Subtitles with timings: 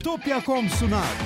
[0.00, 1.16] Bitopya.com sunar.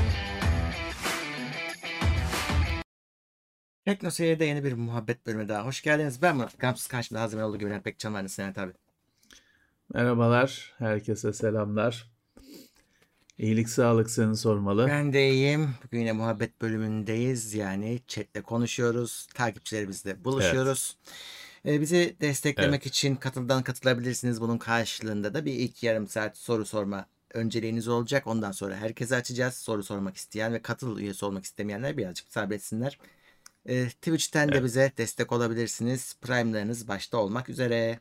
[3.85, 5.67] Tekno Seyir'de yeni bir muhabbet bölümü daha.
[5.67, 6.22] Hoş geldiniz.
[6.22, 6.58] Ben Murat.
[6.58, 8.29] Gamsız karşımda hazır olduğu gibi Bülent Pekcan var.
[8.29, 8.72] Senet abi.
[9.95, 12.10] Merhabalar, herkese selamlar.
[13.38, 14.86] İyilik sağlık seni sormalı.
[14.88, 15.70] Ben de iyiyim.
[15.84, 17.54] Bugün yine muhabbet bölümündeyiz.
[17.54, 19.27] Yani chatle konuşuyoruz.
[19.34, 20.96] Takipçilerimizle buluşuyoruz.
[21.66, 22.86] Ee, bizi desteklemek Evet.
[22.86, 24.41] için katıldan katılabilirsiniz.
[24.41, 28.27] Bunun karşılığında da bir ilk yarım saat soru sorma önceliğiniz olacak.
[28.27, 29.55] Ondan sonra herkese açacağız.
[29.55, 32.98] Soru sormak isteyen ve katıl üyesi olmak istemeyenler birazcık sabretsinler.
[33.66, 34.64] Ee, Twitch'ten de Evet.
[34.64, 36.16] bize destek olabilirsiniz.
[36.22, 38.00] Prime'larınız başta olmak üzere.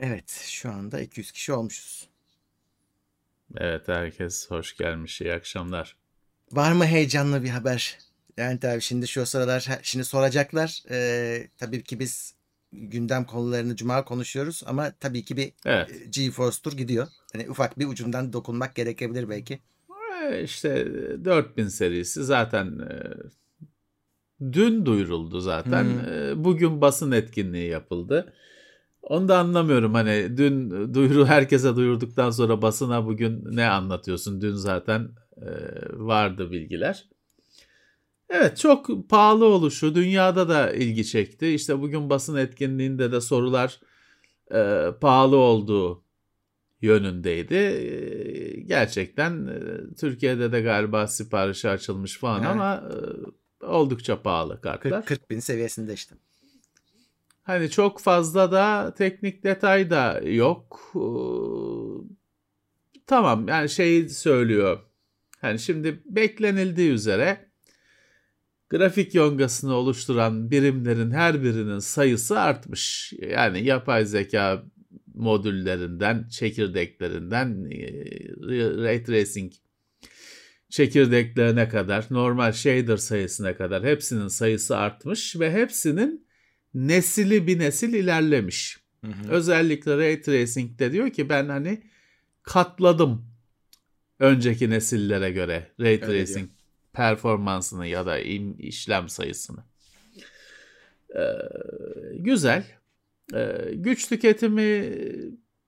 [0.00, 2.08] Evet, şu anda 200 kişi olmuşuz.
[3.56, 5.20] Evet, herkes hoş gelmiş.
[5.20, 5.96] İyi akşamlar.
[6.52, 7.98] Var mı heyecanlı bir haber?
[8.36, 10.82] Yani tabii şimdi şu sıralar şimdi soracaklar.
[10.90, 12.34] Ee, tabii ki biz
[12.72, 17.06] gündem konularını cuma konuşuyoruz ama tabii ki bir Evet, e, GeForce Tour gidiyor.
[17.32, 19.60] Hani ufak bir ucundan dokunmak gerekebilir belki.
[20.30, 20.86] e, işte
[21.24, 23.12] 4000 serisi zaten e,
[24.52, 25.84] dün duyuruldu zaten.
[25.84, 26.12] Hmm.
[26.12, 28.32] E, Bugün basın etkinliği yapıldı.
[29.02, 34.40] Onu da anlamıyorum hani dün duyuru herkese duyurduktan sonra basına bugün ne anlatıyorsun?
[34.40, 35.48] Dün zaten e,
[35.92, 37.08] vardı bilgiler.
[38.30, 41.46] Evet çok pahalı oluşu dünyada da ilgi çekti.
[41.46, 43.80] İşte bugün basın etkinliğinde de sorular
[44.54, 46.04] e, pahalı olduğu
[46.80, 47.54] yönündeydi.
[47.54, 49.60] E, gerçekten e,
[49.94, 52.50] Türkiye'de de galiba siparişi açılmış falan Evet.
[52.50, 52.82] ama
[53.62, 54.90] e, oldukça pahalı kartlar.
[54.90, 56.14] 40, 40 bin seviyesinde işte.
[57.42, 60.92] Hani çok fazla da teknik detay da yok.
[60.94, 61.00] Ee,
[63.06, 64.78] Tamam yani şey söylüyor.
[65.40, 67.47] Hani şimdi beklenildiği üzere
[68.70, 73.12] grafik yongasını oluşturan birimlerin her birinin sayısı artmış.
[73.30, 74.64] Yani yapay zeka
[75.14, 77.78] modüllerinden, çekirdeklerinden, e,
[78.82, 79.52] ray tracing
[80.70, 86.26] çekirdeklerine kadar, normal shader sayısına kadar hepsinin sayısı artmış ve hepsinin
[86.74, 88.78] nesili bir nesil ilerlemiş.
[89.30, 91.82] Özellikle Ray Tracing'de diyor ki ben hani
[92.42, 93.26] katladım
[94.18, 96.50] önceki nesillere göre Ray Tracing
[96.98, 98.18] performansını ya da
[98.58, 99.64] işlem sayısını.
[101.16, 101.20] Ee,
[102.14, 102.64] güzel.
[103.34, 104.62] Ee, güç tüketimi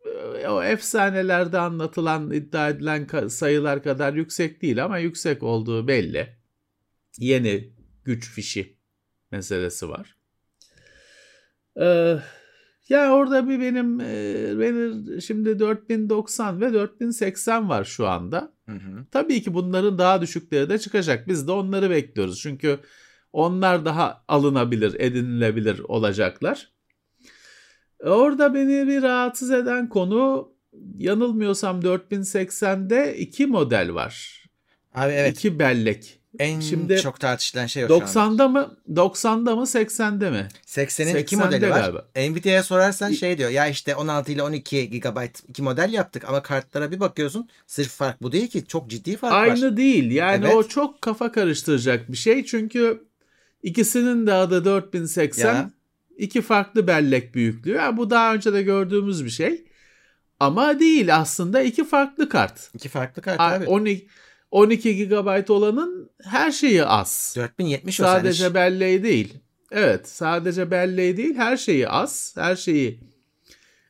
[0.05, 6.37] e, o efsanelerde anlatılan iddia edilen sayılar kadar yüksek değil ama yüksek olduğu belli.
[7.19, 7.73] Yeni
[8.05, 8.77] güç fişi
[9.31, 10.17] meselesi var.
[11.81, 12.19] Ee,
[12.89, 18.53] ya orada bir benim e, benim şimdi 4090 ve 4080 var şu anda.
[18.71, 19.05] Hı hı.
[19.11, 21.29] Tabii ki bunların daha düşükleri de çıkacak.
[21.29, 22.41] Biz de onları bekliyoruz.
[22.41, 22.81] Çünkü
[23.33, 26.73] onlar daha alınabilir, edinilebilir olacaklar.
[28.01, 30.53] Orada beni bir rahatsız eden konu
[30.99, 34.45] yanılmıyorsam 4080'de iki model var.
[34.95, 36.20] Abi evet İki bellek.
[36.39, 38.43] En şimdi çok tartışılan şey o şu anda.
[38.45, 40.49] 90'da mı 90'da mı 80'de mi?
[40.67, 41.81] 80'in iki 80'de modeli var.
[41.81, 42.07] galiba.
[42.17, 43.51] Nvidia'ya sorarsan şey diyor.
[43.51, 45.19] Ya işte 16 ile 12 GB
[45.49, 47.49] iki model yaptık ama kartlara bir bakıyorsun.
[47.67, 48.65] Sırf fark bu değil ki.
[48.67, 49.43] Çok ciddi fark var.
[49.43, 50.11] Aynı değil.
[50.11, 50.55] Yani Evet.
[50.55, 52.45] o çok kafa karıştıracak bir şey.
[52.45, 53.05] Çünkü
[53.63, 55.55] ikisinin de adı 4080.
[55.55, 55.71] Ya.
[56.19, 57.73] iki farklı bellek büyüklüğü.
[57.73, 59.65] Yani bu daha önce de gördüğümüz bir şey.
[60.41, 62.71] Ama değil aslında iki farklı kart.
[62.75, 63.67] İki farklı kart Ha, abi.
[63.67, 64.07] 12
[64.51, 67.35] 12 GB olanın her şeyi az.
[67.37, 68.55] 4070 o Sadece sen.
[68.55, 69.35] belleği değil.
[69.73, 73.01] Evet, sadece belleği değil, her şeyi az, her şeyi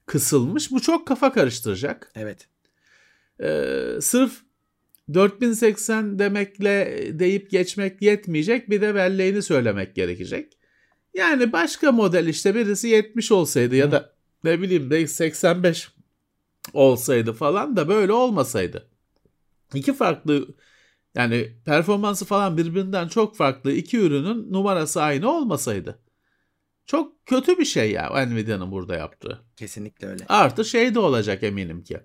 [0.07, 0.71] kısılmış.
[0.71, 2.13] Bu çok kafa karıştıracak.
[2.17, 2.49] Evet.
[3.43, 4.33] Ee, sırf
[5.15, 8.71] 4080 demekle deyip geçmek yetmeyecek.
[8.71, 10.53] Bir de belleğini söylemek gerekecek.
[11.15, 14.13] Yani başka model işte birisi 70 olsaydı ya da
[14.45, 15.89] ne bileyim de 85
[16.73, 18.90] olsaydı falan da böyle olmasaydı.
[19.75, 20.49] İki farklı
[21.15, 25.99] yani performansı falan birbirinden çok farklı iki ürünün numarası aynı olmasaydı.
[26.87, 29.41] Çok kötü bir şey ya Nvidia'nın burada yaptığı.
[29.57, 30.25] Kesinlikle öyle.
[30.29, 32.01] Artı şey de olacak eminim ki.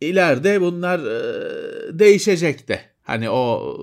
[0.00, 2.80] İleride bunlar e, değişecek de.
[3.02, 3.76] Hani o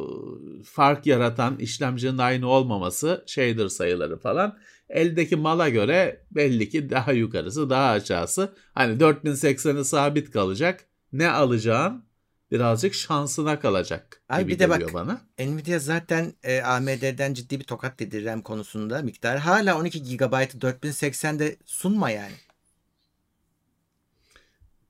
[0.59, 4.57] e, fark yaratan işlemcinin aynı olmaması, shader sayıları falan
[4.89, 8.53] eldeki mala göre belli ki daha yukarısı, daha aşağısı.
[8.73, 10.85] Hani 4080'i sabit kalacak.
[11.13, 12.06] Ne alacağın
[12.51, 15.21] birazcık şansına kalacak gibi bir de bak- bana.
[15.39, 19.37] Nvidia zaten e, AMD'den ciddi bir tokat dedi RAM konusunda miktar.
[19.39, 22.33] Hala 12 GB'ı 4080'de sunma yani.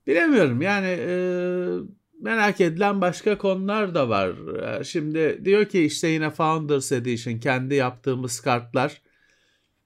[0.06, 1.12] Bilemiyorum yani e,
[2.22, 4.58] merak edilen başka konular da var.
[4.80, 9.02] E, Şimdi diyor ki işte yine Founders Edition kendi yaptığımız kartlar.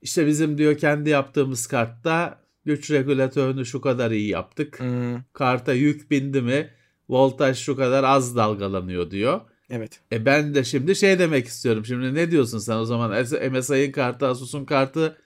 [0.01, 4.79] İşte bizim diyor kendi yaptığımız kartta güç regülatörünü şu kadar iyi yaptık.
[4.79, 6.69] Hmm, Karta yük bindi mi
[7.13, 9.41] voltaj şu kadar az dalgalanıyor diyor.
[9.69, 9.99] evet.
[10.11, 11.85] E ben de şimdi şey demek istiyorum.
[11.85, 13.11] Şimdi ne diyorsun sen o zaman
[13.51, 15.17] MSI'ın kartı Asus'un kartı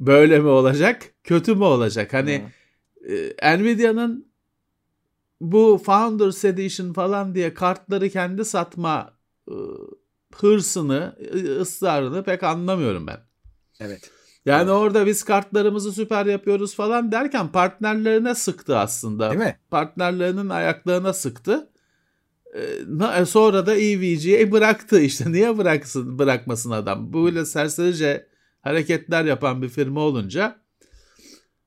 [0.00, 1.02] böyle mi olacak?
[1.24, 2.12] Kötü mü olacak?
[2.12, 2.44] Hani
[3.02, 3.14] Hmm.
[3.40, 4.30] e, Nvidia'nın
[5.40, 9.12] bu Founders Edition falan diye kartları kendi satma
[9.48, 9.54] e,
[10.34, 11.16] hırsını,
[11.60, 13.20] ısrarını pek anlamıyorum ben.
[13.80, 14.10] Evet.
[14.46, 14.70] Yani Evet.
[14.70, 19.30] orada biz kartlarımızı süper yapıyoruz falan derken partnerlerine sıktı aslında.
[19.30, 19.58] Değil mi?
[19.70, 21.70] Partnerlerinin ayaklarına sıktı.
[22.54, 25.32] Ee, e, sonra da EVG'ye bıraktı işte.
[25.32, 27.12] Niye bıraksın, bırakmasın adam?
[27.12, 28.26] Böyle serserice
[28.60, 30.60] hareketler yapan bir firma olunca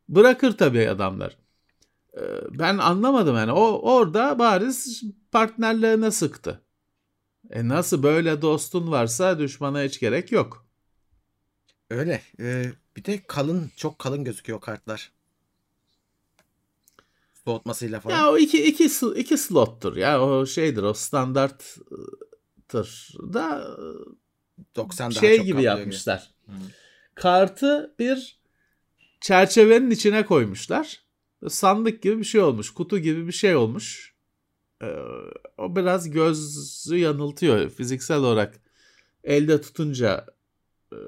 [0.10, 1.38] bırakır tabii adamlar.
[2.18, 2.22] Ee,
[2.60, 3.52] ben anlamadım yani.
[3.52, 6.62] O orada bariz partnerlerine sıktı.
[7.50, 10.63] E nasıl böyle dostun varsa düşmana hiç gerek yok.
[11.94, 12.22] Öyle.
[12.40, 15.12] Ee, bir de kalın, çok kalın gözüküyor kartlar.
[17.46, 18.16] Soğutmasıyla falan.
[18.16, 21.84] Ya o iki, iki, iki slottur ya o şeydir o standarttır
[23.34, 23.78] da
[24.76, 26.32] 90 daha şey çok gibi yapmışlar.
[26.46, 26.52] Hı.
[27.16, 28.40] Kartı bir
[29.22, 31.04] çerçevenin içine koymuşlar.
[31.50, 32.70] Sandık gibi bir şey olmuş.
[32.70, 34.14] Kutu gibi bir şey olmuş.
[34.82, 34.96] Ee,
[35.58, 37.70] o biraz gözü yanıltıyor.
[37.70, 38.60] Fiziksel olarak
[39.24, 40.33] elde tutunca e,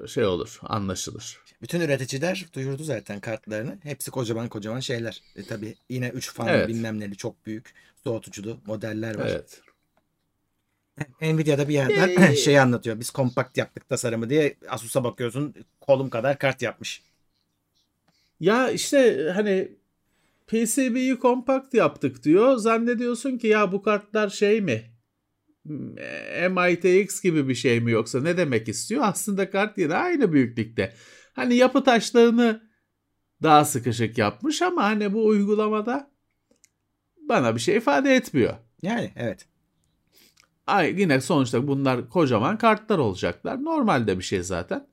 [0.08, 1.38] şey olur, anlaşılır.
[1.62, 3.78] Bütün üreticiler duyurdu zaten kartlarını.
[3.82, 5.22] Hepsi kocaman kocaman şeyler.
[5.36, 6.68] E, tabii yine 3 fan Evet.
[6.68, 7.74] bilmem neli çok büyük
[8.04, 9.26] soğutuculu modeller var.
[9.26, 9.60] Evet.
[11.20, 13.00] Nvidia'da bir yerden Ee, şey anlatıyor.
[13.00, 17.02] Biz kompakt yaptık tasarımı diye Asus'a bakıyorsun kolum kadar kart yapmış.
[18.40, 19.68] Ya işte hani
[20.46, 22.56] PCB'yi kompakt yaptık diyor.
[22.56, 24.90] Zannediyorsun ki ya bu kartlar şey mi?
[26.50, 29.02] MITX gibi bir şey mi yoksa ne demek istiyor?
[29.04, 30.94] Aslında kart yine aynı büyüklükte.
[31.32, 32.70] Hani yapı taşlarını
[33.42, 36.10] daha sıkışık yapmış ama hani bu uygulamada
[37.16, 38.54] bana bir şey ifade etmiyor.
[38.82, 39.46] Yani evet.
[40.66, 43.64] Ay yine sonuçta bunlar kocaman kartlar olacaklar.
[43.64, 44.88] Normalde bir şey zaten.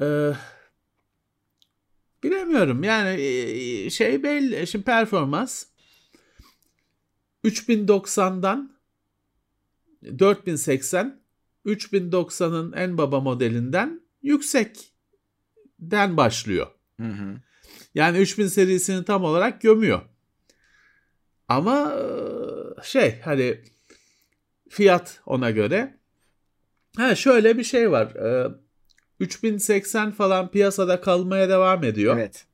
[0.00, 0.32] Ee,
[2.22, 4.66] bilemiyorum yani e, şey belli.
[4.66, 5.64] Şimdi performans
[7.44, 8.77] 3090'dan
[10.02, 11.20] 4080
[11.66, 16.66] 3090'ın en baba modelinden yüksekten başlıyor.
[17.00, 17.40] Hı hı.
[17.94, 20.00] Yani 3000 serisini tam olarak gömüyor.
[21.48, 22.02] Ama e,
[22.82, 23.60] şey hani
[24.68, 25.98] fiyat ona göre.
[26.96, 28.06] Ha şöyle bir şey var.
[28.06, 28.50] E,
[29.20, 32.16] 3080 falan piyasada kalmaya devam ediyor.
[32.16, 32.47] Evet.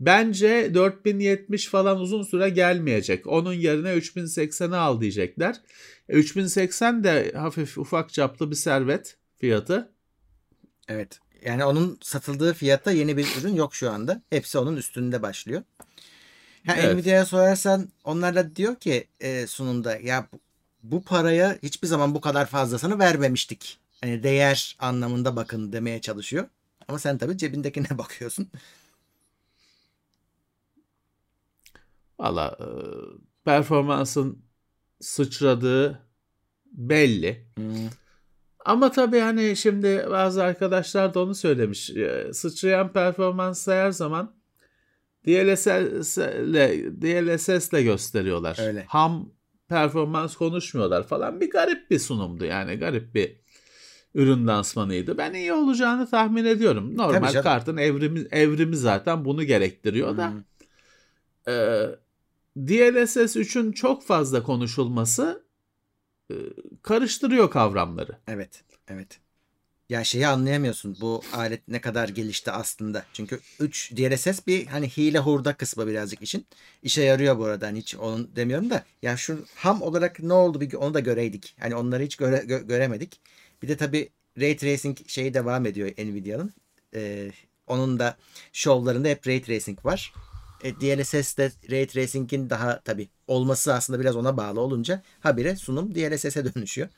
[0.00, 3.26] Bence 4070 falan uzun süre gelmeyecek.
[3.26, 5.56] Onun yerine 3080'i al diyecekler.
[6.08, 9.92] E, 3080 de hafif ufak çaplı bir servet fiyatı.
[10.88, 11.18] Evet.
[11.44, 14.22] Yani onun satıldığı fiyatta yeni bir ürün yok şu anda.
[14.30, 15.62] Hepsi onun üstünde başlıyor.
[16.66, 16.94] Ha, Evet.
[16.94, 20.40] Nvidia'ya sorarsan onlar da diyor ki e, sunumda ya bu,
[20.82, 23.78] bu paraya hiçbir zaman bu kadar fazlasını vermemiştik.
[24.00, 26.48] Hani değer anlamında bakın demeye çalışıyor.
[26.88, 28.48] Ama sen tabii cebindekine bakıyorsun.
[32.18, 32.66] Valla e,
[33.44, 34.42] performansın
[35.00, 36.08] sıçradığı
[36.72, 37.46] belli.
[37.56, 37.88] Hmm.
[38.64, 41.90] Ama tabii hani şimdi bazı arkadaşlar da onu söylemiş.
[41.90, 44.34] E, Sıçrayan performansı her zaman
[45.26, 46.18] DLSS'le
[47.02, 48.58] DLSS'le gösteriyorlar.
[48.66, 48.84] Öyle.
[48.88, 49.32] Ham
[49.68, 51.40] performans konuşmuyorlar falan.
[51.40, 52.76] Bir garip bir sunumdu yani.
[52.76, 53.36] Garip bir
[54.14, 55.18] ürün lansmanıydı.
[55.18, 56.96] Ben iyi olacağını tahmin ediyorum.
[56.96, 60.30] Normal kartın evrimi, evrimi zaten bunu gerektiriyor da.
[60.30, 60.42] Hmm.
[62.56, 65.44] DLSS 3'ün çok fazla konuşulması
[66.30, 66.34] e,
[66.82, 68.16] karıştırıyor kavramları.
[68.28, 68.64] Evet.
[68.88, 69.20] Evet.
[69.88, 70.96] Ya şeyi anlayamıyorsun.
[71.00, 73.04] Bu alet ne kadar gelişti aslında.
[73.12, 76.46] Çünkü 3 DLSS bir hani hile hurda kısmı birazcık için.
[76.82, 77.66] İşe yarıyor bu arada.
[77.66, 78.84] Hani hiç onun demiyorum da.
[79.02, 81.56] Ya şu ham olarak ne oldu bir onu da göreydik.
[81.60, 83.20] Hani onları hiç göre, gö- göremedik.
[83.62, 84.08] Bir de tabii
[84.40, 86.52] Ray Tracing şeyi devam ediyor Nvidia'nın.
[86.94, 87.30] Ee,
[87.66, 88.16] onun da
[88.52, 90.12] şovlarında hep Ray Tracing var.
[90.64, 96.54] E, DLSS'de Ray Tracing'in daha tabii olması aslında biraz ona bağlı olunca habire sunum DLSS'e
[96.54, 96.88] dönüşüyor.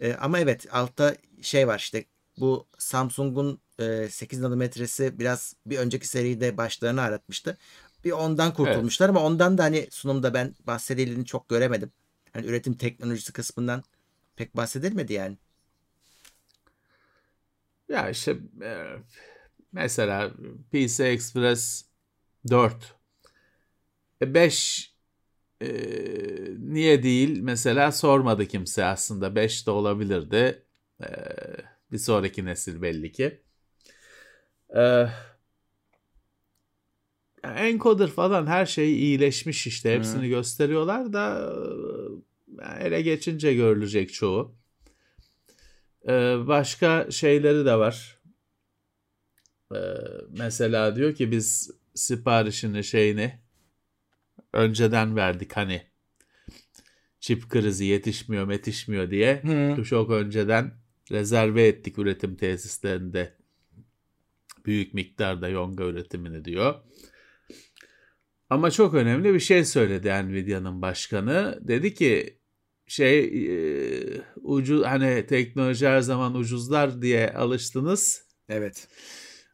[0.00, 2.04] E, ama evet altta şey var işte
[2.38, 7.58] bu Samsung'un e, 8 nanometresi biraz bir önceki seride başlarını aratmıştı.
[8.04, 11.92] Bir ondan kurtulmuşlar ama ondan da hani sunumda ben bahsedildiğini çok göremedim.
[12.32, 13.82] Hani üretim teknolojisi kısmından
[14.36, 15.38] pek bahsedilmedi yani.
[17.88, 18.86] Ya işte e,
[19.72, 20.30] mesela
[20.72, 21.84] PC Express
[22.50, 22.99] 4
[24.20, 24.94] 5
[25.62, 25.68] e,
[26.58, 30.64] niye değil mesela sormadı kimse aslında 5 de olabilirdi.
[31.02, 31.06] E,
[31.92, 33.40] bir sonraki nesil belli ki.
[34.76, 35.06] E,
[37.44, 39.94] encoder falan her şey iyileşmiş işte.
[39.94, 40.28] Hepsini Hı.
[40.28, 41.52] gösteriyorlar da
[42.62, 44.54] e, ele geçince görülecek çoğu.
[46.08, 46.12] E,
[46.46, 48.20] başka şeyleri de var.
[49.74, 49.78] E,
[50.38, 53.38] mesela diyor ki biz siparişini şeyini
[54.52, 55.82] önceden verdik hani
[57.20, 59.84] çip krizi yetişmiyor yetişmiyor diye Hı.
[59.84, 60.72] çok önceden
[61.12, 63.36] rezerve ettik üretim tesislerinde
[64.66, 66.74] büyük miktarda yonga üretimini diyor.
[68.50, 71.58] Ama çok önemli bir şey söyledi Nvidia'nın başkanı.
[71.60, 72.38] Dedi ki
[72.86, 78.24] şey e, ucu hani teknoloji her zaman ucuzlar diye alıştınız.
[78.48, 78.88] Evet.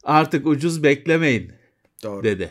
[0.04, 1.52] Artık ucuz beklemeyin
[2.02, 2.24] Doğru.
[2.24, 2.50] dedi.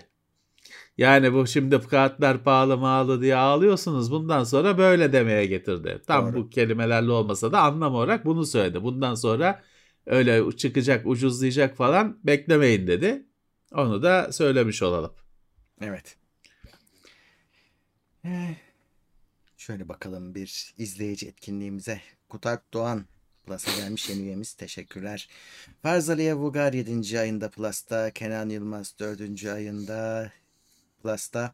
[0.98, 4.12] Yani bu şimdi kartlar pahalı mağalı diye ağlıyorsunuz.
[4.12, 6.02] Bundan sonra böyle demeye getirdi.
[6.08, 6.36] Tam Doğru.
[6.44, 8.84] bu kelimelerle olmasa da anlam olarak bunu söyledi.
[8.84, 9.64] Bundan sonra
[10.06, 13.25] öyle çıkacak, ucuzlayacak falan beklemeyin dedi.
[13.74, 15.14] Onu da söylemiş olalım.
[15.82, 16.18] Evet.
[18.25, 18.56] Eh,
[19.58, 22.02] Şöyle bakalım bir izleyici etkinliğimize.
[22.30, 23.06] Kutak Doğan
[23.46, 24.54] Plus'a gelmiş yeni üyemiz.
[24.54, 25.30] Teşekkürler.
[25.82, 27.20] Farzaliye Vugar 7.
[27.20, 28.12] ayında Plus'ta.
[28.12, 29.46] Kenan Yılmaz 4.
[29.46, 30.32] ayında
[31.05, 31.53] Plus'ta.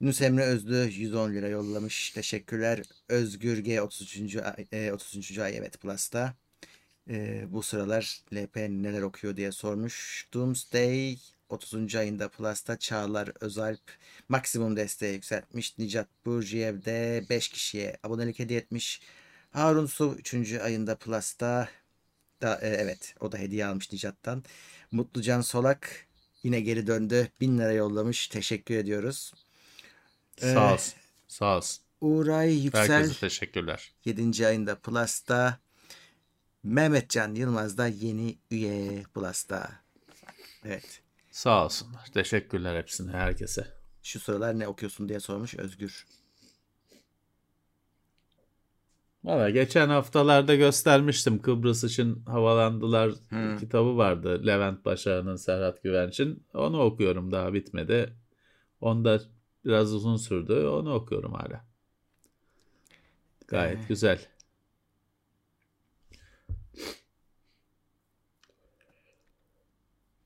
[0.00, 2.10] Yunus Emre Özlü 110 lira yollamış.
[2.10, 2.82] Teşekkürler.
[3.08, 4.36] Özgür G 33.
[4.36, 5.38] ay, e, 33.
[5.38, 6.34] ay evet Plus'ta.
[7.10, 10.28] E, bu sıralar LP neler okuyor diye sormuş.
[10.34, 11.94] Doomsday 30.
[11.96, 13.80] ayında Plus'ta Çağlar Özalp
[14.28, 15.78] maksimum desteği yükseltmiş.
[15.78, 19.00] Nicat Burjiyev de 5 kişiye abonelik hediye etmiş.
[19.50, 20.52] Harun Su 3.
[20.52, 21.68] ayında Plus'ta
[22.42, 24.44] da e, evet o da hediye almış Nicat'tan.
[24.92, 26.05] Mutlucan Solak
[26.46, 27.28] yine geri döndü.
[27.40, 28.28] 1000 lira yollamış.
[28.28, 29.32] Teşekkür ediyoruz.
[30.42, 30.94] Ee, Sağ olsun.
[31.28, 31.82] Sağ olsun.
[32.00, 33.92] Uğray Yüksel Herkese teşekkürler.
[34.04, 34.46] 7.
[34.46, 35.58] ayında Plus'ta.
[36.62, 39.72] Mehmetcan Yılmaz da yeni üye Plus'ta.
[40.64, 41.00] Evet.
[41.30, 42.06] Sağ olsunlar.
[42.14, 43.66] Teşekkürler hepsine, herkese.
[44.02, 46.06] Şu sıralar ne okuyorsun diye sormuş Özgür.
[49.26, 53.56] Valla geçen haftalarda göstermiştim Kıbrıs için havalandılar Hmm.
[53.58, 54.46] kitabı vardı.
[54.46, 56.46] Levent Başar'ın, Serhat Güvenç'in.
[56.54, 58.12] Onu okuyorum daha bitmedi.
[58.80, 59.20] Onda
[59.64, 60.66] biraz uzun sürdü.
[60.66, 61.64] Onu okuyorum hala.
[63.48, 64.18] Gayet Ee, güzel.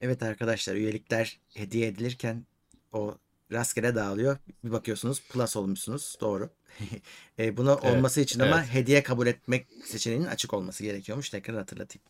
[0.01, 2.47] Evet arkadaşlar üyelikler hediye edilirken
[2.93, 3.15] o
[3.53, 4.39] rastgele dağılıyor.
[4.65, 6.17] Bir bakıyorsunuz plus olmuşsunuz.
[6.21, 6.51] Doğru.
[7.39, 8.75] e, bunu Evet, olması için ama evet.
[8.75, 11.31] hediye kabul etmek seçeneğinin açık olması gerekiyormuş.
[11.31, 12.03] Tekrar hatırlatayım.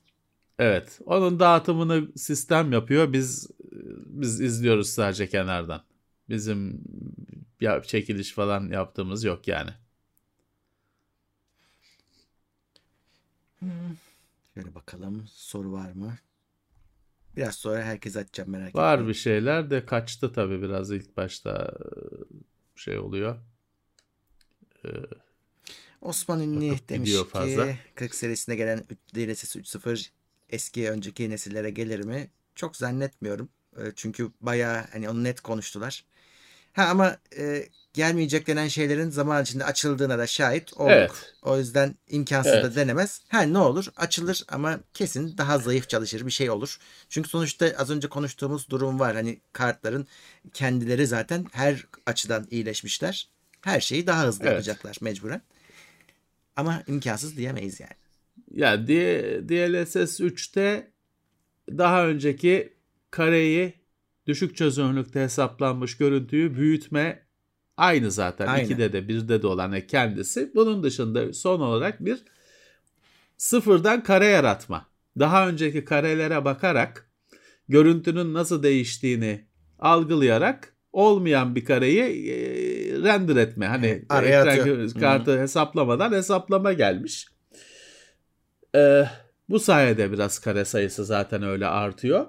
[0.58, 1.00] Evet.
[1.06, 3.12] Onun dağıtımını sistem yapıyor.
[3.12, 3.50] Biz
[4.06, 5.82] biz izliyoruz sadece kenardan.
[6.28, 6.84] Bizim
[7.60, 9.70] ya çekiliş falan yaptığımız yok yani.
[14.54, 16.18] Şöyle bakalım soru var mı?
[17.36, 19.08] Biraz sonra herkes açacağım merak Var etmeyin.
[19.08, 21.88] bir şeyler de kaçtı tabii biraz ilk başta e,
[22.76, 23.36] şey oluyor.
[24.84, 25.20] E,
[26.00, 27.68] Osman Ünlü demiş ki fazla.
[27.94, 28.84] 40 serisine gelen
[29.14, 30.10] DLSS 3.0
[30.50, 32.30] eski önceki nesillere gelir mi?
[32.54, 33.48] Çok zannetmiyorum.
[33.76, 36.04] E, Çünkü bayağı hani onu net konuştular.
[36.72, 40.90] Ha ama e, gelmeyecek denen şeylerin zaman içinde açıldığına da şahit olduk.
[40.92, 41.34] Evet.
[41.42, 42.76] O yüzden imkansız da Evet.
[42.76, 43.20] denemez.
[43.28, 46.78] Ha ne olur açılır ama kesin daha zayıf çalışır bir şey olur.
[47.08, 49.14] Çünkü sonuçta az önce konuştuğumuz durum var.
[49.14, 50.06] Hani kartların
[50.52, 53.28] kendileri zaten her açıdan iyileşmişler.
[53.60, 54.52] Her şeyi daha hızlı Evet.
[54.52, 55.42] yapacaklar mecburen.
[56.56, 57.92] Ama imkansız diyemeyiz yani.
[58.50, 60.90] Ya DLSS 3'te
[61.68, 62.72] daha önceki
[63.10, 63.74] kareyi
[64.26, 67.22] düşük çözünürlükte hesaplanmış görüntüyü büyütme
[67.80, 68.46] aynı zaten.
[68.46, 68.68] Aynen.
[68.68, 70.50] 2'de de 1'de de olan e, kendisi.
[70.54, 72.18] Bunun dışında son olarak bir
[73.36, 74.86] sıfırdan kare yaratma.
[75.18, 77.10] Daha önceki karelere bakarak
[77.68, 79.44] görüntünün nasıl değiştiğini
[79.78, 82.36] algılayarak olmayan bir kareyi e,
[83.02, 83.66] render etme.
[83.66, 84.90] Hani araya ekran atıyor.
[85.00, 87.28] kartı hesaplamadan hesaplama gelmiş.
[88.74, 89.04] Ee,
[89.48, 92.26] bu sayede biraz kare sayısı zaten öyle artıyor.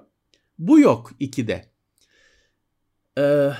[0.58, 1.64] Bu yok 2'de.
[3.18, 3.52] Ee,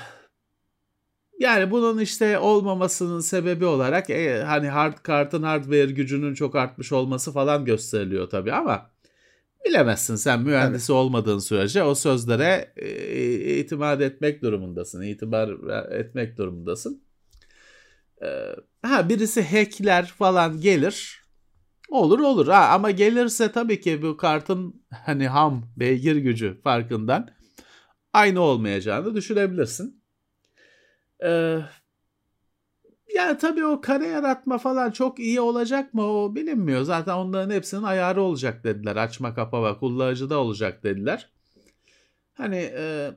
[1.38, 7.32] yani bunun işte olmamasının sebebi olarak e, hani hard kartın hardware gücünün çok artmış olması
[7.32, 8.90] falan gösteriliyor tabii ama
[9.64, 15.02] bilemezsin sen mühendisi olmadığın sürece o sözlere e, itimat etmek durumundasın.
[15.02, 15.48] itibar
[15.90, 17.02] etmek durumundasın.
[18.22, 21.22] Ee, ha birisi hackler falan gelir.
[21.88, 27.30] Olur olur ha ama gelirse tabii ki bu kartın hani ham beygir gücü farkından
[28.12, 30.01] aynı olmayacağını düşünebilirsin.
[31.24, 31.58] Ee,
[33.14, 36.82] yani tabii o kare yaratma falan çok iyi olacak mı o bilinmiyor.
[36.82, 38.96] Zaten onların hepsinin ayarı olacak dediler.
[38.96, 41.30] Açma kapama kullanıcıda olacak dediler.
[42.34, 43.10] Hani e,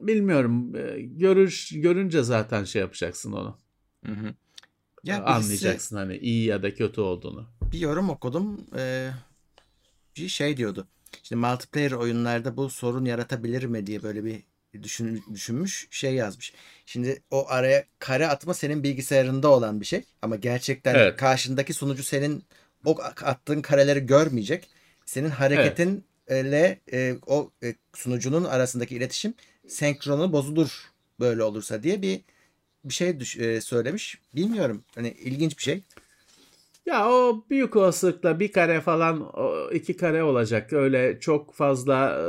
[0.00, 0.76] bilmiyorum.
[0.76, 3.58] E, görüş görünce zaten şey yapacaksın onu.
[4.06, 4.34] Hı hı.
[5.04, 7.46] Ya birisi, anlayacaksın hani iyi ya da kötü olduğunu.
[7.72, 8.66] Bir yorum okudum.
[8.76, 9.10] Ee,
[10.16, 10.88] bir şey diyordu.
[11.22, 14.42] Şimdi multiplayer oyunlarda bu sorun yaratabilir mi diye böyle bir
[14.82, 16.52] düşün, düşünmüş şey yazmış.
[16.90, 21.16] Şimdi o araya kare atma senin bilgisayarında olan bir şey ama gerçekten evet.
[21.16, 22.44] karşındaki sunucu senin
[22.84, 24.68] o attığın kareleri görmeyecek.
[25.06, 26.78] Senin hareketinle evet.
[26.92, 29.34] e, o e, sunucunun arasındaki iletişim
[29.68, 32.20] senkronu bozulur böyle olursa diye bir
[32.84, 34.18] bir şey düş, e, söylemiş.
[34.34, 34.84] Bilmiyorum.
[34.94, 35.82] Hani ilginç bir şey.
[36.86, 39.32] Ya o büyük olasılıkla bir kare falan
[39.72, 40.72] iki kare olacak.
[40.72, 42.24] Öyle çok fazla e,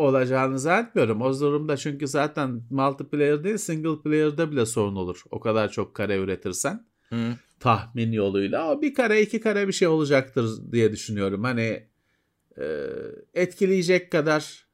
[0.00, 1.22] olacağını zannetmiyorum.
[1.22, 5.22] O durumda çünkü zaten multiplayer değil single player'da bile sorun olur.
[5.30, 6.86] O kadar çok kare üretirsen.
[7.08, 7.36] Hı.
[7.60, 8.72] Tahmin yoluyla.
[8.72, 11.44] O bir kare iki kare bir şey olacaktır diye düşünüyorum.
[11.44, 11.86] Hani
[12.58, 12.86] e,
[13.34, 14.66] etkileyecek kadar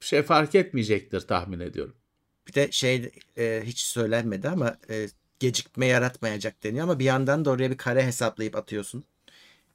[0.00, 1.94] şey fark etmeyecektir tahmin ediyorum.
[2.48, 5.08] Bir de şey e, hiç söylenmedi ama e,
[5.40, 9.04] gecikme yaratmayacak deniyor ama bir yandan da oraya bir kare hesaplayıp atıyorsun.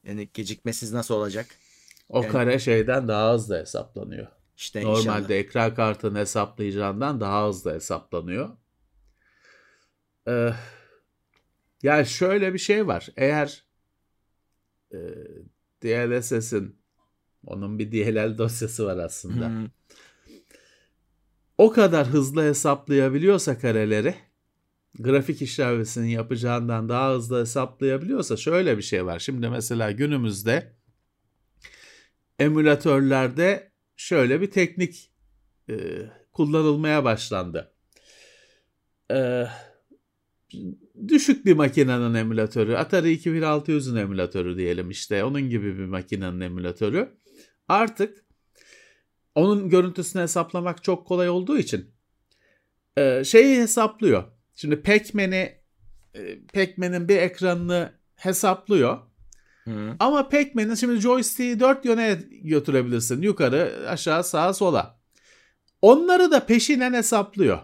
[0.03, 1.48] Yani gecikmesiz nasıl olacak?
[2.10, 4.27] O yani, kare şeyden daha hızlı hesaplanıyor.
[4.57, 5.29] İşte Normalde inşallah.
[5.29, 8.50] ekran kartını hesaplayacağından daha hızlı hesaplanıyor.
[10.27, 10.53] Ee,
[11.83, 13.10] yani şöyle bir şey var.
[13.17, 13.63] Eğer
[14.91, 14.98] e,
[15.83, 16.75] DLSS'in
[17.45, 19.48] onun bir DLL dosyası var aslında.
[19.48, 19.67] Hmm.
[21.57, 24.15] O kadar hızlı hesaplayabiliyorsa kareleri
[25.00, 29.19] grafik işlemcisinin yapacağından daha hızlı hesaplayabiliyorsa şöyle bir şey var.
[29.19, 30.74] Şimdi mesela günümüzde
[32.39, 35.11] emülatörlerde şöyle bir teknik
[35.69, 35.75] e,
[36.31, 37.73] kullanılmaya başlandı.
[39.11, 39.47] E,
[41.07, 47.09] düşük bir makinenin emülatörü, Atari 2600'ün emülatörü diyelim işte onun gibi bir makinenin emülatörü.
[47.67, 48.25] Artık
[49.35, 51.91] onun görüntüsünü hesaplamak çok kolay olduğu için
[52.97, 54.23] e, şeyi hesaplıyor.
[54.55, 55.55] Şimdi Pac-Man'i
[56.13, 59.00] e, Pac-Man'in bir ekranını hesaplıyor.
[59.63, 59.95] Hı.
[59.99, 63.21] Ama Pac-Man'in şimdi joystick'i dört yöne götürebilirsin.
[63.21, 64.99] Yukarı, aşağı, sağa, sola.
[65.81, 67.59] Onları da peşinen hesaplıyor.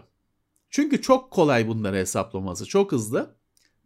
[0.70, 2.66] Çünkü çok kolay bunları hesaplaması.
[2.66, 3.36] Çok hızlı.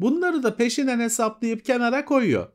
[0.01, 2.47] Bunları da peşinen hesaplayıp kenara koyuyor.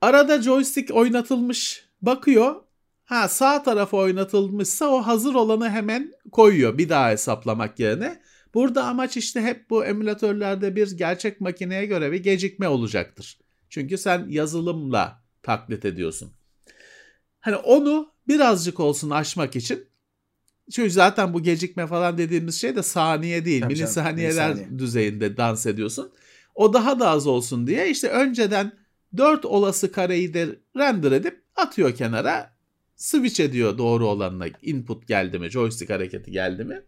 [0.00, 2.54] Arada joystick oynatılmış bakıyor.
[3.04, 8.22] Ha sağ tarafa oynatılmışsa o hazır olanı hemen koyuyor bir daha hesaplamak yerine.
[8.54, 13.38] Burada amaç işte hep bu emülatörlerde bir gerçek makineye göre bir gecikme olacaktır.
[13.70, 16.32] Çünkü sen yazılımla taklit ediyorsun.
[17.40, 19.88] Hani onu birazcık olsun aşmak için
[20.70, 23.62] çünkü zaten bu gecikme falan dediğimiz şey de saniye değil.
[23.62, 24.78] Tabii milisaniyeler milisaniye.
[24.78, 26.12] düzeyinde dans ediyorsun.
[26.54, 28.72] O daha da az olsun diye işte önceden
[29.16, 32.56] 4 olası kareyi de render edip atıyor kenara.
[32.96, 34.46] Switch ediyor doğru olanına.
[34.62, 36.82] Input geldi mi, joystick hareketi geldi mi.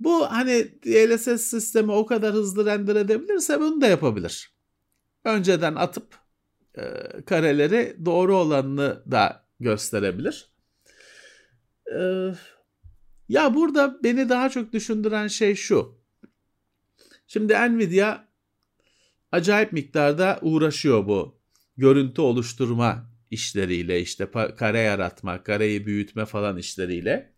[0.00, 4.55] Bu hani DLSS sistemi o kadar hızlı render edebilirse bunu da yapabilir.
[5.26, 6.06] Önceden atıp
[6.78, 6.82] e,
[7.26, 10.50] kareleri doğru olanını da gösterebilir.
[11.98, 12.00] E,
[13.28, 16.00] ya burada beni daha çok düşündüren şey şu.
[17.26, 18.24] Şimdi Nvidia
[19.32, 21.38] acayip miktarda uğraşıyor bu
[21.76, 27.32] görüntü oluşturma işleriyle işte kare yaratma, kareyi büyütme falan işleriyle.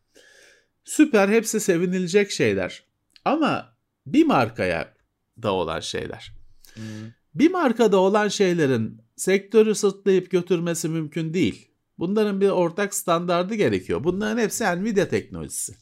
[0.84, 2.84] Süper hepsi sevinilecek şeyler.
[3.24, 4.94] Ama bir markaya
[5.42, 6.32] da olan şeyler.
[6.74, 7.17] Hmm.
[7.38, 11.70] Bir markada olan şeylerin sektörü sırtlayıp götürmesi mümkün değil.
[11.98, 14.04] Bunların bir ortak standardı gerekiyor.
[14.04, 15.74] Bunların hepsi Nvidia teknolojisi.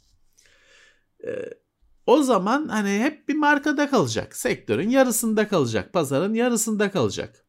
[1.27, 1.51] Ee,
[2.07, 4.37] o zaman hani hep bir markada kalacak.
[4.37, 5.93] Sektörün yarısında kalacak.
[5.93, 7.47] Pazarın yarısında kalacak.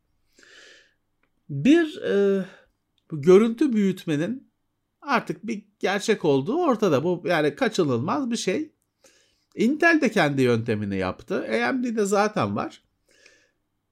[1.50, 2.46] Bir e,
[3.12, 4.52] görüntü büyütmenin
[5.02, 7.04] artık bir gerçek olduğu ortada.
[7.04, 8.72] Bu yani kaçınılmaz bir şey.
[9.56, 11.66] Intel de kendi yöntemini yaptı.
[11.68, 12.87] AMD'de zaten var.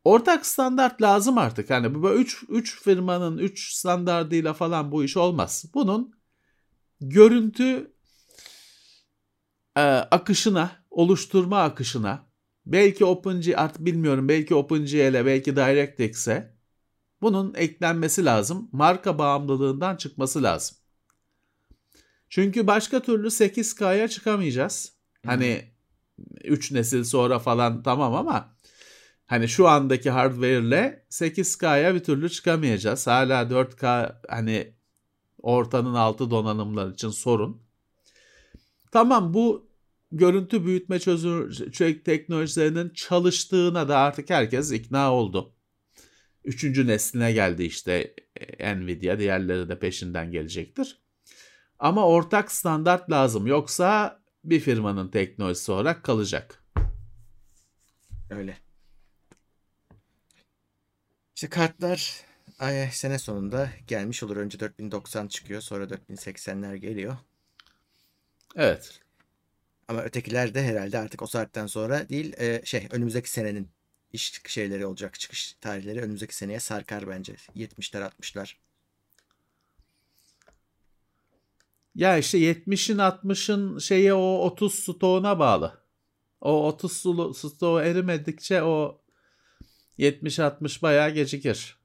[0.06, 1.70] Ortak standart lazım artık.
[1.70, 5.65] Hani bu 3 3 firmanın 3 standardıyla falan bu iş olmaz.
[5.74, 6.15] Bunun
[7.02, 7.94] görüntü
[9.76, 12.26] e, akışına, oluşturma akışına
[12.65, 16.56] belki OpenGL artık bilmiyorum belki OpenGL'e belki DirectX'e
[17.22, 18.70] bunun eklenmesi lazım.
[18.72, 20.78] Marka bağımlılığından çıkması lazım.
[22.30, 24.94] Çünkü başka türlü 8K'ya çıkamayacağız.
[25.26, 25.72] Hani
[26.44, 28.55] 3 nesil sonra falan tamam ama
[29.26, 33.08] hani şu andaki hardware ile 8K'ya bir türlü çıkamayacağız.
[33.08, 34.74] Hala 4K hani
[35.42, 37.62] ortanın altı donanımlar için sorun.
[38.92, 39.70] Tamam bu
[40.12, 41.52] görüntü büyütme çözüm
[42.04, 45.54] teknolojilerinin çalıştığına da artık herkes ikna oldu.
[46.44, 48.16] Üçüncü nesline geldi işte
[48.60, 51.02] Nvidia diğerleri de peşinden gelecektir.
[51.80, 53.48] Ama ortak standart lazım.
[53.48, 56.64] Yoksa bir firmanın teknolojisi olarak kalacak.
[58.30, 58.64] Öyle.
[61.36, 62.21] İşte kartlar
[62.60, 64.38] ay, sene sonunda gelmiş olur.
[64.38, 65.62] Önce 4090 çıkıyor.
[65.62, 67.17] Sonra 4080'ler geliyor.
[68.56, 69.00] Evet.
[69.88, 73.69] Ama ötekiler de herhalde artık o saatten sonra değil e, şey önümüzdeki senenin
[74.13, 75.19] iş şeyleri olacak.
[75.19, 77.34] Çıkış tarihleri önümüzdeki seneye sarkar bence.
[77.56, 78.56] 70'ler 60'lar.
[81.95, 85.80] Ya işte 70'in 60'ın şeye o 30 stoğuna bağlı.
[86.41, 89.05] O 30 stoğu erimedikçe o
[89.99, 91.77] 70-60 bayağı gecikir.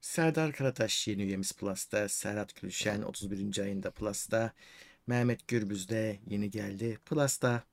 [0.00, 2.08] Serdar Karataş yeni üyemiz Plus'ta.
[2.08, 3.58] Serhat Gülşen 31.
[3.58, 4.52] ayında Plus'ta.
[5.06, 7.64] Mehmet Gürbüz de yeni geldi Plus'ta.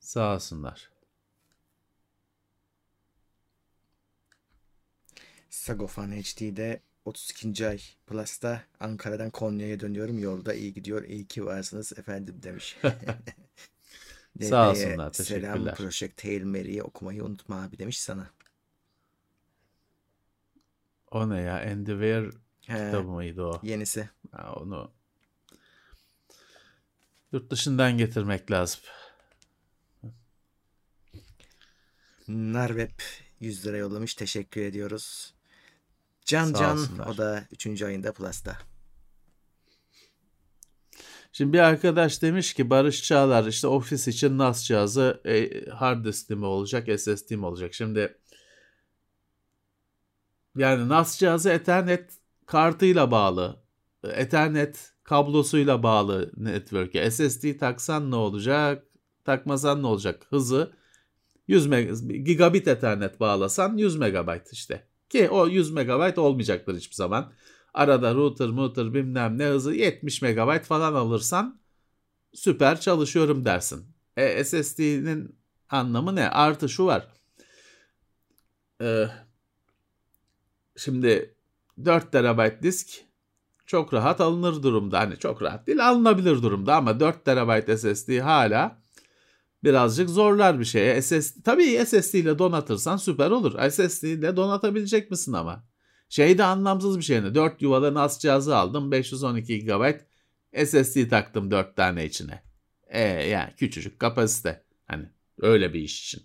[0.00, 0.90] Sağ olsunlar.
[5.50, 7.66] Sagofan HD'de 32.
[7.66, 10.18] ay Plus'ta Ankara'dan Konya'ya dönüyorum.
[10.18, 11.04] Yolda iyi gidiyor.
[11.04, 12.76] İyi ki varsınız efendim demiş.
[14.42, 15.12] Sağ olsunlar.
[15.12, 15.54] Teşekkürler.
[15.54, 18.30] Selam Project Hail Mary'i okumayı unutma abi demiş sana.
[21.10, 21.72] O ne ya?
[21.72, 22.30] Andy Weir
[22.62, 23.60] kitabı mıydı o?
[23.62, 24.10] Yenisi.
[24.32, 24.92] Ha, onu
[27.32, 28.80] yurt dışından getirmek lazım.
[32.28, 32.90] Narweb
[33.40, 34.14] 100 lira yollamış.
[34.14, 35.34] Teşekkür ediyoruz.
[36.30, 37.06] Can Sağ Can olsunlar.
[37.06, 37.82] o da 3.
[37.82, 38.58] ayında Plus'ta.
[41.32, 46.36] Şimdi bir arkadaş demiş ki Barış Çağlar işte ofis için NAS cihazı e, hard diskli
[46.36, 47.74] mi olacak SSD mi olacak?
[47.74, 48.18] Şimdi
[50.56, 52.10] yani NAS cihazı Ethernet
[52.46, 53.62] kartıyla bağlı.
[54.04, 57.10] Ethernet kablosuyla bağlı network'e.
[57.10, 58.84] SSD taksan ne olacak?
[59.24, 60.26] Takmasan ne olacak?
[60.30, 60.72] Hızı
[61.48, 64.89] 100 meg- gigabit Ethernet bağlasan 100 megabayt işte.
[65.10, 67.32] Ki o 100 megabayt olmayacaktır hiçbir zaman.
[67.74, 71.60] Arada router, router bilmem ne hızı 70 megabayt falan alırsan
[72.34, 73.86] süper çalışıyorum dersin.
[74.16, 75.36] E, SSD'nin
[75.70, 76.30] anlamı ne?
[76.30, 77.08] Artı şu var.
[78.82, 79.06] Ee,
[80.76, 81.34] şimdi
[81.84, 83.04] 4 terabayt disk
[83.66, 85.00] çok rahat alınır durumda.
[85.00, 88.79] Hani çok rahat değil alınabilir durumda ama 4 terabayt SSD hala
[89.64, 91.02] birazcık zorlar bir şey.
[91.02, 93.70] SSD, tabii SSD ile donatırsan süper olur.
[93.70, 95.64] SSD ile donatabilecek misin ama?
[96.08, 97.34] Şey de anlamsız bir şey.
[97.34, 98.90] 4 yuvalı NAS cihazı aldım.
[98.92, 100.00] 512 GB
[100.66, 102.42] SSD taktım 4 tane içine.
[102.88, 104.64] E yani küçücük kapasite.
[104.86, 105.08] Hani
[105.40, 106.22] öyle bir iş için.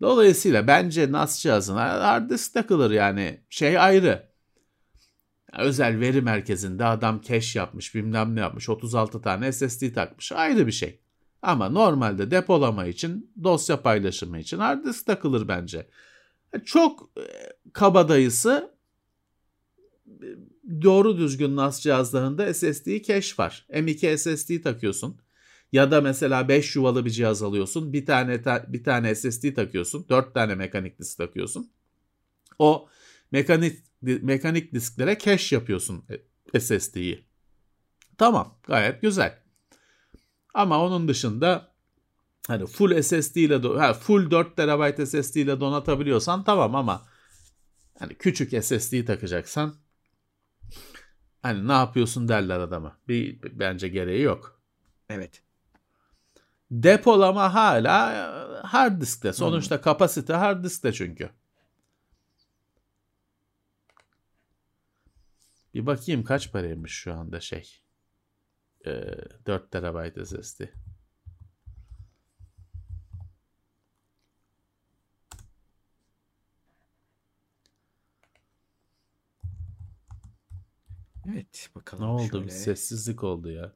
[0.00, 3.40] Dolayısıyla bence NAS cihazına hard disk takılır yani.
[3.50, 4.28] Şey ayrı.
[5.58, 10.72] Özel veri merkezinde adam cache yapmış bilmem ne yapmış 36 tane SSD takmış ayrı bir
[10.72, 11.00] şey.
[11.46, 15.86] Ama normalde depolama için dosya paylaşımı için hard disk takılır bence.
[16.64, 17.10] Çok
[17.72, 18.76] kabadayısı
[20.82, 23.66] doğru düzgün NAS cihazlarında SSD cache var.
[23.70, 25.20] M2 SSD takıyorsun.
[25.72, 27.92] Ya da mesela 5 yuvalı bir cihaz alıyorsun.
[27.92, 30.06] Bir tane bir tane SSD takıyorsun.
[30.08, 31.70] 4 tane mekanik disk takıyorsun.
[32.58, 32.88] O
[33.30, 36.04] mekanik mekanik disklere cache yapıyorsun
[36.58, 37.24] SSD'yi.
[38.18, 39.45] Tamam, gayet güzel.
[40.56, 41.72] Ama onun dışında
[42.46, 47.06] hani full SSD ile ha, full 4 TB SSD ile donatabiliyorsan tamam ama
[47.98, 49.74] hani küçük SSD takacaksan
[51.42, 52.98] hani ne yapıyorsun derler adama.
[53.08, 54.60] Bir bence gereği yok.
[55.10, 55.42] Evet.
[56.70, 58.02] Depolama hala
[58.64, 59.32] hard diskte.
[59.32, 59.82] Sonuçta hmm.
[59.82, 61.30] kapasite hard diskte çünkü.
[65.74, 67.85] Bir bakayım kaç paraymış şu anda şey.
[68.86, 69.14] Ee,
[69.46, 70.68] 4 TB SSD.
[81.28, 82.04] Evet bakalım.
[82.04, 82.30] Ne oldu?
[82.30, 82.44] şöyle.
[82.44, 83.72] Bir sessizlik oldu ya.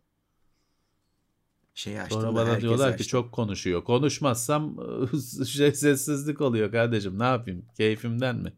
[1.74, 3.08] Şeyi açtım Sonra bana diyorlar ki açtı.
[3.08, 3.84] çok konuşuyor.
[3.84, 4.76] Konuşmazsam
[5.46, 7.18] şey sessizlik oluyor kardeşim.
[7.18, 7.66] Ne yapayım?
[7.76, 8.52] Keyfimden mi?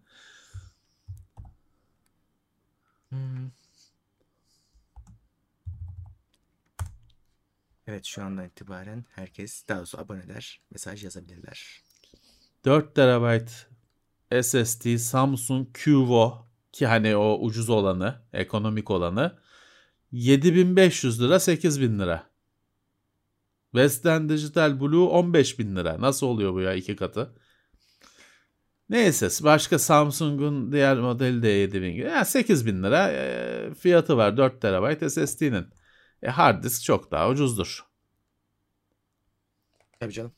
[3.09, 3.51] Hmm.
[7.93, 11.83] Evet şu andan itibaren herkes daha doğrusu aboneler mesaj yazabilirler.
[12.65, 13.49] 4 TB
[14.43, 19.39] SSD Samsung QVO ki hani o ucuz olanı, ekonomik olanı
[20.13, 22.31] 7500 lira 8000 lira.
[23.71, 26.01] Western Digital Blue 15000 lira.
[26.01, 27.35] Nasıl oluyor bu ya iki katı?
[28.89, 32.09] Neyse başka Samsung'un diğer modeli de 7000 lira.
[32.09, 33.13] Yani 8000 lira
[33.75, 35.82] fiyatı var 4 TB SSD'nin.
[36.23, 37.87] E, hard disk çok daha ucuzdur.
[40.01, 40.33] Tabii canım.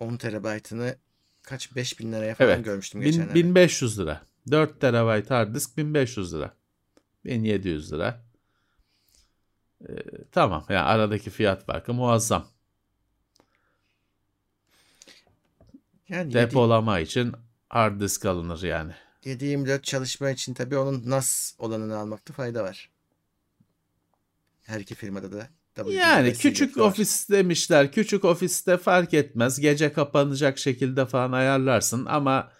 [0.00, 0.96] 10 terabaytını
[1.42, 2.64] kaç 5000 liraya falan Evet.
[2.64, 3.34] görmüştüm geçenlerde.
[3.34, 4.22] 1500 lira.
[4.50, 6.56] 4 terabayt hard disk 1500 lira.
[7.24, 8.22] 1700 lira.
[9.88, 9.94] Ee,
[10.32, 12.46] tamam yani aradaki fiyat farkı muazzam.
[16.08, 17.32] yani Depolama için
[17.68, 18.94] hard disk alınır yani.
[19.26, 22.90] 7-24 çalışma için tabii onun NAS olanını almakta fayda var.
[24.62, 25.48] Her iki firmada da.
[25.86, 26.82] Yani küçük var.
[26.82, 27.92] ofis demişler.
[27.92, 29.60] Küçük ofiste fark etmez.
[29.60, 32.52] Gece kapanacak şekilde falan ayarlarsın ama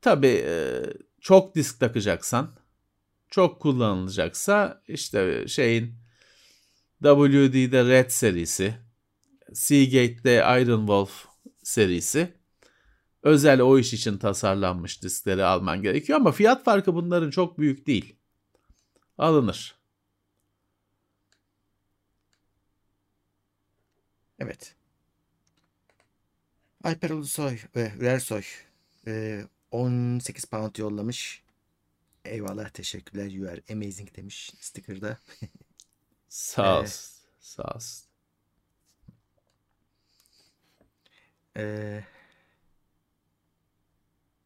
[0.00, 0.82] tabii e,
[1.20, 2.56] çok disk takacaksan,
[3.30, 5.94] çok kullanılacaksa işte şeyin
[7.02, 8.74] WD'de Red serisi,
[9.52, 11.26] Seagate'de Iron Wolf
[11.62, 12.32] serisi
[13.22, 18.16] özel o iş için tasarlanmış diskleri alman gerekiyor ama fiyat farkı bunların çok büyük değil.
[19.18, 19.76] Alınır.
[24.38, 24.74] Evet.
[26.84, 28.42] Alper Ulusoy ve Ürersoy
[29.06, 31.42] e, 18 pound yollamış.
[32.24, 35.18] Eyvallah teşekkürler you are amazing demiş sticker'da.
[36.28, 36.80] Sağ ol.
[36.80, 37.10] Evet.
[37.40, 38.04] Sağ olsun.
[41.56, 42.04] E,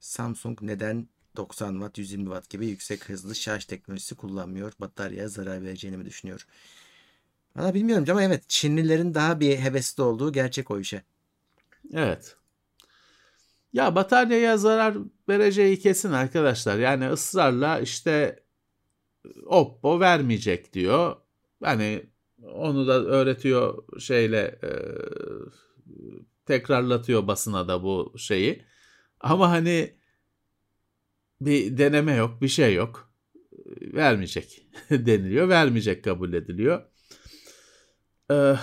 [0.07, 4.73] Samsung neden 90 watt 120 watt gibi yüksek hızlı şarj teknolojisi kullanmıyor?
[4.81, 6.47] Bataryaya zarar vereceğini mi düşünüyor?
[7.57, 11.03] Valla bilmiyorum ama evet Çinlilerin daha bir hevesli olduğu gerçek o işe.
[11.93, 12.37] Evet.
[13.73, 14.97] Ya bataryaya zarar
[15.29, 16.79] vereceği kesin arkadaşlar.
[16.79, 18.43] Yani ısrarla işte
[19.47, 21.17] Oppo vermeyecek diyor.
[21.63, 22.07] Hani
[22.43, 24.71] onu da öğretiyor şeyle e,
[26.47, 28.65] tekrarlatıyor basına da bu şeyi.
[29.21, 29.95] Ama hani
[31.41, 33.11] bir deneme yok, bir şey yok.
[33.81, 35.49] Vermeyecek deniliyor.
[35.49, 36.83] Vermeyecek kabul ediliyor.
[38.31, 38.55] Ee,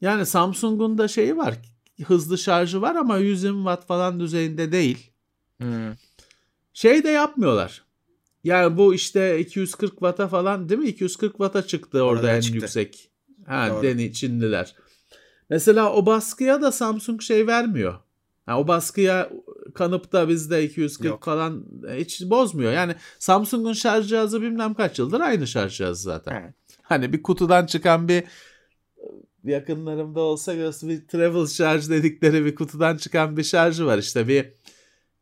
[0.00, 1.54] yani Samsung'un da şeyi var.
[2.04, 5.10] Hızlı şarjı var ama 120 watt falan düzeyinde değil.
[6.72, 7.84] Şey de yapmıyorlar.
[8.44, 10.88] Yani bu işte 240 watt'a falan değil mi?
[10.88, 12.56] 240 watt'a çıktı orada Oradan en çıktı.
[12.56, 13.10] yüksek.
[13.46, 13.82] Ha, Doğru.
[13.82, 14.74] deni Çinliler.
[15.50, 17.98] Mesela o baskıya da Samsung şey vermiyor.
[18.46, 19.30] Ha, o baskıya
[19.74, 21.24] kanıp da bizde 240 Yok.
[21.24, 21.64] falan
[21.96, 22.72] hiç bozmuyor.
[22.72, 26.42] Yani Samsung'un şarj cihazı bilmem kaç yıldır aynı şarj cihazı zaten.
[26.42, 26.54] Evet.
[26.82, 28.24] Hani bir kutudan çıkan bir
[29.44, 33.98] yakınlarımda olsa bir travel şarj dedikleri bir kutudan çıkan bir şarjı var.
[33.98, 34.52] İşte bir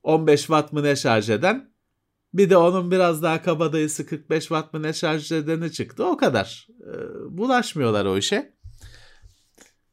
[0.03, 1.75] 15 watt mı ne şarj eden.
[2.35, 6.05] Bir de onun biraz daha kabadayısı 45 watt mı ne şarj edeni çıktı.
[6.05, 6.69] O kadar.
[6.81, 8.55] Ee, bulaşmıyorlar o işe.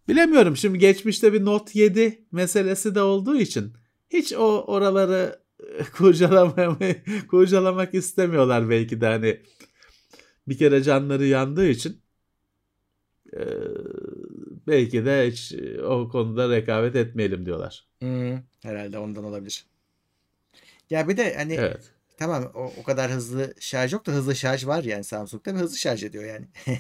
[0.08, 3.74] Bilemiyorum şimdi geçmişte bir Note 7 meselesi de olduğu için
[4.10, 6.78] hiç o oraları e, kurcalamaya,
[7.28, 9.42] kurcalamak istemiyorlar belki de hani
[10.48, 12.02] bir kere canları yandığı için
[13.34, 13.42] e,
[14.68, 17.86] belki de hiç e, o konuda rekabet etmeyelim diyorlar.
[18.00, 19.66] Hmm, herhalde ondan olabilir.
[20.90, 21.92] Ya bir de hani Evet.
[22.18, 25.78] tamam o, o kadar hızlı şarj yok da hızlı şarj var yani Samsung'da ve hızlı
[25.78, 26.46] şarj ediyor yani.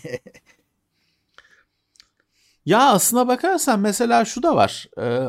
[2.66, 4.88] Ya aslına bakarsan mesela şu da var.
[5.00, 5.28] Ee,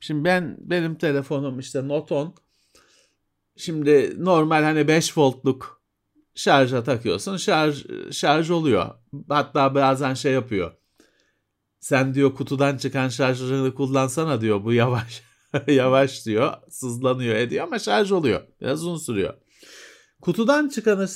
[0.00, 2.34] şimdi ben benim telefonum işte Note 10.
[3.56, 5.82] Şimdi normal hani 5 voltluk
[6.34, 7.36] şarja takıyorsun.
[7.36, 8.94] Şarj şarj oluyor.
[9.28, 10.72] Hatta bazen şey yapıyor.
[11.80, 14.64] Sen diyor kutudan çıkan şarjını kullansana diyor.
[14.64, 15.22] Bu yavaş
[15.66, 16.52] yavaş diyor.
[16.70, 18.42] Sızlanıyor ediyor ama şarj oluyor.
[18.60, 19.34] Biraz uzun sürüyor.
[20.26, 21.08] Kutudan çıkan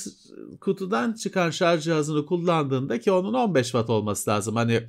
[0.61, 4.55] kutudan çıkan şarj cihazını kullandığında ki onun 15 watt olması lazım.
[4.55, 4.83] Hani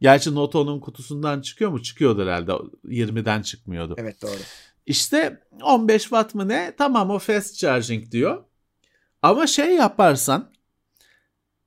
[0.00, 1.82] gerçi Note 10'un kutusundan çıkıyor mu?
[1.82, 2.52] Çıkıyordur herhalde.
[2.84, 3.94] 20'den çıkmıyordu.
[3.98, 4.38] evet doğru.
[4.86, 6.74] İşte 15 watt mı ne?
[6.78, 8.44] Tamam o fast charging diyor.
[9.22, 10.52] Ama şey yaparsan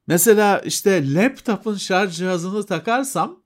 [0.07, 3.43] mesela işte laptopun şarj cihazını takarsam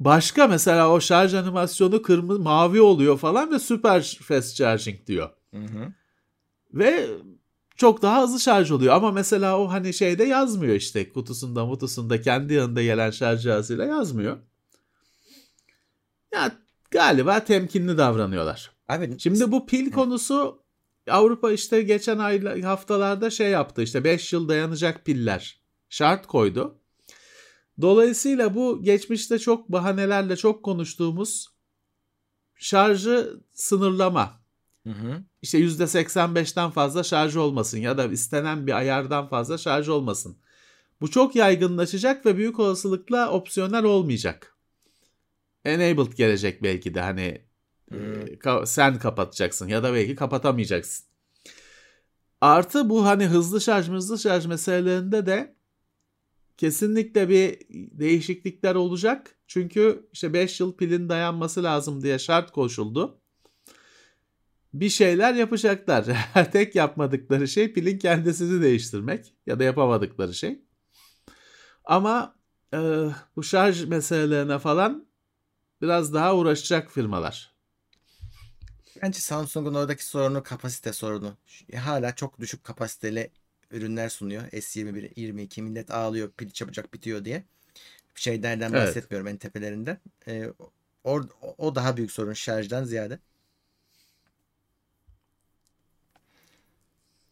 [0.00, 5.30] başka mesela o şarj animasyonu kırmızı mavi oluyor falan ve süper fast charging diyor.
[5.54, 5.92] Hı hı.
[6.72, 7.08] Ve
[7.76, 8.94] çok daha hızlı şarj oluyor.
[8.94, 14.38] Ama mesela o hani şeyde yazmıyor işte kutusunda mutusunda kendi yanında gelen şarj cihazıyla yazmıyor.
[16.34, 16.52] Ya
[16.90, 18.70] galiba temkinli davranıyorlar.
[18.88, 20.62] Abi Şimdi bu pil konusu
[21.10, 26.78] Avrupa işte geçen ay haftalarda şey yaptı işte 5 yıl dayanacak piller şart koydu.
[27.80, 31.48] Dolayısıyla bu geçmişte çok bahanelerle çok konuştuğumuz
[32.54, 34.37] şarjı sınırlama
[34.88, 35.22] Hı hı.
[35.42, 40.38] işte %85'ten fazla şarj olmasın ya da istenen bir ayardan fazla şarj olmasın.
[41.00, 44.56] Bu çok yaygınlaşacak ve büyük olasılıkla opsiyonel olmayacak.
[45.64, 47.42] Enabled gelecek belki de hani
[48.40, 51.06] ka- sen kapatacaksın ya da belki kapatamayacaksın.
[52.40, 55.56] Artı bu hani hızlı şarj hızlı şarj meselelerinde de
[56.56, 57.58] kesinlikle bir
[57.98, 59.38] değişiklikler olacak.
[59.46, 63.20] Çünkü işte 5 yıl pilin dayanması lazım diye şart koşuldu.
[64.74, 66.06] Bir şeyler yapacaklar.
[66.52, 70.62] Tek yapmadıkları şey pilin kendisini değiştirmek ya da yapamadıkları şey.
[71.84, 72.34] Ama
[72.74, 72.78] e,
[73.36, 75.08] bu şarj meselelerine falan
[75.82, 77.54] biraz daha uğraşacak firmalar.
[79.02, 81.36] Bence Samsung'un oradaki sorunu kapasite sorunu.
[81.76, 83.30] Hala çok düşük kapasiteli
[83.70, 84.42] ürünler sunuyor.
[84.42, 87.44] S21, 22 millet ağlıyor pil çabucak bitiyor diye.
[88.14, 88.88] Şeylerden Evet.
[88.88, 90.00] bahsetmiyorum en tepelerinden.
[90.28, 90.46] Ee,
[91.04, 91.24] or,
[91.58, 93.18] o daha büyük sorun şarjdan ziyade.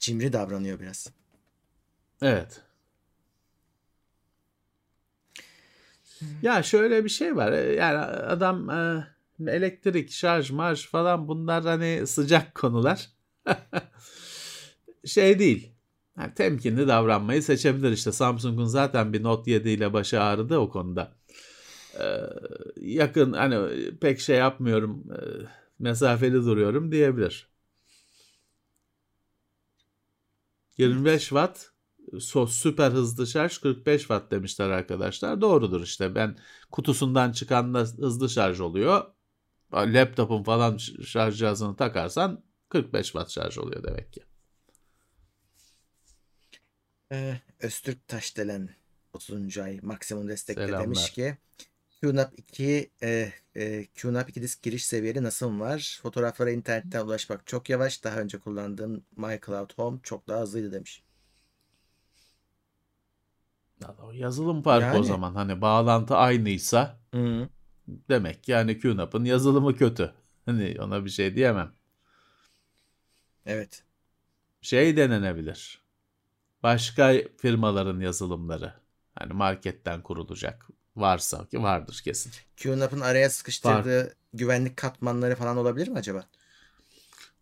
[0.07, 1.11] Cimri davranıyor biraz.
[2.23, 2.63] Evet.
[6.43, 7.53] Ya şöyle bir şey var.
[7.53, 9.07] e, Yani adam e,
[9.47, 13.11] elektrik, şarj, marş falan bunlar hani sıcak konular.
[15.05, 15.73] şey değil.
[16.19, 18.13] Yani temkinli davranmayı seçebilir işte.
[18.13, 21.13] Samsung'un zaten bir Note 7 ile başı ağrıdı o konuda.
[22.01, 22.21] Ee,
[22.77, 23.59] yakın hani
[24.01, 25.19] pek şey yapmıyorum, e,
[25.79, 27.49] mesafeli duruyorum diyebilir.
[30.79, 31.73] 25 watt
[32.21, 35.41] so süper hızlı şarj 45 watt demişler arkadaşlar.
[35.41, 36.15] Doğrudur işte.
[36.15, 36.37] Ben
[36.71, 39.05] kutusundan çıkanla hızlı şarj oluyor.
[39.73, 44.21] Laptopun falan şarj cihazını takarsan 45 watt şarj oluyor demek ki.
[47.13, 48.69] Ee, Öztürk Taşdelen
[49.13, 49.59] 30.
[49.59, 50.85] ay maksimum destekle Selamlar.
[50.85, 51.37] demiş ki
[52.01, 55.99] QNAP 2 e, e, QNAP 2 disk giriş seviyeli nasıl var?
[56.03, 58.05] Fotoğraflara internetten ulaşmak çok yavaş.
[58.05, 61.03] Daha önce kullandığım MyCloud Home çok daha hızlıydı demiş.
[64.03, 65.07] O yazılım farkı o Yani.
[65.07, 65.35] zaman.
[65.35, 67.49] Hani bağlantı aynıysa Hı.
[67.89, 70.15] demek yani QNAP'ın yazılımı kötü.
[70.47, 71.73] Hani ona bir şey diyemem.
[73.47, 73.85] Evet.
[74.61, 75.83] Şey denenebilir.
[76.63, 78.75] Başka firmaların yazılımları.
[79.15, 80.69] Hani marketten kurulacak.
[80.97, 82.33] Varsa ki vardır kesin.
[82.57, 86.27] QNAP'ın araya sıkıştırdığı güvenlik katmanları falan olabilir mi acaba?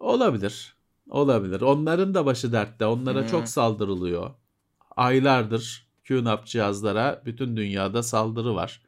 [0.00, 0.76] Olabilir.
[1.10, 1.60] Olabilir.
[1.60, 2.86] Onların da başı dertte.
[2.86, 3.28] Onlara Hı.
[3.28, 4.30] çok saldırılıyor.
[4.96, 8.82] Aylardır QNAP cihazlara bütün dünyada saldırı var.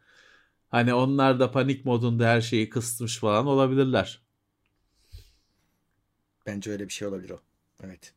[0.68, 4.22] Hani onlar da panik modunda her şeyi kısmış falan olabilirler.
[6.46, 7.40] Bence öyle bir şey olabilir o.
[7.84, 8.14] Evet.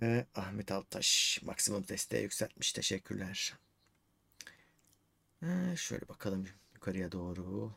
[0.00, 2.72] Ve Ahmet Altaş maksimum desteği yükseltmiş.
[2.72, 3.54] Teşekkürler.
[5.42, 7.72] Ee, şöyle bakalım yukarıya doğru.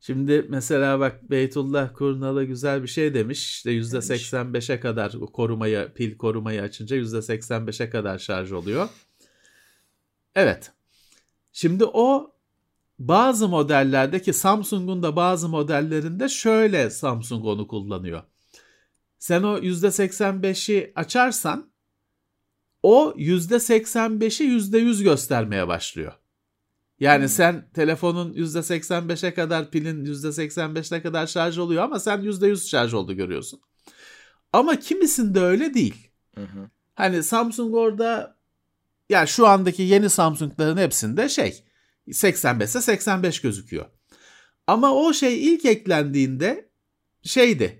[0.00, 3.48] Şimdi mesela bak Beytullah Kurnalı güzel bir şey demiş.
[3.48, 8.88] İşte %85'e kadar korumayı, pil korumayı açınca %85'e kadar şarj oluyor.
[10.34, 10.72] Evet.
[11.52, 12.34] Şimdi o
[12.98, 18.22] bazı modellerde ki Samsung'un da bazı modellerinde şöyle Samsung onu kullanıyor.
[19.18, 21.69] Sen o %85'i açarsan
[22.82, 26.12] o %85'i %100 göstermeye başlıyor.
[27.00, 27.28] Yani Hmm.
[27.28, 33.60] sen telefonun %85'e kadar pilin %85'e kadar şarj oluyor ama sen %100 şarj oldu görüyorsun.
[34.52, 36.10] Ama kimisinde öyle değil.
[36.34, 36.70] Hı hı.
[36.94, 38.36] Hani Samsung orada
[39.08, 41.64] ya şu andaki yeni Samsung'ların hepsinde şey
[42.12, 43.86] 85 ise 85 gözüküyor.
[44.66, 46.70] Ama o şey ilk eklendiğinde
[47.22, 47.79] şeydi.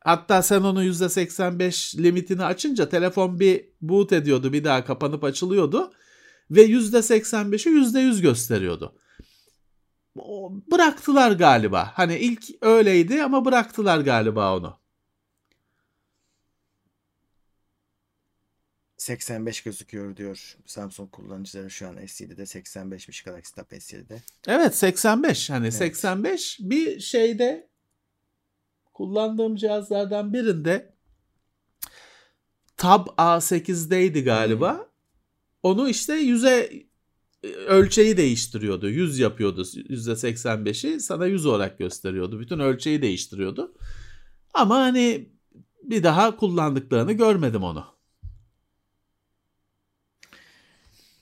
[0.00, 5.92] Hatta sen onu %85 limitini açınca telefon bir boot ediyordu bir daha kapanıp açılıyordu.
[6.50, 8.94] Ve %85'i %100 gösteriyordu.
[10.70, 11.90] Bıraktılar galiba.
[11.94, 14.80] Hani ilk öyleydi ama bıraktılar galiba onu.
[19.00, 24.22] 85 gözüküyor diyor Samsung kullanıcıları şu an S7'de 85'miş Galaxy Tab S7'de.
[24.46, 25.74] Evet 85 hani Evet.
[25.74, 27.69] 85 bir şeyde
[29.00, 30.94] kullandığım cihazlardan birinde
[32.76, 34.90] Tab A8'deydi galiba.
[35.62, 36.72] Onu işte yüze
[37.42, 38.88] e, ölçeği değiştiriyordu.
[38.88, 42.40] 100 yapıyordu %85'i sana 100 olarak gösteriyordu.
[42.40, 43.74] Bütün ölçeği değiştiriyordu.
[44.54, 45.32] Ama hani
[45.82, 47.84] bir daha kullandıklarını görmedim onu.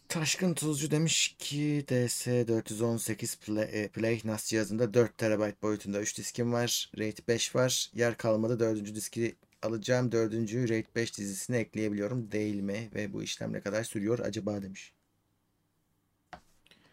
[0.09, 6.52] Taşkın Tuzcu demiş ki DS418 Play, e, Play NAS cihazında 4 TB boyutunda 3 diskim
[6.52, 6.90] var.
[6.98, 7.90] RAID 5 var.
[7.94, 8.94] Yer kalmadı 4.
[8.94, 10.12] diski alacağım.
[10.12, 10.70] 4.
[10.70, 12.90] RAID 5 dizisini ekleyebiliyorum değil mi?
[12.94, 14.92] Ve bu işlem ne kadar sürüyor acaba demiş.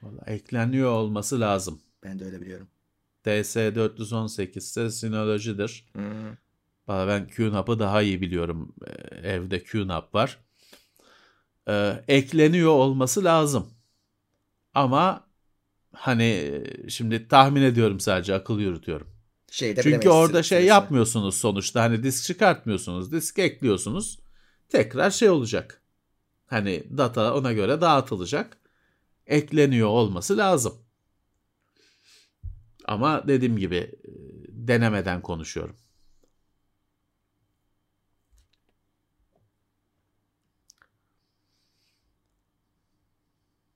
[0.02, 1.82] Vallahi ekleniyor olması lazım.
[2.04, 2.68] Ben de öyle biliyorum.
[3.26, 5.86] DS418 ise Synology'dir.
[6.88, 8.76] Valla ben QNAP'ı daha iyi biliyorum.
[8.88, 10.45] Ee, Evde QNAP var.
[11.70, 13.70] Ee, ekleniyor olması lazım.
[14.74, 15.28] Ama
[15.94, 19.08] hani e, şimdi tahmin ediyorum sadece akıl yürütüyorum.
[19.52, 20.70] Şeyde Çünkü orada şey süresini.
[20.70, 21.82] yapmıyorsunuz sonuçta.
[21.84, 23.12] Hani disk çıkartmıyorsunuz.
[23.12, 24.20] Disk ekliyorsunuz.
[24.70, 25.82] Tekrar şey olacak.
[26.46, 28.58] Hani data ona göre dağıtılacak.
[29.28, 30.74] Ekleniyor olması lazım.
[32.86, 34.12] Ama dediğim gibi e,
[34.50, 35.76] denemeden konuşuyorum.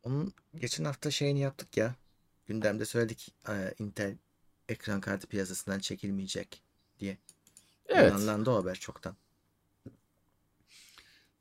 [0.10, 1.96] Onun geçen hafta şeyini yaptık ya.
[2.48, 4.18] Gündemde söyledik e, Intel
[4.70, 6.62] ekran kartı piyasasından çekilmeyecek
[7.00, 7.18] diye.
[7.88, 8.12] Evet.
[8.12, 9.16] Yalanlandı o haber çoktan.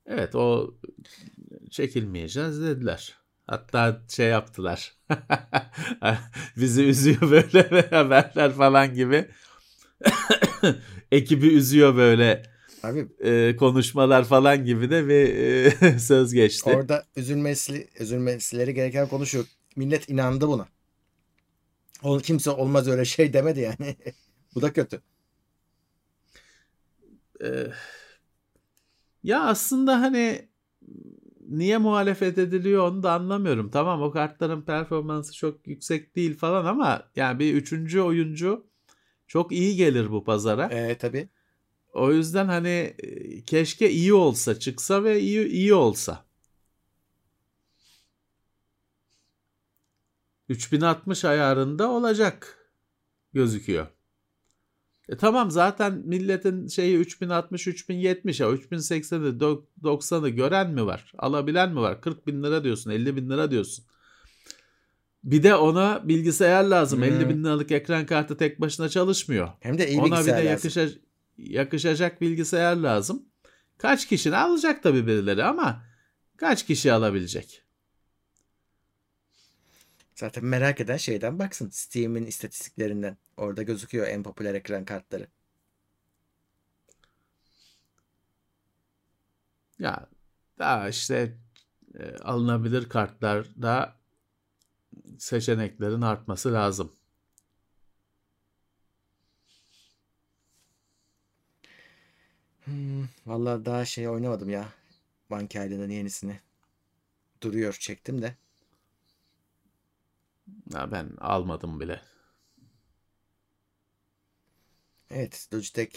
[0.06, 0.74] Evet o
[1.70, 3.18] çekilmeyeceğiz dediler.
[3.46, 4.96] Hatta şey yaptılar.
[6.56, 9.30] Bizi üzüyor böyle haberler falan gibi.
[11.12, 16.70] Ekibi üzüyor böyle Abi e, konuşmalar falan gibi de bir e, söz geçti.
[16.70, 19.44] orada üzülmesi, üzülmesileri gereken konuşuyor.
[19.76, 20.68] Millet inandı buna.
[22.02, 23.96] O, kimse olmaz öyle şey demedi yani.
[24.54, 25.00] Bu da kötü.
[27.44, 27.66] Ee,
[29.22, 30.48] ya aslında hani
[31.48, 33.70] niye muhalefet ediliyor onu da anlamıyorum.
[33.70, 38.66] Tamam o kartların performansı çok yüksek değil falan ama yani bir üçüncü oyuncu
[39.26, 40.66] çok iyi gelir bu pazara.
[40.66, 41.28] E tabi.
[41.92, 46.28] O yüzden hani e, keşke iyi olsa çıksa ve iyi iyi olsa.
[50.48, 52.58] 3060 ayarında olacak
[53.32, 53.86] gözüküyor.
[55.08, 59.38] E tamam zaten milletin şeyi 3060 3070 ya 3080'i
[59.82, 61.12] 90'ı gören mi var?
[61.18, 62.00] Alabilen mi var?
[62.00, 63.84] 40 bin lira diyorsun 50 bin lira diyorsun.
[65.24, 66.98] Bir de ona bilgisayar lazım.
[66.98, 67.04] Hmm.
[67.04, 69.48] 50 bin liralık ekran kartı tek başına çalışmıyor.
[69.60, 71.00] Hem de iyi Ona bir de bilgisayar lazım.
[71.38, 73.28] Yakışa, yakışacak bilgisayar lazım.
[73.78, 75.84] Kaç kişi alacak tabii birileri ama
[76.36, 77.64] kaç kişi alabilecek?
[80.14, 81.70] Zaten merak eden şeyden baksın.
[81.72, 83.16] Steam'in istatistiklerinden.
[83.36, 85.26] Orada gözüküyor en popüler ekran kartları.
[89.78, 90.08] Ya
[90.58, 91.38] daha işte
[91.98, 93.96] e, alınabilir kartlarda
[95.18, 96.97] seçeneklerin artması lazım.
[102.68, 104.68] Hmm, vallahi daha şey oynamadım ya.
[105.28, 106.40] Monkey Island'ın yenisini.
[107.42, 108.36] Duruyor çektim de.
[110.74, 112.00] Ya ben almadım bile.
[115.10, 115.96] Evet Logitech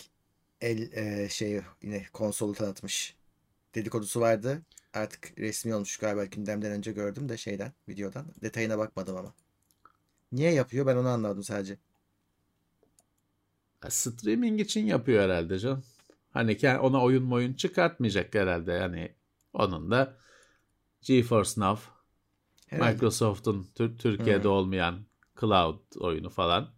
[0.61, 3.15] el e, şey yine konsolu tanıtmış.
[3.75, 4.61] Dedikodusu vardı.
[4.93, 8.25] Artık resmi olmuş galiba gündemden önce gördüm de şeyden videodan.
[8.41, 9.33] Detayına bakmadım ama.
[10.31, 11.77] Niye yapıyor ben onu anladım sadece.
[13.83, 15.83] Ya Streaming için yapıyor herhalde can.
[16.31, 18.71] Hani ona oyun oyun çıkartmayacak herhalde.
[18.71, 19.15] Yani
[19.53, 20.17] onun da
[21.01, 21.81] GeForce Now,
[22.67, 22.93] Herhalde.
[22.93, 24.51] Microsoft'un Tür- Türkiye'de Hmm.
[24.51, 25.05] olmayan
[25.39, 26.73] cloud oyunu falan.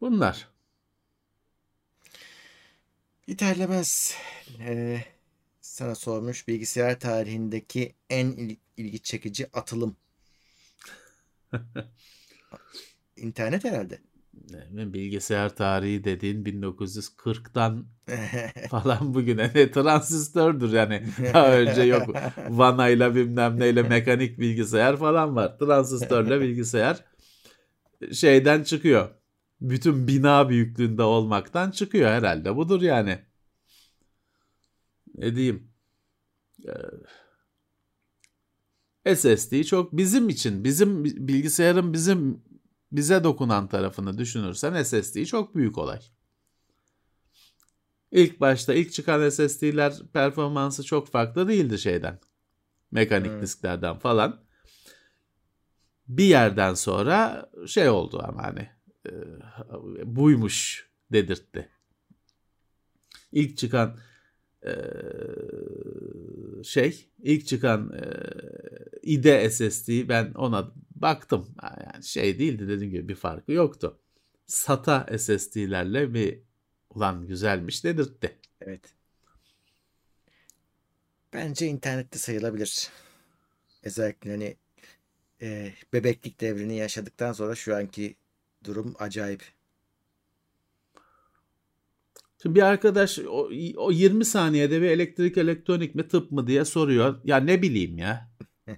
[0.00, 0.48] Bunlar.
[3.26, 4.14] İterlemez.
[4.60, 5.04] Ee,
[5.60, 9.96] sana sormuş bilgisayar tarihindeki en il- ilgi çekici atılım.
[13.16, 13.98] İnternet herhalde.
[14.70, 17.84] Bilgisayar tarihi dediğin 1940'tan
[18.70, 21.02] falan bugüne ne transistördür yani.
[21.34, 22.16] Daha önce yok
[22.48, 25.58] vanayla bilmem neyle mekanik bilgisayar falan var.
[25.58, 27.04] Transistörle bilgisayar
[28.12, 29.10] şeyden çıkıyor.
[29.60, 32.56] Bütün bina büyüklüğünde olmaktan çıkıyor herhalde.
[32.56, 33.18] Budur yani.
[35.14, 35.68] Ne diyeyim?
[39.04, 42.42] Ee, SSD çok bizim için, bizim bilgisayarın bizim
[42.92, 46.00] bize dokunan tarafını düşünürsen SSD çok büyük olay.
[48.10, 52.20] İlk başta ilk çıkan SSD'ler performansı çok farklı değildi şeyden.
[52.90, 53.42] Mekanik Evet.
[53.42, 54.44] disklerden falan.
[56.08, 58.70] Bir yerden sonra şey oldu ama hani
[59.06, 59.12] e,
[60.16, 61.68] buymuş dedirtti.
[63.32, 63.98] İlk çıkan
[64.66, 64.72] e,
[66.64, 68.02] şey, ilk çıkan e,
[69.02, 71.54] IDE SSD ben ona baktım.
[71.62, 73.98] Yani şey değildi dediğim gibi bir farkı yoktu.
[74.46, 76.40] SATA SSD'lerle bir
[76.90, 78.38] ulan güzelmiş dedirtti.
[78.60, 78.94] Evet.
[81.32, 82.90] Bence internette sayılabilir.
[83.82, 84.56] Özellikle hani
[85.42, 88.16] e, bebeklik devrini yaşadıktan sonra şu anki
[88.64, 89.42] durum acayip.
[92.42, 97.20] Şimdi bir arkadaş o, o 20 saniyede bir elektrik elektronik mi tıp mı diye soruyor.
[97.24, 98.32] Ya ne bileyim ya.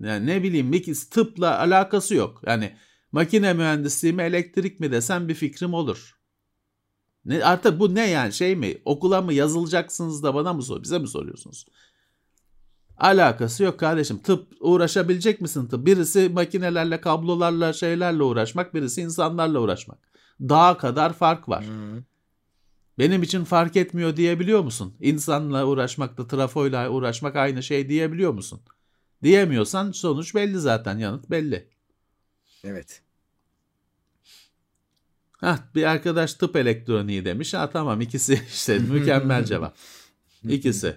[0.00, 2.42] Yani ne bileyim bir tıpla alakası yok.
[2.46, 2.76] Yani
[3.12, 6.18] makine mühendisliği mi elektrik mi desem bir fikrim olur.
[7.24, 8.78] Ne, artık bu ne yani şey mi?
[8.84, 11.66] Okula mı yazılacaksınız da bana mı sor, bize mi soruyorsunuz?
[12.96, 14.18] Alakası yok kardeşim.
[14.18, 15.86] Tıp uğraşabilecek misin tıp?
[15.86, 19.98] Birisi makinelerle, kablolarla, şeylerle uğraşmak, birisi insanlarla uğraşmak.
[20.40, 21.64] Daha kadar fark var.
[21.64, 22.02] Hı.
[23.02, 24.94] Benim için fark etmiyor diyebiliyor musun?
[25.00, 28.60] İnsanla uğraşmakla, trafoyla uğraşmak aynı şey diyebiliyor musun?
[29.22, 31.68] Diyemiyorsan sonuç belli zaten, yanıt belli.
[32.64, 33.02] Evet.
[35.32, 37.54] Hah, bir arkadaş tıp elektroniği demiş.
[37.54, 39.76] Ha tamam ikisi işte mükemmel cevap.
[40.48, 40.96] İkisi.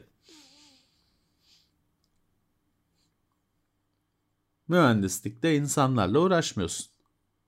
[4.68, 6.88] Mühendislikte insanlarla uğraşmıyorsun.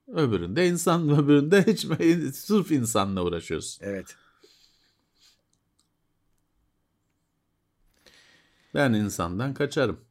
[0.08, 1.80] Öbüründe insan, öbüründe hiç
[2.36, 3.86] sırf insanla uğraşıyorsun.
[3.86, 4.16] Evet.
[8.78, 10.06] Ben insandan kaçarım.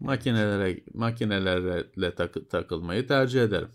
[0.00, 3.70] Makinelere makinelerle takı, takılmayı tercih ederim.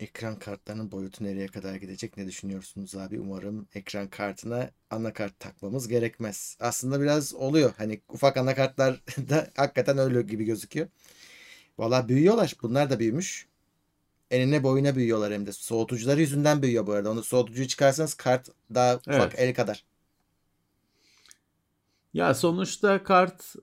[0.00, 3.20] Ekran kartlarının boyutu nereye kadar gidecek ne düşünüyorsunuz abi?
[3.20, 6.56] Umarım ekran kartına anakart takmamız gerekmez.
[6.60, 7.74] Aslında biraz oluyor.
[7.78, 10.88] Hani ufak anakartlar da hakikaten öyle gibi gözüküyor.
[11.78, 12.54] Valla büyüyorlar.
[12.62, 13.48] Bunlar da büyümüş.
[14.30, 15.52] Enine boyuna büyüyorlar hem de.
[15.52, 17.10] Soğutucuları yüzünden büyüyor bu arada.
[17.10, 19.34] Onu soğutucuyu çıkarsanız kart daha ufak Evet.
[19.36, 19.84] el kadar.
[22.14, 23.54] Ya sonuçta kart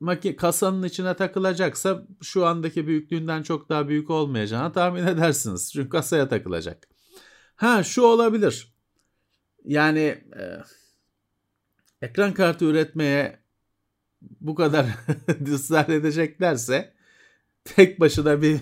[0.00, 5.72] maki kasanın içine takılacaksa şu andaki büyüklüğünden çok daha büyük olmayacağını tahmin edersiniz.
[5.72, 6.88] Çünkü kasaya takılacak.
[7.56, 8.74] Ha şu olabilir.
[9.64, 10.00] Yani
[10.38, 10.62] e,
[12.02, 13.40] ekran kartı üretmeye
[14.22, 14.86] bu kadar
[15.52, 16.94] ısrar edeceklerse
[17.76, 18.60] tek başına bir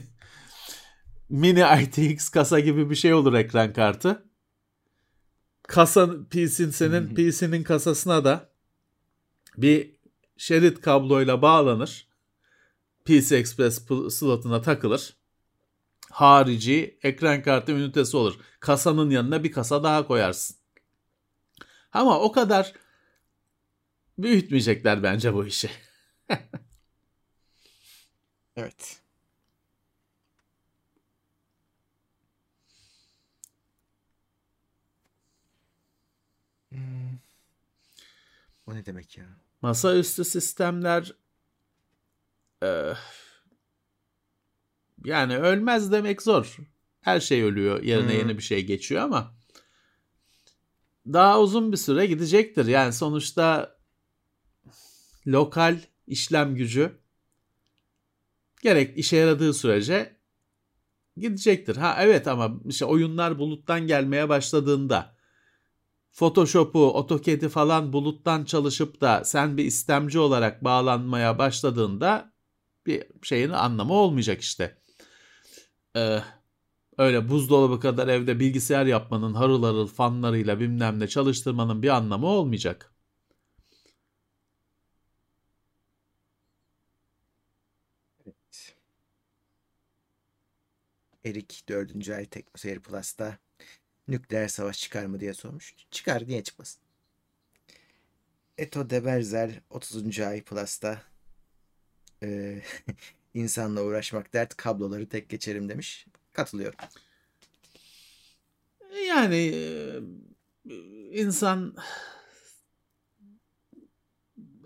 [1.29, 4.27] mini ITX kasa gibi bir şey olur ekran kartı.
[5.69, 8.51] Kasa PC'nin senin PC'nin kasasına da
[9.57, 9.97] bir
[10.37, 12.09] şerit kabloyla bağlanır.
[13.05, 15.17] PC Express slotuna takılır.
[16.11, 18.39] Harici ekran kartı ünitesi olur.
[18.61, 20.57] Kasanın yanına bir kasa daha koyarsın.
[21.93, 22.73] Ama o kadar
[24.19, 25.71] büyütmeyecekler bence bu işi.
[28.57, 29.01] Evet.
[36.71, 37.19] Hmm.
[38.67, 39.25] O ne demek ya?
[39.63, 41.13] Masaüstü sistemler
[42.63, 42.97] eh,
[45.05, 46.57] yani ölmez demek zor.
[47.01, 47.83] Her şey ölüyor.
[47.83, 48.19] Yerine Hmm.
[48.19, 49.35] yeni bir şey geçiyor ama
[51.07, 52.67] daha uzun bir süre gidecektir.
[52.67, 53.77] Yani sonuçta
[55.27, 56.99] lokal işlem gücü
[58.63, 60.17] gerek işe yaradığı sürece
[61.17, 61.77] gidecektir.
[61.77, 65.17] Ha evet ama işte oyunlar buluttan gelmeye başladığında
[66.13, 72.33] Photoshop'u, AutoCAD'i falan buluttan çalışıp da sen bir istemci olarak bağlanmaya başladığında
[72.87, 74.79] bir şeyin anlamı olmayacak işte.
[75.97, 76.21] Ee,
[76.99, 82.96] öyle buzdolabı kadar evde bilgisayar yapmanın harıl harıl fanlarıyla bilmem ne çalıştırmanın bir anlamı olmayacak.
[91.27, 92.11] Erik 4.
[92.11, 93.39] ay Teknoseyir Plus'ta
[94.09, 95.75] nükleer savaş çıkar mı diye sormuş.
[95.91, 96.83] Çıkar niye çıkmasın?
[98.59, 100.21] Eto Deberzel 30.
[100.21, 101.03] ay Plus'ta
[102.23, 102.63] e,
[103.35, 106.07] insanla uğraşmak dert kabloları tek geçerim demiş.
[106.33, 106.79] Katılıyorum.
[109.09, 110.75] Yani e,
[111.11, 111.77] insan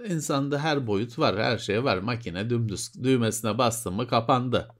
[0.04, 1.98] insanda her boyut var, her şey var.
[1.98, 4.79] Makine dümdüz düğmesine bastın mı kapandı.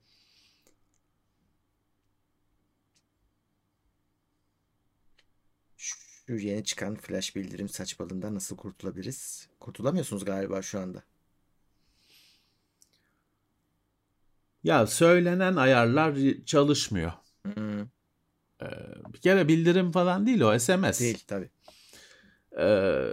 [6.31, 9.47] Şu yeni çıkan flash bildirim saçmalığından nasıl kurtulabiliriz?
[9.59, 11.03] Kurtulamıyorsunuz galiba şu anda.
[14.63, 17.11] Ya söylenen ayarlar çalışmıyor.
[17.43, 17.81] Hmm,
[18.61, 18.65] Ee,
[19.13, 20.99] bir kere bildirim falan değil o SMS.
[20.99, 21.49] değil tabii.
[22.59, 23.11] Ee,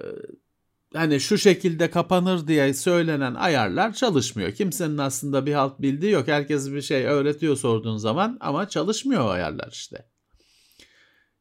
[0.94, 4.52] hani şu şekilde kapanır diye söylenen ayarlar çalışmıyor.
[4.52, 6.28] Kimsenin aslında bir halt bildiği yok.
[6.28, 10.08] Herkes bir şey öğretiyor sorduğun zaman ama çalışmıyor o ayarlar işte.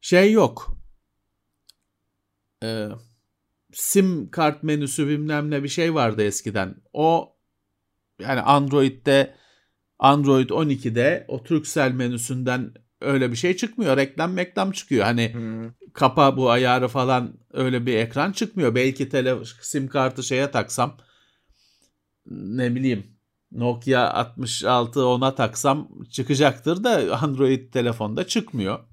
[0.00, 0.77] Şey yok.
[2.62, 2.88] Ee,
[3.72, 6.74] sim kart menüsü bilmem ne bir şey vardı eskiden.
[6.92, 7.36] O
[8.20, 9.34] yani Android'de
[9.98, 13.96] Android 12'de o Turkcell menüsünden öyle bir şey çıkmıyor.
[13.96, 15.04] Reklam reklam çıkıyor.
[15.04, 18.74] Hani Hmm, kapa bu ayarı falan öyle bir ekran çıkmıyor.
[18.74, 20.96] Belki tele, sim kartı şeye taksam
[22.26, 23.18] ne bileyim
[23.52, 28.87] Nokia 66 ona taksam çıkacaktır da Android telefonda çıkmıyor.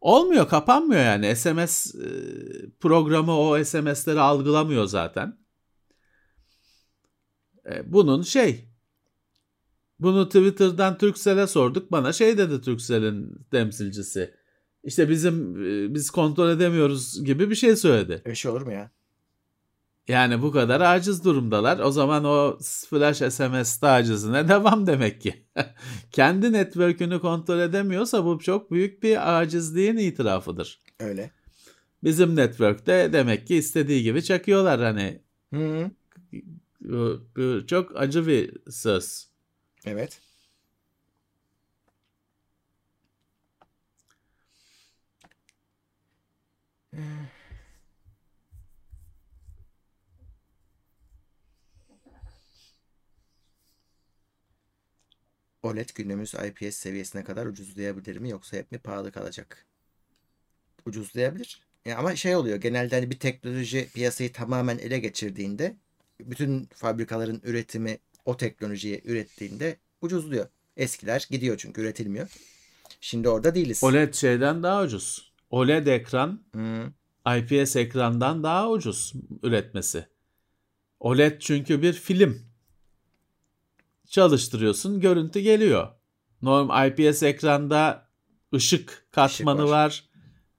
[0.00, 2.08] Olmuyor kapanmıyor yani SMS e,
[2.80, 5.38] programı o SMS'leri algılamıyor zaten.
[7.70, 8.68] E, Bunun şey
[10.00, 14.34] bunu Twitter'dan Turkcell'e sorduk bana şey dedi Turkcell'in temsilcisi.
[14.84, 18.22] İşte bizim e, biz kontrol edemiyoruz gibi bir şey söyledi.
[18.24, 18.90] öyle şey olur mu ya?
[20.08, 21.78] Yani bu kadar aciz durumdalar.
[21.78, 25.34] O zaman o flash SMS tacizine devam demek ki.
[26.12, 30.80] Kendi network'ünü kontrol edemiyorsa bu çok büyük bir acizliğin itirafıdır.
[31.00, 31.30] Öyle.
[32.04, 35.22] Bizim network'te demek ki istediği gibi çakıyorlar hani.
[35.54, 35.90] Hı.
[36.80, 39.28] Bu, bu çok acı bir söz.
[39.84, 40.20] Evet.
[55.66, 59.66] OLED günümüz IPS seviyesine kadar ucuzlayabilir mi yoksa hep mi pahalı kalacak?
[60.86, 61.60] Ucuzlayabilir.
[61.84, 65.76] Ya ama şey oluyor genelde hani bir teknoloji piyasayı tamamen ele geçirdiğinde
[66.20, 70.46] bütün fabrikaların üretimi o teknolojiyi ürettiğinde ucuzluyor.
[70.76, 72.28] Eskiler gidiyor çünkü üretilmiyor.
[73.00, 73.84] Şimdi orada değiliz.
[73.84, 75.32] OLED şeyden daha ucuz.
[75.50, 76.92] OLED ekran Hı,
[77.38, 79.12] IPS ekrandan daha ucuz
[79.42, 80.06] üretmesi.
[81.00, 82.46] OLED çünkü bir film.
[84.10, 85.88] Çalıştırıyorsun, görüntü geliyor.
[86.42, 88.08] Normal IPS ekranda
[88.54, 89.70] ışık katmanı var.
[89.70, 90.04] var.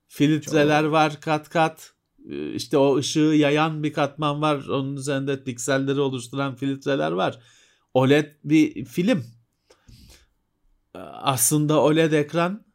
[0.07, 1.93] Filtreler var kat kat.
[2.29, 4.67] Ee, İşte o ışığı yayan bir katman var.
[4.67, 7.39] Onun üzerinde pikselleri oluşturan filtreler var.
[7.93, 9.23] OLED bir film.
[10.95, 12.65] Ee, Aslında OLED ekran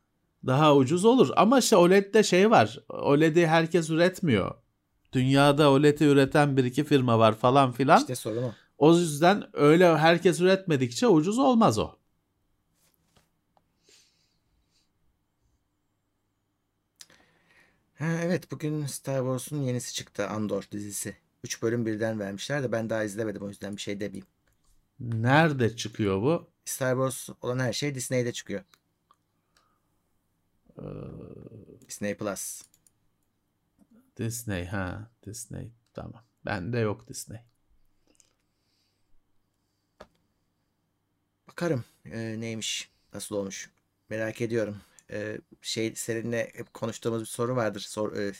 [0.46, 1.28] daha ucuz olur.
[1.36, 2.78] Ama işte OLED'de şey var.
[2.88, 4.54] OLED'i herkes üretmiyor.
[5.12, 8.00] Dünyada OLED'i üreten bir iki firma var falan filan.
[8.00, 8.52] İşte sorun o.
[8.82, 11.96] O yüzden öyle herkes üretmedikçe ucuz olmaz o.
[17.94, 21.16] Ha, evet bugün Star Wars'un yenisi çıktı Andor dizisi.
[21.44, 24.26] 3 bölüm birden vermişler de ben daha izlemedim o yüzden bir şey demeyeyim.
[25.00, 26.50] Nerede çıkıyor bu?
[26.64, 28.62] Star Wars olan her şey Disney'de çıkıyor.
[30.78, 30.82] Ee,
[31.88, 32.62] Disney Plus.
[34.16, 36.24] Disney ha Disney tamam.
[36.46, 37.51] Bende yok Disney.
[41.52, 43.70] Bakarım e, neymiş, nasıl olmuş.
[44.10, 44.76] Merak ediyorum.
[45.10, 47.80] E, şey seninle hep konuştuğumuz bir soru vardır.
[47.80, 48.32] Sor, e,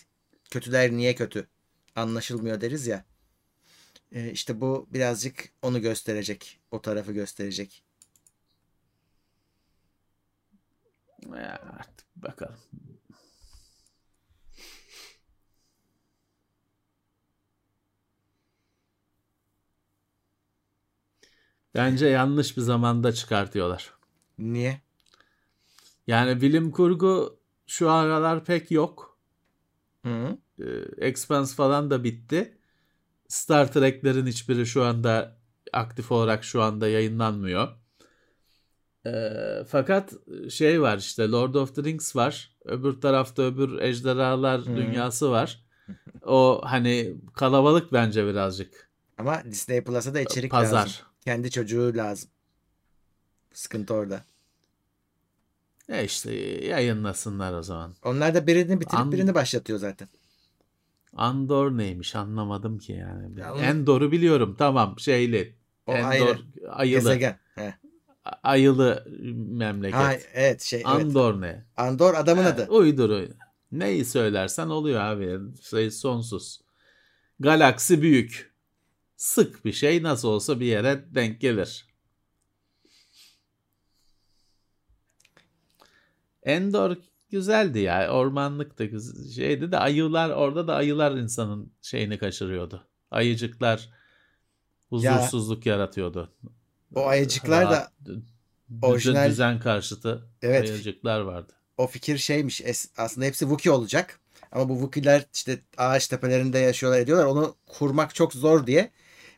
[0.50, 1.46] kötüler niye kötü?
[1.96, 3.04] Anlaşılmıyor deriz ya.
[4.12, 6.60] E, işte bu birazcık onu gösterecek.
[6.70, 7.84] O tarafı gösterecek.
[11.32, 11.60] Ya
[12.16, 12.58] bakalım.
[21.74, 23.94] Bence yanlış bir zamanda çıkartıyorlar.
[24.38, 24.80] Niye?
[26.06, 29.18] Yani bilim kurgu şu aralar pek yok.
[30.06, 30.38] Hı?
[30.58, 30.64] Ee,
[31.06, 32.58] Expanse falan da bitti.
[33.28, 35.38] Star Trek'lerin hiçbiri şu anda
[35.72, 37.68] aktif olarak şu anda yayınlanmıyor.
[39.06, 40.12] Ee, fakat
[40.50, 42.56] şey var işte Lord of the Rings var.
[42.64, 44.76] Öbür tarafta öbür ejderhalar Hı.
[44.76, 45.64] dünyası var.
[46.22, 48.90] O hani kalabalık bence birazcık.
[49.18, 50.78] Ama Disney Plus'a da içerik Pazar.
[50.78, 51.11] lazım.
[51.24, 52.30] Kendi çocuğu lazım.
[53.52, 54.24] Sıkıntı orada.
[55.88, 56.34] E işte
[56.66, 57.94] yayınlasınlar o zaman.
[58.04, 60.08] Onlar da birini bitirip An- birini başlatıyor zaten.
[61.16, 63.40] Andor neymiş anlamadım ki yani.
[63.40, 65.56] Ya onu- Endor'u biliyorum tamam şeyli.
[65.86, 66.38] O Endor ayrı.
[66.68, 67.00] ayılı.
[67.00, 67.38] Gezegen.
[67.54, 67.74] He.
[68.42, 69.94] Ayılı memleket.
[70.00, 70.86] Ha, evet şey evet.
[70.88, 71.64] Andor ne?
[71.76, 72.66] Andor adamın Ha, adı.
[72.70, 73.34] Uydur uydur.
[73.72, 75.38] Neyi söylersen oluyor abi.
[75.62, 76.60] Sayı sonsuz.
[77.40, 78.51] Galaksi büyük.
[79.22, 81.86] Sık bir şey nasıl olsa bir yere denk gelir.
[86.42, 86.96] Endor
[87.30, 88.12] güzeldi ya.
[88.12, 88.84] Ormanlık da
[89.34, 92.86] şeydi de ayılar orada da ayılar insanın şeyini kaçırıyordu.
[93.10, 93.88] Ayıcıklar
[94.88, 96.32] huzursuzluk yaratıyordu.
[96.94, 97.92] O ayıcıklar da Rahat,
[98.82, 100.70] orijinal- düzen karşıtı Evet.
[100.70, 101.52] ayıcıklar vardı.
[101.76, 102.60] o fikir şeymiş.
[102.60, 104.20] es- aslında hepsi Wookiee olacak.
[104.52, 107.26] Ama bu Wookiee'ler işte ağaç tepelerinde yaşıyorlar ediyorlar.
[107.26, 108.90] Onu kurmak çok zor diye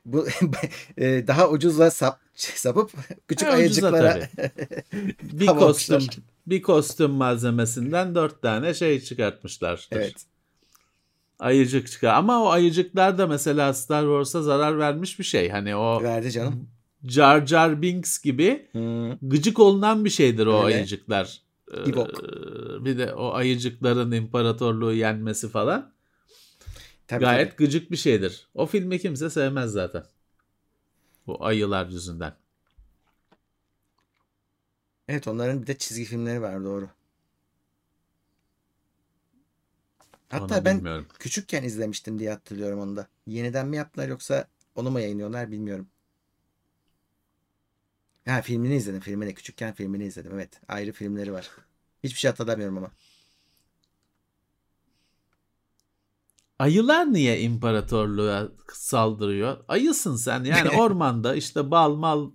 [0.05, 0.27] bu
[0.99, 2.91] e, daha ucuzla sap, sapıp
[3.29, 4.21] küçük Ha, ayıcıklara
[5.23, 6.07] Bir kostüm
[6.47, 9.89] bir kostüm malzemesinden dört tane şey çıkartmışlardır.
[9.93, 10.15] evet.
[11.39, 12.15] Ayıcık çıkar.
[12.15, 15.49] Ama o ayıcıklar da mesela Star Wars'a zarar vermiş bir şey.
[15.49, 16.69] Hani o Verdi canım.
[17.05, 19.19] Jar Jar Binks gibi Hı.
[19.23, 20.77] gıcık olunan bir şeydir o Öyle.
[20.77, 21.43] ayıcıklar.
[21.73, 21.87] Ee,
[22.85, 25.94] bir de o ayıcıkların imparatorluğu yenmesi falan
[27.07, 27.59] Tabii, gayet tabii.
[27.59, 28.49] gıcık bir şeydir.
[28.55, 30.05] O filmi kimse sevmez zaten.
[31.27, 32.37] Bu ayılar yüzünden.
[35.09, 36.91] Evet onların bir de çizgi filmleri var doğru.
[40.29, 41.09] Hatta Onu ben bilmiyorum.
[41.19, 43.07] küçükken izlemiştim diye hatırlıyorum onu da.
[43.27, 45.89] Yeniden mi yaptılar yoksa onu mu yayınlıyorlar bilmiyorum.
[48.27, 49.01] Ha filmini izledim.
[49.01, 50.33] Filmini küçükken filmini izledim.
[50.35, 50.61] Evet.
[50.69, 51.51] Ayrı filmleri var.
[52.05, 52.91] Hiçbir şey hatırlamıyorum ama.
[56.59, 59.57] Ayılar niye imparatorluğa saldırıyor?
[59.69, 62.31] Ayısın sen yani ormanda işte bal mal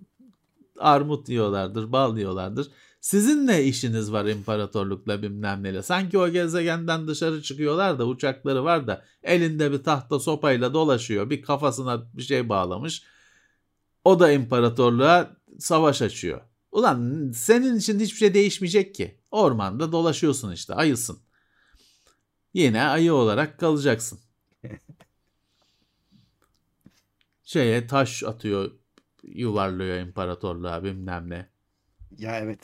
[0.78, 2.70] armut yiyorlardır, bal yiyorlardır.
[3.00, 5.82] Sizin ne işiniz var imparatorlukla bilmem neyle?
[5.82, 11.30] Sanki o gezegenden dışarı çıkıyorlar da uçakları var da elinde bir tahta sopayla dolaşıyor.
[11.30, 13.02] Bir kafasına bir şey bağlamış.
[14.04, 16.40] O da imparatorluğa savaş açıyor.
[16.72, 19.20] Ulan senin için hiçbir şey değişmeyecek ki.
[19.30, 21.18] Ormanda dolaşıyorsun işte ayısın.
[22.54, 24.20] Yine ayı olarak kalacaksın.
[27.44, 28.70] Şeye taş atıyor
[29.22, 31.48] yuvarlıyor imparatorluğa bilmem ne.
[32.18, 32.60] Ya evet.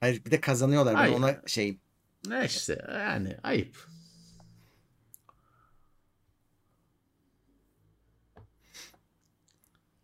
[0.00, 0.94] Hayır bir de kazanıyorlar.
[0.94, 1.78] Ben ona şey
[2.26, 3.76] Ne işte yani ayıp.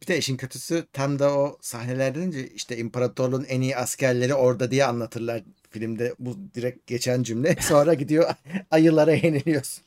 [0.03, 4.71] bir de işin kötüsü tam da o sahnelerden önce işte imparatorluğun en iyi askerleri orada
[4.71, 6.15] diye anlatırlar filmde.
[6.19, 7.57] Bu direkt geçen cümle.
[7.61, 8.31] Sonra gidiyor
[8.71, 9.85] ayılara yeniliyorsun.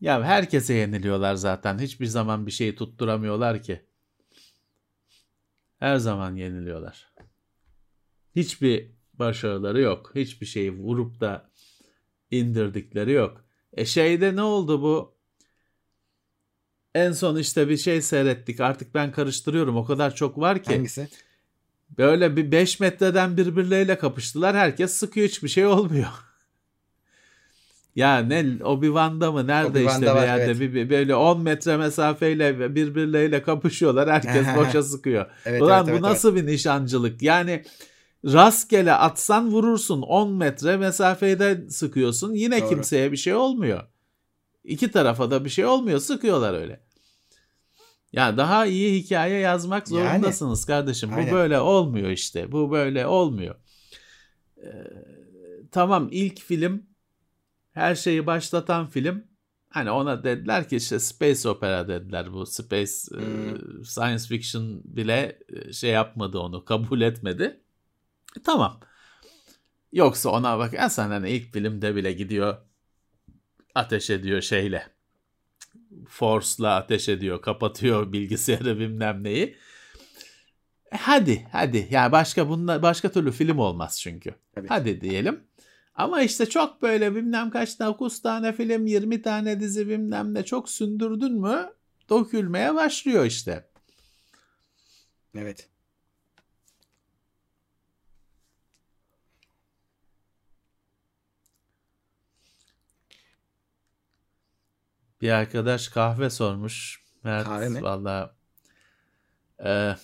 [0.00, 1.78] Ya herkese yeniliyorlar zaten.
[1.78, 3.82] Hiçbir zaman bir şeyi tutturamıyorlar ki.
[5.78, 7.12] Her zaman yeniliyorlar.
[8.36, 10.12] Hiçbir başarıları yok.
[10.14, 11.50] Hiçbir şeyi vurup da
[12.30, 13.44] indirdikleri yok.
[13.72, 15.18] E şeyde ne oldu bu?
[16.94, 18.60] En son işte bir şey seyrettik.
[18.60, 19.76] Artık ben karıştırıyorum.
[19.76, 20.74] O kadar çok var ki.
[20.74, 21.08] Hangisi?
[21.98, 24.56] Böyle bir 5 metreden birbirleriyle kapıştılar.
[24.56, 26.08] Herkes sıkıyor hiçbir şey olmuyor.
[27.96, 30.60] ya ne Obi-Wan'da mı nerede Obi-Wan'da işte bir var, yerde evet.
[30.60, 34.10] bir, bir- böyle 10 metre mesafeyle birbirleriyle kapışıyorlar.
[34.10, 35.26] Herkes boşa sıkıyor.
[35.44, 37.22] Evet, Ulan evet, evet, bu nasıl bir nişancılık?
[37.22, 37.64] Yani
[38.24, 42.34] rastgele atsan vurursun 10 metre mesafede sıkıyorsun.
[42.34, 42.68] Yine Doğru.
[42.68, 43.82] kimseye bir şey olmuyor.
[44.64, 45.98] İki tarafa da bir şey olmuyor.
[45.98, 46.80] Sıkıyorlar öyle.
[48.12, 50.08] Ya daha iyi hikaye yazmak Yani.
[50.10, 51.10] zorundasınız kardeşim.
[51.10, 51.32] Bu Aynen.
[51.32, 52.52] böyle olmuyor işte.
[52.52, 53.54] Bu böyle olmuyor.
[54.62, 54.68] Ee,
[55.72, 56.86] tamam ilk film
[57.72, 59.24] her şeyi başlatan film.
[59.68, 62.32] Hani ona dediler ki işte space opera dediler.
[62.32, 63.84] Bu space e, Hmm.
[63.84, 67.60] science fiction bile e, şey yapmadı onu kabul etmedi.
[68.38, 68.80] E, tamam.
[69.92, 72.56] Yoksa ona bakarsan hani ilk filmde bile gidiyor
[73.74, 74.86] ateş ediyor şeyle.
[76.08, 79.56] Force'la ateş ediyor, kapatıyor bilgisayarı bilmem neyi.
[80.92, 81.88] E, hadi, hadi.
[81.90, 84.34] Yani başka bunlar başka türlü film olmaz çünkü.
[84.54, 84.68] Tabii.
[84.68, 85.40] Hadi diyelim.
[85.94, 90.68] Ama işte çok böyle bilmem kaç 9 tane film, 20 tane dizi bilmem ne çok
[90.68, 91.72] sündürdün mü
[92.10, 93.68] dökülmeye başlıyor işte.
[95.34, 95.68] Evet.
[105.20, 107.02] Bir arkadaş kahve sormuş.
[107.24, 107.82] Mert Kahve mi?
[107.82, 108.34] valla
[109.64, 109.94] e,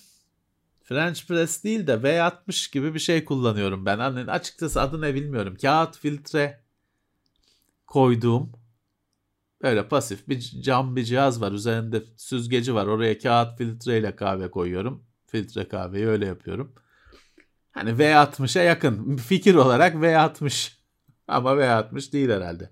[0.82, 3.98] French press değil de V60 gibi bir şey kullanıyorum ben.
[3.98, 5.56] Hani açıkçası adı ne bilmiyorum.
[5.62, 6.60] Kağıt filtre
[7.86, 8.52] koyduğum
[9.62, 11.52] böyle pasif bir cam bir cihaz var.
[11.52, 12.86] Üzerinde süzgeci var.
[12.86, 15.04] Oraya kağıt filtreyle kahve koyuyorum.
[15.26, 16.74] Filtre kahveyi öyle yapıyorum.
[17.72, 19.16] Hani V60'a yakın.
[19.16, 20.72] Fikir olarak V60.
[21.28, 22.70] Ama V60 değil herhalde.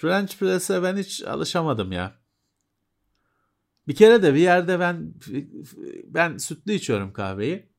[0.00, 2.14] French press'e ben hiç alışamadım ya.
[3.88, 5.14] Bir kere de bir yerde ben
[6.04, 7.72] ben sütlü içiyorum kahveyi.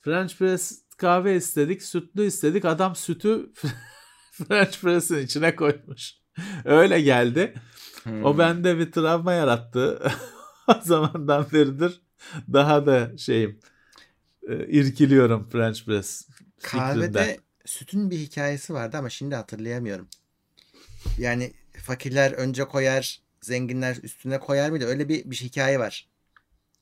[0.00, 2.64] French press kahve istedik, sütlü istedik.
[2.64, 3.52] Adam sütü
[4.32, 6.14] French press'in içine koymuş.
[6.64, 7.54] Öyle geldi.
[8.02, 8.24] Hmm.
[8.24, 10.02] O bende bir travma yarattı.
[10.68, 12.02] o zamandan beridir
[12.52, 13.60] daha da şeyim
[14.48, 16.28] e, irkiliyorum French press
[16.62, 17.36] Kahvede fikrinden.
[17.64, 20.08] sütün bir hikayesi vardı ama şimdi hatırlayamıyorum.
[21.18, 21.52] Yani
[21.82, 24.84] fakirler önce koyar, zenginler üstüne koyar mıydı?
[24.84, 26.08] Öyle bir, bir hikaye var.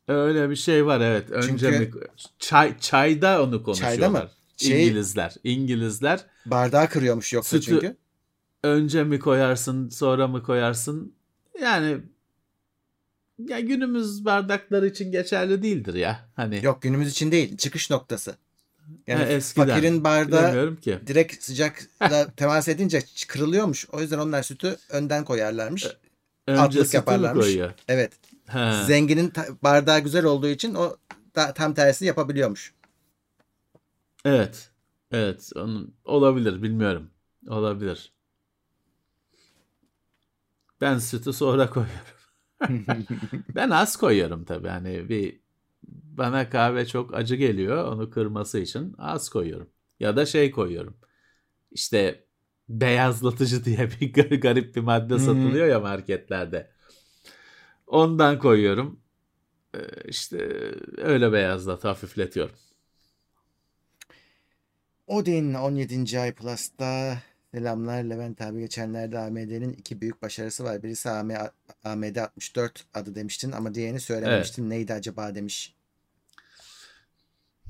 [0.09, 1.31] Öyle bir şey var evet.
[1.31, 1.91] Önce Çünkü- mi
[2.39, 3.97] çay çayda onu konuşuyorlar.
[3.97, 4.31] Çayda mı?
[4.57, 5.35] Şey- İngilizler.
[5.45, 7.97] İngilizler Bardağı kırıyormuş yoksa Sütü- çünkü.
[8.65, 11.15] önce mi koyarsın, sonra mı koyarsın?
[11.61, 11.99] Yani
[13.39, 16.29] ya günümüz bardakları için geçerli değildir ya.
[16.37, 17.57] Hani Yok günümüz için değil.
[17.57, 18.37] Çıkış noktası.
[19.07, 19.67] Yani Ha, eskiden.
[19.67, 20.99] fakirin bilemiyorum ki.
[21.07, 23.89] direkt sıcakla temas edince kırılıyormuş.
[23.93, 25.87] O yüzden onlar sütü önden koyarlarmış.
[26.47, 27.45] Önce altlık sütü mü yaparlarmış.
[27.45, 27.73] koyuyor?
[27.89, 28.13] Evet.
[28.47, 28.85] Ha.
[28.87, 30.97] Zenginin bardağı güzel olduğu için o
[31.37, 32.75] da, tam tersini yapabiliyormuş.
[34.25, 34.71] Evet.
[35.13, 35.51] Evet.
[35.57, 36.63] Onun, olabilir.
[36.63, 37.11] Bilmiyorum.
[37.49, 38.13] Olabilir.
[40.81, 42.23] Ben sütü sonra koyuyorum.
[43.55, 44.69] ben az koyuyorum tabii.
[44.69, 45.42] Hani bir
[46.05, 47.85] bana kahve çok acı geliyor.
[47.85, 49.71] Onu kırması için az koyuyorum.
[50.01, 50.97] Ya da şey koyuyorum.
[51.73, 52.25] İşte
[52.69, 56.71] beyazlatıcı diye bir gar- garip bir madde satılıyor ya marketlerde.
[57.87, 59.01] Ondan koyuyorum.
[59.75, 59.79] Ee,
[60.09, 60.39] İşte
[60.99, 62.57] öyle beyazlat, hafifletiyorum.
[65.07, 66.21] Odin 17.
[66.21, 67.19] ay Plus'ta
[67.55, 70.83] selamlar Levent abi geçenlerde AMD'nin iki büyük başarısı var.
[70.83, 71.11] Birisi
[71.85, 74.63] AMD 64 adı demiştin ama diğerini söylememiştin.
[74.63, 74.71] Evet.
[74.71, 75.75] Neydi acaba demiş.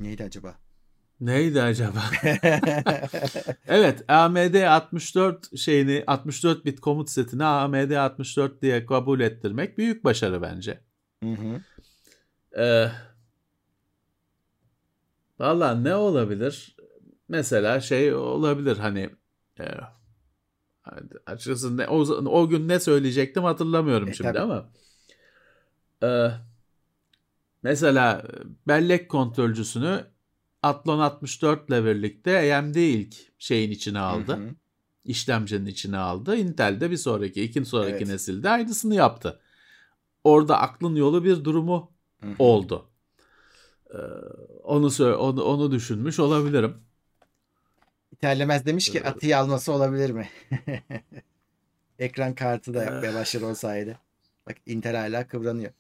[0.02, 0.54] Neydi acaba?
[1.20, 2.02] Neydi acaba?
[3.66, 10.42] evet AMD 64 şeyini 64 bit komut setini AMD 64 diye kabul ettirmek büyük başarı
[10.42, 10.80] bence.
[11.24, 11.60] Hı hı.
[12.62, 12.88] Ee,
[15.38, 16.76] Valla ne olabilir?
[17.28, 19.10] Mesela şey olabilir hani
[19.60, 19.64] e,
[21.26, 21.98] açıkçası ne, o,
[22.30, 24.40] o gün ne söyleyecektim hatırlamıyorum e, şimdi tabii.
[24.40, 24.72] ama
[26.02, 26.30] e,
[27.62, 28.24] mesela
[28.66, 30.04] bellek kontrolcüsünü
[30.62, 34.32] Athlon 64 ile birlikte AMD ilk şeyin içine aldı.
[34.32, 34.54] Hı hı.
[35.04, 36.36] İşlemcinin içine aldı.
[36.36, 38.06] Intel de bir sonraki, ikinci sonraki evet.
[38.06, 39.40] nesilde aynısını yaptı.
[40.24, 42.34] Orada aklın yolu bir durumu hı hı.
[42.38, 42.88] oldu.
[43.90, 43.96] Ee,
[44.62, 46.76] onu, onu onu düşünmüş olabilirim.
[48.12, 50.28] İterlemez demiş ki Ati'yi alması olabilir mi?
[51.98, 53.96] Ekran kartı da yapmaya başladı o sayede.
[54.46, 55.72] Bak Intel hala kıvranıyor.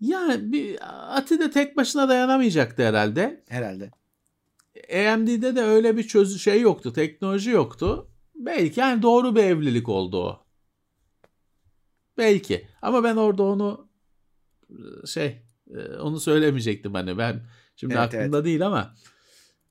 [0.00, 0.78] Yani bir
[1.16, 3.44] Ati de tek başına dayanamayacaktı herhalde.
[3.48, 3.90] Herhalde.
[4.76, 6.92] AMD'de de öyle bir çözü şey yoktu.
[6.92, 8.10] Teknoloji yoktu.
[8.34, 10.46] Belki yani doğru bir evlilik oldu o.
[12.18, 12.68] Belki.
[12.82, 13.88] Ama ben orada onu
[15.06, 15.42] şey
[16.00, 17.42] onu söylemeyecektim hani ben
[17.76, 18.46] şimdi evet, aklımda evet.
[18.46, 18.94] değil ama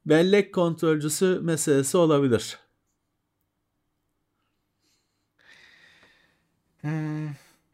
[0.05, 2.59] bellek kontrolcüsü meselesi olabilir.
[6.82, 7.30] Hmm,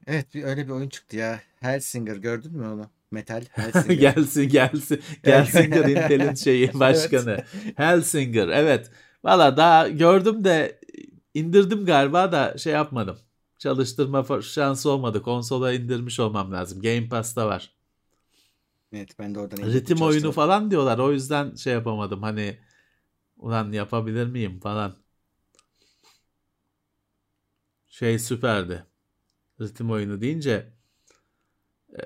[0.08, 1.42] evet bir öyle bir oyun çıktı ya.
[1.60, 2.90] Helsinger gördün mü onu?
[3.12, 3.96] Metal Helsinger.
[3.96, 5.02] gelsin gelsin.
[5.24, 7.32] Helsinger Intel'in şeyi başkanı.
[7.32, 7.80] evet.
[7.80, 8.92] Helsinger evet.
[9.24, 10.80] Valla daha gördüm de
[11.34, 13.18] indirdim galiba da şey yapmadım.
[13.58, 15.22] Çalıştırma şansı olmadı.
[15.22, 16.82] Konsola indirmiş olmam lazım.
[16.82, 17.72] Game Pass'ta var.
[18.94, 21.00] Evet ben de oradan Ritim oyunu falan diyorlar.
[21.00, 22.24] O yüzden şey yapamadım.
[22.24, 22.58] Hani
[23.38, 24.96] ulan yapabilir miyim falan.
[27.88, 28.86] Şey süperdi.
[29.62, 30.74] Ritim oyunu deyince
[32.00, 32.04] e,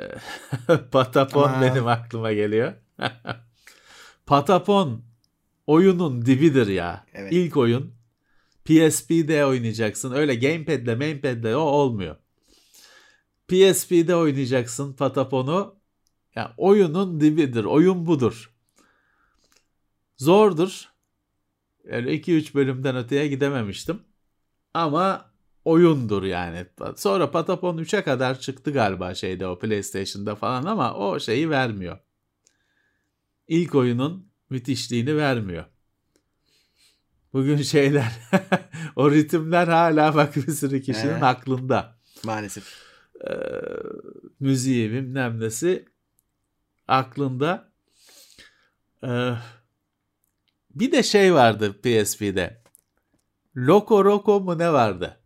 [0.91, 1.61] Patapon Ama...
[1.61, 2.73] benim aklıma geliyor.
[4.25, 5.05] Patapon
[5.67, 7.05] oyunun dibidir ya.
[7.13, 7.33] Evet.
[7.33, 7.95] İlk oyun.
[8.65, 10.11] PSP'de oynayacaksın.
[10.11, 12.15] Öyle gamepad'le mamepad'le o olmuyor.
[13.47, 15.75] PSP'de oynayacaksın Pataponu.
[16.35, 17.63] Yani oyunun dibidir.
[17.63, 18.53] Oyun budur.
[20.17, 20.89] Zordur.
[21.89, 24.01] Yani 2-3 bölümden öteye gidememiştim.
[24.73, 25.34] Ama
[25.66, 26.66] oyundur yani.
[26.95, 31.97] Sonra Patapon 3'e kadar çıktı galiba şeyde o PlayStation'da falan ama o şeyi vermiyor.
[33.47, 35.66] İlk oyunun müthişliğini vermiyor.
[37.34, 38.11] Bugün şeyler
[38.95, 41.99] o ritimler hala bak bir sürü kişinin ee, aklında.
[42.24, 42.63] Maalesef.
[43.28, 43.34] Ee,
[44.39, 45.86] müziği bilmem nesi
[46.88, 47.72] aklında.
[49.03, 49.32] Ee,
[50.76, 52.63] bir de şey vardı PSP'de.
[53.57, 55.24] Loco Roco mu ne vardı?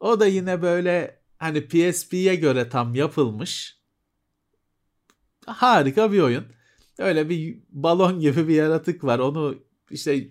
[0.00, 3.78] O da yine böyle hani PSP'ye göre tam yapılmış.
[5.46, 6.44] Harika bir oyun.
[6.98, 9.18] Öyle bir balon gibi bir yaratık var.
[9.18, 9.58] Onu
[9.90, 10.28] işte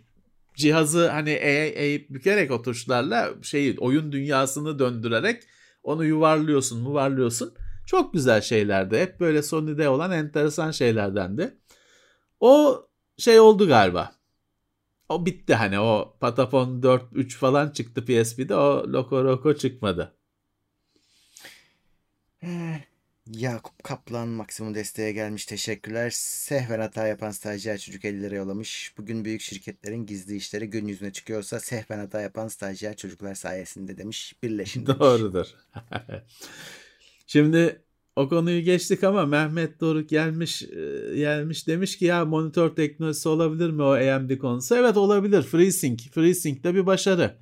[0.55, 5.43] cihazı hani eğip e, bükerek o tuşlarla şey oyun dünyasını döndürerek
[5.83, 7.53] onu yuvarlıyorsun, muvarlıyorsun.
[7.85, 8.97] Çok güzel şeylerdi.
[8.97, 11.57] Hep böyle Sony'de olan enteresan şeylerdendi.
[12.39, 12.85] O
[13.17, 14.16] şey oldu galiba.
[15.09, 20.13] O bitti hani o Patapon 4 3 falan çıktı PSP'de o Loco Roco çıkmadı.
[22.41, 22.81] Eh,
[23.27, 25.45] Yakup Kaplan maksimum desteğe gelmiş.
[25.45, 26.09] Teşekkürler.
[26.13, 28.93] Sehven hata yapan stajyer çocuk 50 lira yollamış.
[28.97, 34.35] Bugün büyük şirketlerin gizli işleri gün yüzüne çıkıyorsa sehven hata yapan stajyer çocuklar sayesinde demiş.
[34.43, 34.99] Birleşin demiş.
[34.99, 35.47] Doğrudur.
[37.27, 37.81] Şimdi
[38.17, 43.69] o konuyu geçtik ama Mehmet Doruk gelmiş e, gelmiş demiş ki ya monitör teknolojisi olabilir
[43.69, 44.75] mi o AMD konusu?
[44.75, 45.41] Evet olabilir.
[45.41, 46.09] FreeSync.
[46.11, 47.37] FreeSync de bir başarı.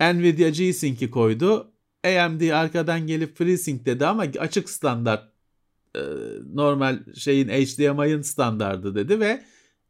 [0.00, 1.72] Nvidia G-Sync'i koydu.
[2.04, 5.32] AMD arkadan gelip FreeSync dedi ama açık standart
[5.94, 6.00] e,
[6.54, 9.44] normal şeyin HDMI'ın standardı dedi ve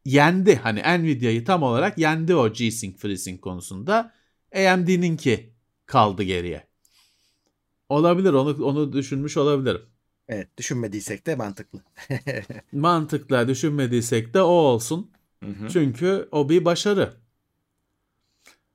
[0.05, 0.55] yendi.
[0.55, 4.13] Hani Nvidia'yı tam olarak yendi o G-Sync FreeSync konusunda.
[4.55, 5.53] AMD'ninki
[5.85, 6.67] kaldı geriye.
[7.89, 9.92] Olabilir onu onu düşünmüş olabilirim.
[10.27, 11.79] Evet düşünmediysek de mantıklı.
[12.71, 15.11] mantıklı düşünmediysek de o olsun.
[15.43, 15.69] Hı hı.
[15.69, 17.13] Çünkü o bir başarı.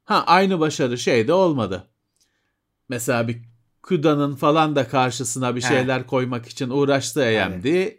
[0.05, 1.89] Ha aynı başarı şey de olmadı
[2.89, 3.39] mesela bir
[3.83, 6.07] Kuda'nın falan da karşısına bir şeyler He.
[6.07, 7.65] koymak için uğraştı AMD.
[7.65, 7.99] Yani.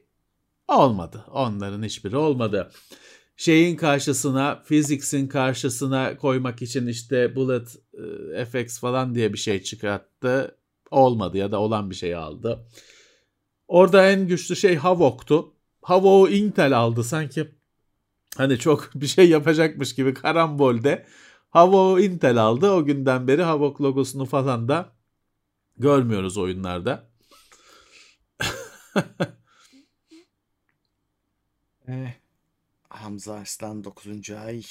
[0.68, 1.26] Olmadı.
[1.32, 2.72] Onların hiçbiri olmadı.
[3.38, 7.76] Şeyin karşısına, Physics'in karşısına koymak için işte Bullet
[8.36, 10.56] e, FX falan diye bir şey çıkarttı.
[10.92, 12.66] Olmadı ya da olan bir şey aldı.
[13.70, 15.54] Orada en güçlü şey Havok'tu.
[15.82, 17.04] Havok'u Intel aldı.
[17.04, 17.52] Sanki
[18.38, 21.06] hani çok bir şey yapacakmış gibi karambolde
[21.50, 22.72] Havok Intel aldı.
[22.72, 24.94] O günden beri Havok logosunu falan da
[25.78, 27.10] görmüyoruz oyunlarda.
[31.88, 32.14] Eh,
[32.90, 34.32] Hamza Arslan 9.
[34.32, 34.64] ay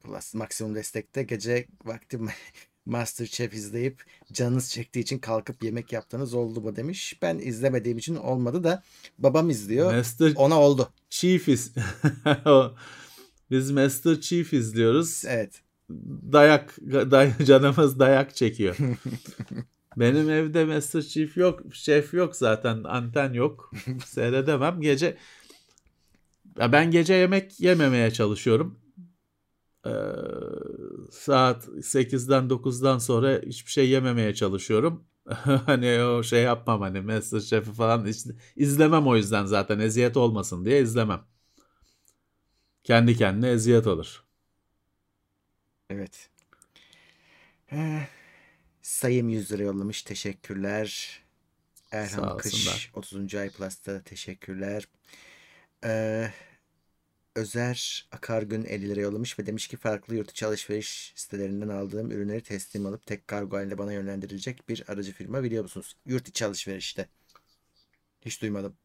[0.00, 2.18] Plus maksimum destekte gece vakti
[2.86, 7.18] Masterchef izleyip canınız çektiği için kalkıp yemek yaptığınız oldu mu demiş.
[7.22, 8.82] Ben izlemediğim için olmadı da
[9.18, 9.94] babam izliyor.
[9.94, 10.88] Master Ona oldu.
[11.10, 11.74] Chief iz...
[13.50, 15.24] Biz Master Chief izliyoruz.
[15.26, 15.60] Evet.
[16.32, 18.76] Dayak, day canımız dayak çekiyor.
[19.96, 23.70] Benim evde Master Chief yok, şef yok zaten, anten yok.
[24.06, 24.80] Seyredemem.
[24.80, 25.16] Gece
[26.58, 28.78] ya ben gece yemek yememeye çalışıyorum.
[29.86, 29.90] Ee,
[31.10, 35.04] saat 8'den 9'dan sonra hiçbir şey yememeye çalışıyorum.
[35.66, 40.80] hani o şey yapmam hani Masterchef'i falan iz- izlemem o yüzden zaten eziyet olmasın diye
[40.82, 41.20] izlemem.
[42.84, 44.24] Kendi kendine eziyet olur.
[45.90, 46.30] Evet.
[47.72, 48.06] Eh,
[48.82, 50.02] Sayım 100 lira yollamış.
[50.02, 51.20] Teşekkürler.
[51.92, 52.92] Erhan Kış olsunlar.
[52.94, 53.38] 30.
[53.38, 54.88] ay Plus'ta teşekkürler.
[55.84, 56.30] Ee,
[57.36, 62.42] Özer Akargün 50 lira yollamış ve demiş ki farklı yurt içi alışveriş sitelerinden aldığım ürünleri
[62.42, 65.96] teslim alıp tek kargo halinde bana yönlendirilecek bir aracı firma biliyor musunuz?
[66.06, 67.08] Yurt içi alışverişte.
[68.20, 68.76] Hiç duymadım.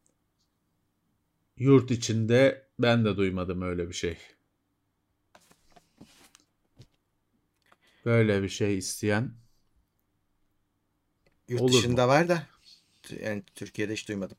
[1.56, 4.18] Yurt içinde ben de duymadım öyle bir şey.
[8.04, 9.30] Böyle bir şey isteyen
[11.48, 11.78] Yurt Olur mu?
[11.78, 12.46] dışında var da
[13.20, 14.36] yani Türkiye'de hiç duymadım.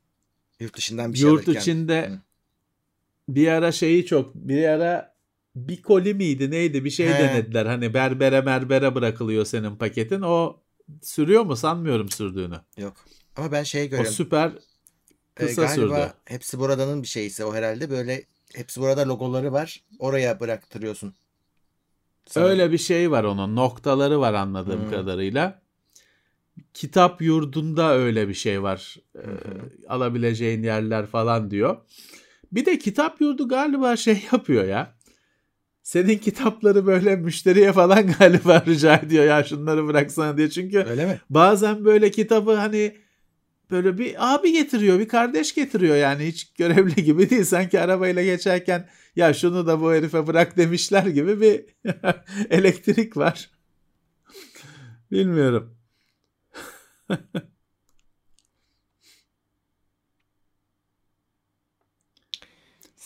[0.60, 1.60] Yurt dışından bir şey Yurt alırken.
[1.60, 2.20] içinde Hı.
[3.34, 5.14] Bir ara şeyi çok bir ara
[5.56, 7.18] bir koli miydi neydi bir şey He.
[7.18, 7.66] denediler.
[7.66, 10.20] Hani berbere merbere bırakılıyor senin paketin.
[10.22, 10.60] O
[11.02, 12.60] sürüyor mu sanmıyorum sürdüğünü.
[12.78, 12.94] Yok.
[13.36, 14.12] Ama ben şey O görüyorum.
[14.12, 15.74] süper Ee, kısa galiba
[16.06, 16.12] sürdü.
[16.24, 18.22] hepsi buradanın bir şeyse o herhalde böyle
[18.54, 19.80] hepsi burada logoları var.
[19.98, 21.14] Oraya bıraktırıyorsun.
[22.26, 22.50] Sanırım.
[22.50, 23.56] Öyle bir şey var onun.
[23.56, 24.90] Noktaları var anladığım Hmm.
[24.90, 25.62] kadarıyla.
[26.74, 28.96] Kitap yurdunda öyle bir şey var.
[29.16, 29.70] Ee, hı.
[29.88, 31.76] alabileceğin yerler falan diyor.
[32.52, 34.94] Bir de kitap yurdu galiba şey yapıyor ya.
[35.82, 40.50] Senin kitapları böyle müşteriye falan galiba rica ediyor ya şunları bıraksana diye.
[40.50, 41.20] Çünkü Öyle mi?
[41.30, 42.96] bazen böyle kitabı hani
[43.70, 47.44] böyle bir abi getiriyor, bir kardeş getiriyor yani hiç görevli gibi değil.
[47.44, 51.64] Sanki arabayla geçerken ya şunu da bu herife bırak demişler gibi bir
[52.50, 53.50] elektrik var.
[55.10, 55.76] Bilmiyorum.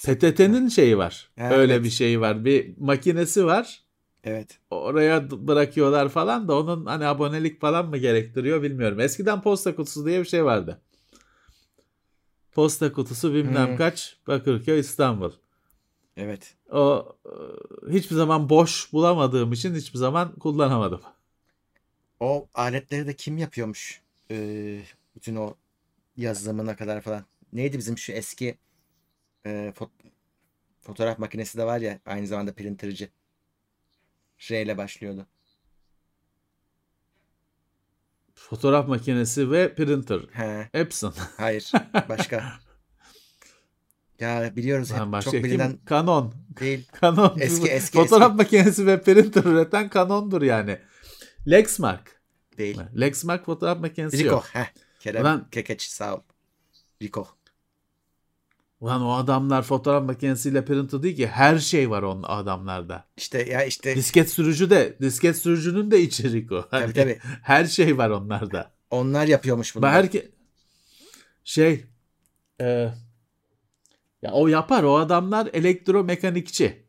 [0.05, 1.31] PTT'nin şeyi var.
[1.39, 1.85] Ha, Öyle evet.
[1.85, 2.45] bir şeyi var.
[2.45, 3.83] Bir makinesi var.
[4.25, 4.59] Evet.
[4.71, 9.01] Oraya bırakıyorlar falan da onun hani abonelik falan mı gerektiriyor bilmiyorum.
[9.01, 10.81] Eskiden posta kutusu diye bir şey vardı.
[12.53, 13.77] Posta kutusu bilmem Hmm.
[13.77, 15.33] kaç Bakırköy İstanbul.
[16.17, 16.55] Evet.
[16.71, 17.33] O e,
[17.93, 21.01] hiçbir zaman boş bulamadığım için hiçbir zaman kullanamadım.
[22.21, 24.01] O aletleri de kim yapıyormuş?
[24.31, 24.81] Ee,
[25.17, 25.55] bütün o
[26.17, 27.25] yazılımına kadar falan.
[27.53, 28.59] Neydi bizim şu eski
[29.47, 29.91] e, fot-
[30.81, 33.11] fotoğraf makinesi de var ya aynı zamanda printerci.
[34.51, 35.27] R ile başlıyordu.
[38.35, 40.21] Fotoğraf makinesi ve printer.
[40.33, 41.15] He, Epson.
[41.37, 41.73] hayır.
[42.09, 42.53] Başka.
[44.21, 45.45] Ya biliyoruz hep Lan başka çok kim?
[45.45, 46.35] bilinen Canon.
[46.61, 46.89] değil.
[47.01, 47.37] Canon.
[47.41, 50.79] Eski, eski, Fotoğraf makinesi ve printer üreten Canon'dur yani.
[51.51, 52.21] Lexmark.
[52.59, 52.81] Değil.
[53.01, 54.29] Lexmark fotoğraf makinesi Rico.
[54.29, 54.45] yok.
[54.53, 54.67] Heh.
[55.01, 56.21] Kerem Ulan- Kekeç sağ ol.
[57.03, 57.29] Rico.
[58.81, 63.05] Ulan o adamlar fotoğraf makinesiyle printer değil ki her şey var onun adamlarda.
[63.17, 66.67] İşte ya işte Disket sürücü de disket sürücünün de içerik o.
[66.71, 67.19] Hani tabii tabii.
[67.43, 68.73] Her şey var onlarda.
[68.91, 69.87] Onlar yapıyormuş bunu.
[69.87, 70.29] Herke
[71.45, 71.85] şey
[72.61, 72.89] e,
[74.23, 76.85] ya o yapar o adamlar elektromekanikçi.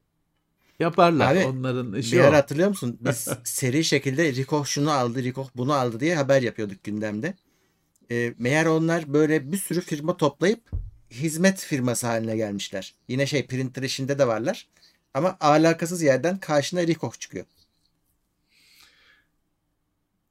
[0.80, 2.98] Yaparlar Abi, onların işi Bir ara hatırlıyor musun?
[3.02, 7.34] Biz seri şekilde Rico şunu aldı, Rico bunu aldı diye haber yapıyorduk gündemde.
[8.12, 10.72] E, meğer onlar böyle bir sürü firma toplayıp
[11.24, 12.94] hizmet firması haline gelmişler.
[13.08, 14.68] Yine şey printer işinde de varlar.
[15.14, 17.46] Ama alakasız yerden karşına Rico çıkıyor.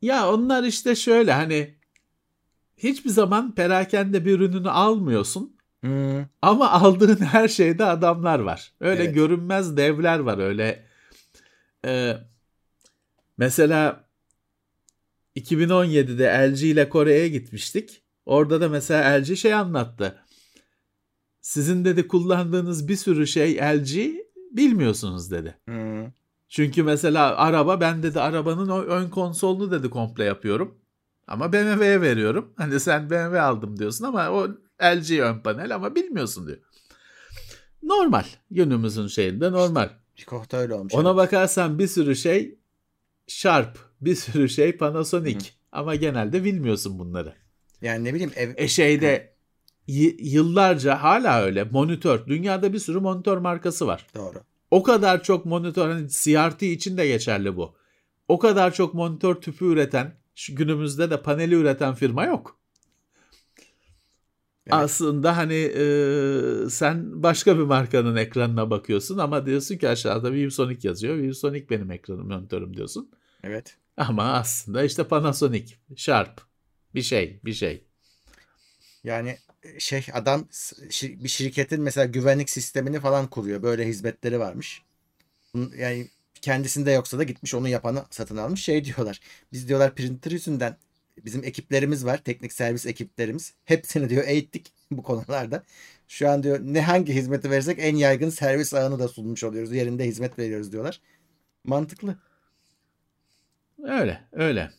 [0.03, 1.75] Ya onlar işte şöyle hani
[2.77, 5.57] hiçbir zaman perakende bir ürününü almıyorsun.
[5.81, 8.73] Hmm, Ama aldığın her şeyde adamlar var.
[8.81, 9.15] Öyle Evet.
[9.15, 10.39] görünmez devler var.
[10.39, 10.85] Öyle
[11.87, 12.17] e,
[13.39, 14.05] mesela
[15.37, 18.03] 2017'de LG ile Kore'ye gitmiştik.
[18.27, 20.24] Orada da mesela LG şey anlattı.
[21.45, 24.15] Sizin dedi kullandığınız bir sürü şey LG
[24.51, 25.59] bilmiyorsunuz dedi.
[25.65, 26.07] hmm.
[26.49, 30.79] Çünkü mesela araba ben dedi arabanın o ön konsolunu dedi komple yapıyorum.
[31.27, 32.53] Ama BMW'ye veriyorum.
[32.57, 34.49] Hani sen BMW aldım diyorsun ama o
[34.83, 36.59] LG ön panel ama bilmiyorsun diyor.
[37.83, 38.25] normal.
[38.51, 39.89] Günümüzün şeyinde normal.
[40.31, 40.95] Da öyle olmuş.
[40.95, 41.17] Ona evet.
[41.17, 42.59] bakarsan bir sürü şey
[43.27, 45.51] Sharp, bir sürü şey Panasonic.
[45.73, 47.35] Ama genelde bilmiyorsun bunları.
[47.83, 49.34] Yani ne bileyim ev, E şeyde
[49.87, 52.27] y- yıllarca hala öyle monitör.
[52.27, 54.07] Dünyada bir sürü monitör markası var.
[54.15, 54.39] doğru.
[54.71, 57.75] O kadar çok monitör hani CRT için de geçerli bu.
[58.29, 62.59] O kadar çok monitör tüpü üreten, şu günümüzde de paneli üreten firma yok.
[64.67, 64.75] Evet.
[64.75, 65.85] Aslında hani e,
[66.71, 71.17] sen başka bir markanın ekranına bakıyorsun ama diyorsun ki aşağıda ViewSonic yazıyor.
[71.17, 73.11] ViewSonic benim ekranım monitörüm diyorsun.
[73.43, 73.77] Evet.
[73.97, 76.41] Ama aslında işte Panasonic, Sharp
[76.95, 77.85] bir şey, bir şey.
[79.05, 79.39] Yani
[79.79, 80.49] şey adam
[81.03, 83.63] bir şirketin mesela güvenlik sistemini falan kuruyor.
[83.63, 84.83] Böyle hizmetleri varmış.
[85.55, 86.09] Yani
[86.41, 88.63] kendisinde yoksa da gitmiş onu yapanı satın almış.
[88.63, 89.21] Şey diyorlar.
[89.53, 90.77] Biz diyorlar printer yüzünden
[91.25, 92.19] bizim ekiplerimiz var.
[92.25, 93.55] Teknik servis ekiplerimiz.
[93.65, 95.63] Hepsini diyor eğittik bu konularda.
[96.09, 99.73] Şu an diyor ne hangi hizmeti verirsek en yaygın servis ağını da sunmuş oluyoruz.
[99.73, 101.01] Yerinde hizmet veriyoruz diyorlar.
[101.65, 102.17] Mantıklı.
[103.83, 104.71] Öyle, öyle.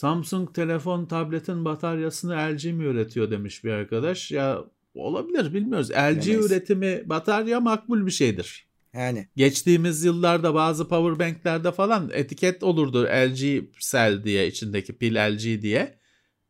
[0.00, 4.30] Samsung telefon tabletin bataryasını LG mi üretiyor demiş bir arkadaş.
[4.30, 5.90] Ya olabilir bilmiyoruz.
[5.90, 6.46] LG Bilemeyiz.
[6.46, 8.68] üretimi batarya makbul bir şeydir.
[8.94, 15.98] Yani Geçtiğimiz yıllarda bazı powerbanklerde falan etiket olurdu LG Cell diye içindeki pil LG diye.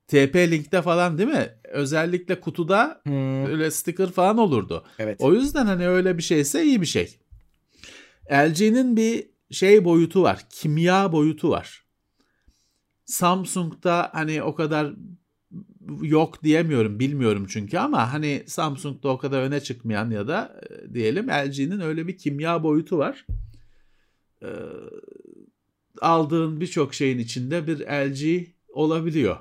[0.09, 1.49] TP-Link'te falan değil mi?
[1.65, 4.85] Özellikle kutuda hmm, öyle sticker falan olurdu.
[4.99, 5.21] evet.
[5.21, 7.19] O yüzden hani öyle bir şeyse iyi bir şey.
[8.33, 10.47] LG'nin bir şey boyutu var.
[10.51, 11.90] Kimya boyutu var.
[13.11, 14.95] Samsung'da hani o kadar
[16.03, 21.29] yok diyemiyorum bilmiyorum çünkü ama hani Samsung'da o kadar öne çıkmayan ya da e, diyelim
[21.29, 23.27] LG'nin öyle bir kimya boyutu var.
[24.43, 24.47] Ee,
[26.01, 29.37] aldığın birçok şeyin içinde bir LG olabiliyor.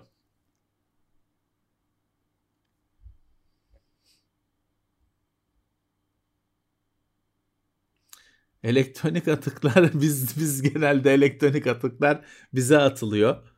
[8.63, 13.49] Elektronik atıklar biz biz genelde elektronik atıklar bize atılıyor.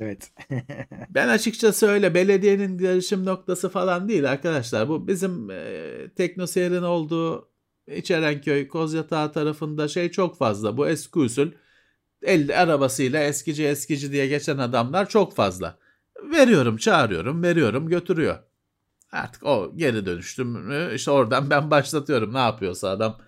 [0.00, 0.32] Evet.
[1.10, 4.88] Ben açıkçası öyle belediyenin yarışım noktası falan değil arkadaşlar.
[4.88, 7.48] Bu bizim e, teknoseyrin olduğu
[7.96, 10.76] İçerenköy, Kozyatağı tarafında şey çok fazla.
[10.76, 11.50] Bu eski usul
[12.22, 15.78] el arabasıyla eskici eskici diye geçen adamlar çok fazla.
[16.32, 18.38] Veriyorum, çağırıyorum, veriyorum, götürüyor.
[19.12, 22.34] Artık o geri dönüştüm mü işte oradan ben başlatıyorum.
[22.34, 23.18] Ne yapıyorsa adam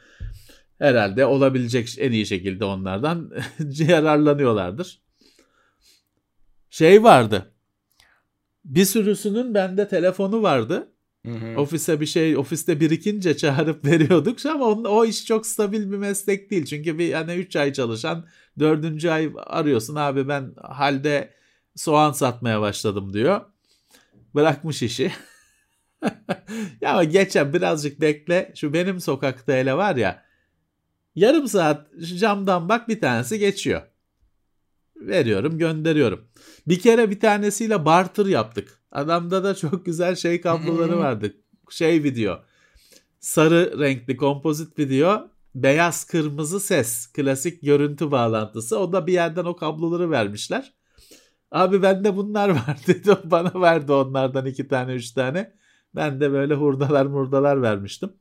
[0.79, 3.33] herhalde olabilecek en iyi şekilde onlardan
[3.71, 5.06] yararlanıyorlardır.
[6.71, 7.53] Şey vardı.
[8.65, 10.93] Bir sürüsünün bende telefonu vardı.
[11.27, 11.61] Hı hı.
[11.61, 16.51] Ofise bir şey ofiste birikince çağırıp veriyorduk ama onun, o iş çok stabil bir meslek
[16.51, 16.65] değil.
[16.65, 18.27] Çünkü bir hani 3 ay çalışan
[18.59, 19.05] 4.
[19.05, 21.35] ay arıyorsun abi ben halde
[21.77, 23.41] soğan satmaya başladım diyor.
[24.35, 25.13] Bırakmış işi.
[26.81, 30.27] ya ama geçen birazcık bekle şu benim sokakta hele var ya
[31.15, 31.87] yarım saat
[32.19, 33.83] camdan bak bir tanesi geçiyor.
[34.97, 36.29] Veriyorum gönderiyorum.
[36.67, 38.81] Bir kere bir tanesiyle barter yaptık.
[38.93, 41.37] Adamda da çok güzel şey kabloları vardı.
[41.71, 42.39] Şey video.
[43.21, 45.29] Sarı renkli kompozit video.
[45.55, 47.07] Beyaz kırmızı ses.
[47.07, 48.79] Klasik görüntü bağlantısı.
[48.79, 50.75] O da bir yerden o kabloları vermişler.
[51.51, 53.17] Abi bende bunlar var dedi.
[53.25, 55.57] Bana verdi onlardan iki tane üç tane.
[55.95, 58.13] Ben de böyle hurdalar murdalar vermiştim.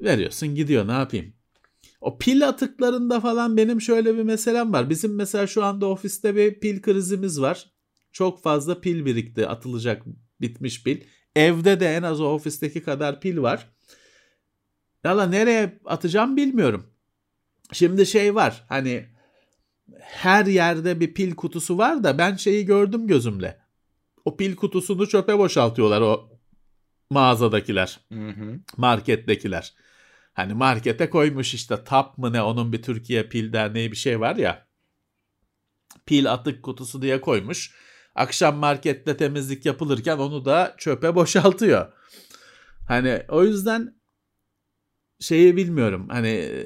[0.00, 1.34] Veriyorsun gidiyor ne yapayım.
[2.04, 4.90] O pil atıklarında falan benim şöyle bir meselem var.
[4.90, 7.70] Bizim mesela şu anda ofiste bir pil krizimiz var.
[8.12, 10.02] Çok fazla pil birikti atılacak
[10.40, 11.00] bitmiş pil.
[11.36, 13.72] Evde de en az o ofisteki kadar pil var.
[15.04, 16.86] Valla nereye atacağım bilmiyorum.
[17.72, 19.06] Şimdi şey var hani
[20.00, 23.58] her yerde bir pil kutusu var da ben şeyi gördüm gözümle.
[24.24, 26.38] O pil kutusunu çöpe boşaltıyorlar o
[27.10, 28.60] mağazadakiler Hı hı.
[28.76, 29.74] markettekiler.
[30.34, 34.36] Hani markete koymuş işte TAP mı ne onun bir Türkiye Pil Derneği bir şey var
[34.36, 34.66] ya.
[36.06, 37.74] Pil atık kutusu diye koymuş.
[38.14, 41.92] Akşam markette temizlik yapılırken onu da çöpe boşaltıyor.
[42.88, 43.94] Hani o yüzden
[45.20, 46.08] şeyi bilmiyorum.
[46.08, 46.64] Hani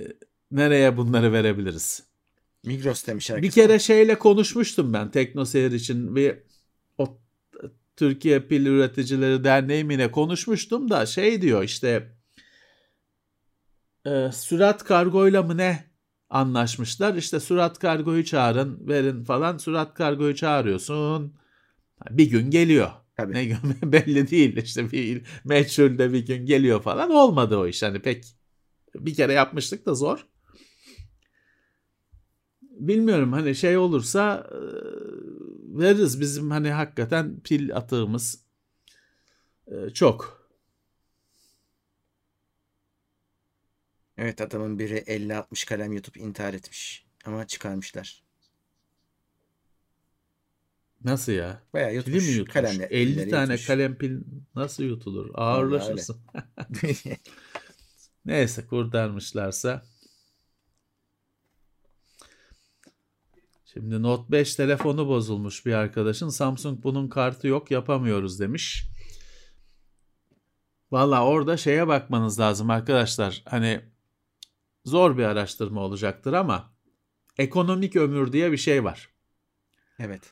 [0.50, 2.02] nereye bunları verebiliriz?
[2.64, 3.42] Migros demiş herkes.
[3.42, 6.38] Bir kere şeyle konuşmuştum ben Teknoseyir için bir
[6.98, 7.18] o
[7.96, 12.17] Türkiye Pil Üreticileri Derneği mi ne konuşmuştum da şey diyor işte
[14.08, 15.84] e, sürat kargoyla mı ne
[16.30, 17.14] anlaşmışlar.
[17.14, 19.58] İşte sürat kargoyu çağırın verin falan.
[19.58, 21.34] Sürat kargoyu çağırıyorsun.
[22.10, 22.90] Bir gün geliyor.
[23.16, 23.34] Tabii.
[23.34, 23.58] Ne gün?
[23.92, 24.56] Belli değil.
[24.56, 27.10] İşte bir meçhulde bir gün geliyor falan.
[27.10, 27.82] Olmadı o iş.
[27.82, 28.24] Hani pek
[28.94, 30.26] bir kere yapmıştık da zor.
[32.62, 33.32] Bilmiyorum.
[33.32, 34.58] Hani şey olursa e,
[35.78, 36.20] veririz.
[36.20, 38.48] Bizim hani hakikaten pil atığımız
[39.72, 40.37] Ee, çok.
[44.18, 47.06] Evet adamın biri 50-60 kalem yutup intihar etmiş.
[47.24, 48.22] Ama çıkarmışlar.
[51.04, 51.62] Nasıl ya?
[51.72, 52.28] Bayağı Pili yutmuş.
[52.28, 52.54] mi yutmuş?
[52.54, 53.66] Kalemle, 50 pilleri tane yutmuş.
[53.66, 54.20] kalem pil
[54.54, 55.30] nasıl yutulur?
[55.34, 56.20] Ağırlaşırsın.
[58.24, 59.82] Neyse kurtarmışlarsa.
[63.64, 66.28] Şimdi Note 5 telefonu bozulmuş bir arkadaşın.
[66.28, 68.86] Samsung bunun kartı yok yapamıyoruz demiş.
[70.90, 73.42] Valla orada şeye bakmanız lazım arkadaşlar.
[73.44, 73.80] Hani
[74.88, 76.72] zor bir araştırma olacaktır ama
[77.38, 79.08] ekonomik ömür diye bir şey var.
[79.98, 80.22] evet.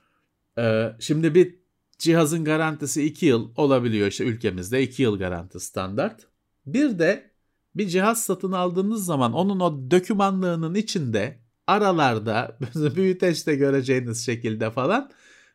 [0.59, 1.55] Ee, şimdi bir
[1.99, 6.27] cihazın garantisi 2 yıl olabiliyor işte ülkemizde 2 yıl garanti standart.
[6.67, 7.31] Bir de
[7.75, 12.59] bir cihaz satın aldığınız zaman onun o dokümanlığının içinde aralarda
[12.97, 15.11] büyüteçte göreceğiniz şekilde falan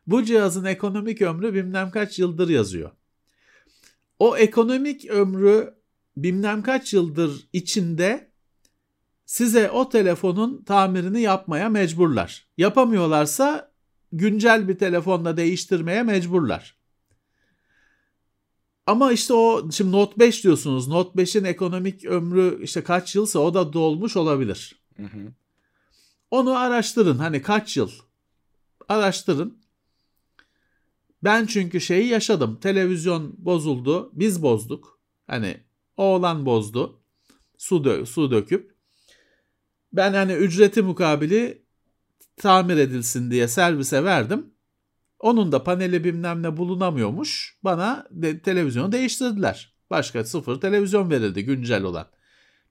[0.06, 2.90] bu cihazın ekonomik ömrü bilmem kaç yıldır yazıyor.
[4.18, 5.74] O ekonomik ömrü
[6.16, 8.31] bilmem kaç yıldır içinde
[9.32, 12.46] size o telefonun tamirini yapmaya mecburlar.
[12.58, 13.72] Yapamıyorlarsa
[14.12, 16.76] güncel bir telefonla değiştirmeye mecburlar.
[18.86, 20.88] Ama işte o şimdi Note 5 diyorsunuz.
[20.88, 24.82] Note 5'in ekonomik ömrü işte kaç yılsa o da dolmuş olabilir.
[24.96, 25.32] Hı hı.
[26.30, 27.18] Onu araştırın.
[27.18, 27.90] Hani kaç yıl?
[28.88, 29.58] Araştırın.
[31.24, 32.58] Ben çünkü şeyi yaşadım.
[32.60, 34.10] Televizyon bozuldu.
[34.12, 35.00] Biz bozduk.
[35.26, 35.56] Hani
[35.96, 37.00] oğlan bozdu.
[37.58, 38.71] Su, dö- su döküp.
[39.92, 41.62] Ben hani ücreti mukabili
[42.36, 44.46] tamir edilsin diye servise verdim.
[45.18, 47.58] Onun da paneli bilmem ne bulunamıyormuş.
[47.64, 49.74] Bana de, televizyonu değiştirdiler.
[49.90, 52.06] Başka sıfır televizyon verildi güncel olan.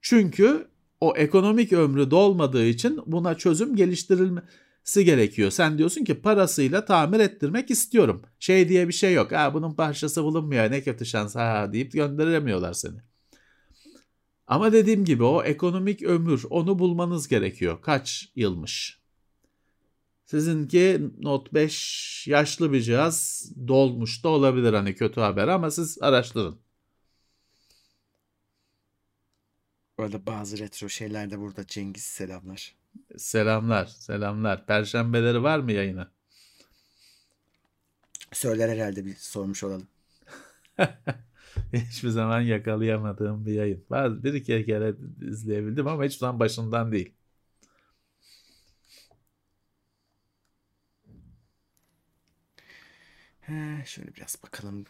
[0.00, 0.68] Çünkü
[1.00, 5.50] o ekonomik ömrü dolmadığı için buna çözüm geliştirilmesi gerekiyor.
[5.50, 8.22] Sen diyorsun ki parasıyla tamir ettirmek istiyorum.
[8.38, 9.32] Şey diye bir şey yok.
[9.32, 13.11] Ha bunun parçası bulunmuyor ne kötü şans ha deyip gönderemiyorlar seni.
[14.52, 17.82] Ama dediğim gibi o ekonomik ömür onu bulmanız gerekiyor.
[17.82, 19.00] Kaç yılmış?
[20.26, 26.58] Sizinki Note 5 yaşlı bir cihaz dolmuş da olabilir hani kötü haber ama siz araştırın.
[29.98, 32.74] Arada bazı retro şeyler de burada Cengiz selamlar.
[33.16, 34.66] Selamlar, selamlar.
[34.66, 36.10] Perşembeleri var mı yayına?
[38.32, 39.88] Söyler herhalde bir sormuş olalım.
[41.72, 43.84] Hiçbir zaman yakalayamadığım bir yayın.
[43.90, 47.14] Bazı bir iki kere izleyebildim ama hiç zaman başından değil.
[53.40, 54.84] He, şöyle biraz bakalım.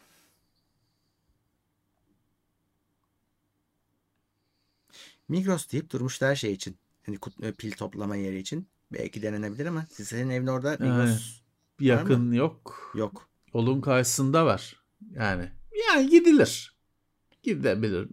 [5.29, 6.77] Migros deyip durmuşlar şey için.
[7.07, 8.69] Hani kut- e, pil toplama yeri için.
[8.93, 11.41] Belki denenebilir ama senin evin orada Migros
[11.81, 12.93] Bir yakın yok.
[12.95, 13.29] yok.
[13.55, 14.83] Yolun karşısında var.
[15.11, 15.51] Yani
[15.95, 16.73] yani gidilir.
[17.43, 18.09] Gidebilir.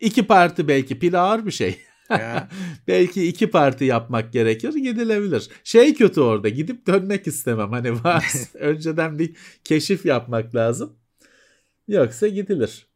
[0.00, 1.80] İki parti belki pil ağır bir şey.
[2.88, 5.48] Belki iki parti yapmak gerekir gidilebilir.
[5.64, 7.70] Şey kötü orada gidip dönmek istemem.
[7.70, 8.24] Hani var
[8.54, 10.96] önceden bir keşif yapmak lazım.
[11.88, 12.88] Yoksa gidilir.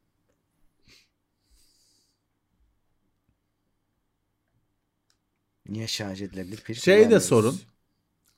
[5.68, 7.60] niye şarj edilebilir pil Şey de sorun.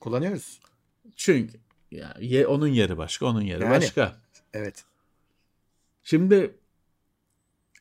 [0.01, 0.61] Kullanıyoruz.
[1.16, 1.59] Çünkü
[1.91, 3.71] ya, ye- onun yeri başka, onun yeri Yani.
[3.71, 4.16] başka.
[4.53, 4.85] Evet.
[6.05, 6.59] Şimdi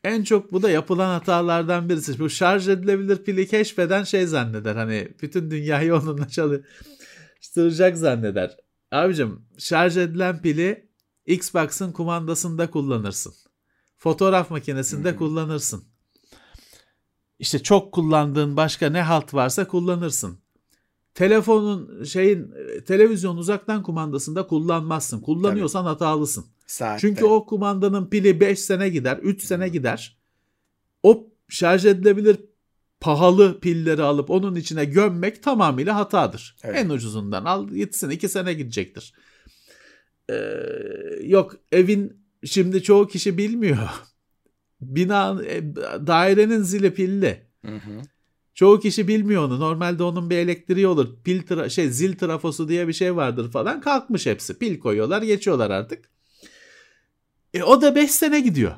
[0.03, 2.19] en çok bu da yapılan hatalardan birisi.
[2.19, 4.75] Bu şarj edilebilir pili keşfeden şey zanneder.
[4.75, 8.57] Hani bütün dünyayı onunla çalıştıracak zanneder.
[8.91, 10.89] Abicim şarj edilen pili
[11.25, 13.33] Xbox'ın kumandasında kullanırsın.
[13.97, 15.15] Fotoğraf makinesinde hı.
[15.15, 15.83] kullanırsın.
[17.39, 20.39] İşte çok kullandığın başka ne halt varsa kullanırsın.
[21.13, 22.53] Telefonun şeyin
[22.87, 25.21] televizyon uzaktan kumandasında kullanmazsın.
[25.21, 26.45] Kullanıyorsan hatalısın.
[26.65, 27.01] Saatte.
[27.01, 30.17] Çünkü o kumandanın pili 5 sene gider, 3 sene gider.
[31.03, 32.37] O şarj edilebilir
[32.99, 36.55] pahalı pilleri alıp onun içine gömmek tamamıyla hatadır.
[36.63, 36.79] Evet.
[36.79, 39.13] En ucuzundan al gitsin 2 sene gidecektir.
[40.29, 40.35] Ee,
[41.23, 43.89] yok evin şimdi çoğu kişi bilmiyor.
[44.81, 45.75] Bina e,
[46.07, 47.47] dairenin zili pilli.
[47.65, 48.01] Hı hı.
[48.53, 49.59] Çoğu kişi bilmiyor onu.
[49.59, 51.07] Normalde onun bir elektriği olur.
[51.23, 53.81] Pil tra- şey zil trafosu diye bir şey vardır falan.
[53.81, 54.59] Kalkmış hepsi.
[54.59, 56.12] Pil koyuyorlar, geçiyorlar artık.
[57.53, 58.75] E o da 5 sene gidiyor.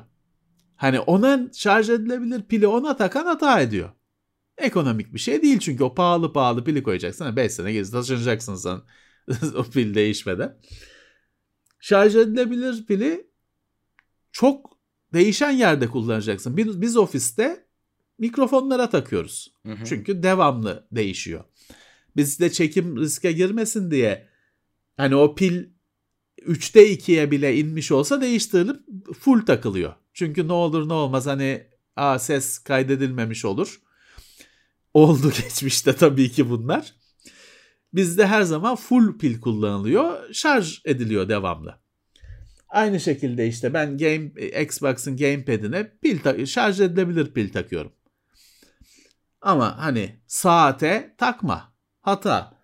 [0.76, 3.90] Hani ona şarj edilebilir pili ona takan hata ediyor.
[4.58, 7.36] Ekonomik bir şey değil çünkü o pahalı pahalı pili koyacaksın.
[7.36, 8.80] 5 sene gezi taşınacaksın sen
[9.54, 10.58] o pil değişmeden.
[11.80, 13.30] Şarj edilebilir pili
[14.32, 14.78] çok
[15.12, 16.56] değişen yerde kullanacaksın.
[16.56, 17.66] Biz, biz ofiste
[18.18, 19.52] mikrofonlara takıyoruz.
[19.66, 19.84] Hı hı.
[19.84, 21.44] Çünkü devamlı değişiyor.
[22.16, 24.28] Bizde çekim riske girmesin diye
[24.96, 25.64] hani o pil
[26.46, 28.80] 3'te 2'ye bile inmiş olsa değiştirilip
[29.20, 29.94] full takılıyor.
[30.14, 31.66] Çünkü ne olur ne olmaz hani
[31.96, 33.80] a ses kaydedilmemiş olur.
[34.94, 36.94] Oldu geçmişte tabii ki bunlar.
[37.94, 40.34] Bizde her zaman full pil kullanılıyor.
[40.34, 41.78] Şarj ediliyor devamlı.
[42.68, 44.30] Aynı şekilde işte ben game
[44.62, 47.92] Xbox'ın gamepad'ine pil şarj edilebilir pil takıyorum.
[49.40, 51.72] Ama hani saate takma.
[52.00, 52.55] Hata.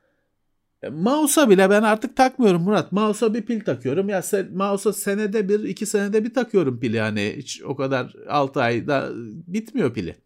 [0.82, 2.92] E, mouse'a bile ben artık takmıyorum Murat.
[2.92, 4.09] Mouse'a bir pil takıyorum.
[4.09, 6.96] Ya sen, mouse'a senede bir, iki senede bir takıyorum pili.
[6.96, 9.10] Yani hiç o kadar 6 ayda
[9.46, 10.16] bitmiyor pili.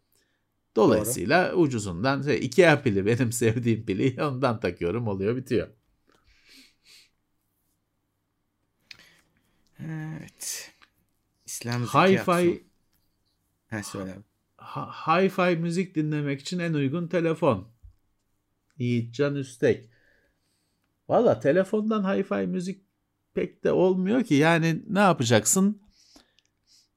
[0.75, 1.59] Dolayısıyla Doğru.
[1.59, 5.67] ucuzundan şey, Ikea pili benim sevdiğim pili ondan takıyorum oluyor bitiyor.
[9.79, 10.71] Evet.
[11.45, 12.61] İslam Hi-Fi
[13.69, 14.23] Ha söyle abi.
[14.91, 17.67] Hi-Fi müzik dinlemek için en uygun telefon.
[18.77, 19.89] Yiğitcan Üstek.
[21.09, 22.81] Valla telefondan hi-fi müzik
[23.33, 24.33] pek de olmuyor ki.
[24.33, 25.81] Yani ne yapacaksın?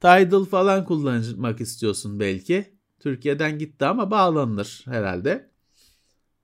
[0.00, 2.78] Tidal falan kullanmak istiyorsun belki.
[3.00, 5.50] Türkiye'den gitti ama bağlanır herhalde.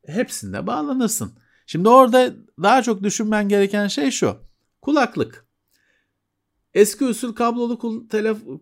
[0.07, 1.33] Hepsinde bağlanırsın.
[1.67, 4.37] Şimdi orada daha çok düşünmen gereken şey şu.
[4.83, 5.47] Kulaklık.
[6.75, 7.79] Eski usul kablolu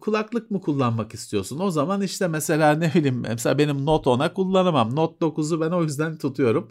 [0.01, 1.59] kulaklık mı kullanmak istiyorsun?
[1.59, 4.97] O zaman işte mesela ne bileyim mesela benim Note 10'a kullanamam.
[4.97, 6.69] Note 9'u ben o yüzden tutuyorum.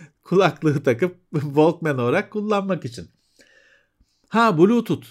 [0.22, 3.10] Kulaklığı takıp Walkman olarak kullanmak için.
[4.28, 5.06] Ha Bluetooth.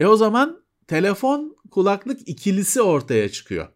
[0.00, 3.68] E o zaman telefon kulaklık ikilisi ortaya çıkıyor.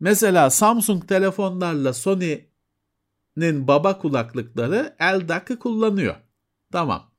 [0.00, 6.16] Mesela Samsung telefonlarla Sony'nin baba kulaklıkları LDAC'ı kullanıyor.
[6.72, 7.10] Tamam.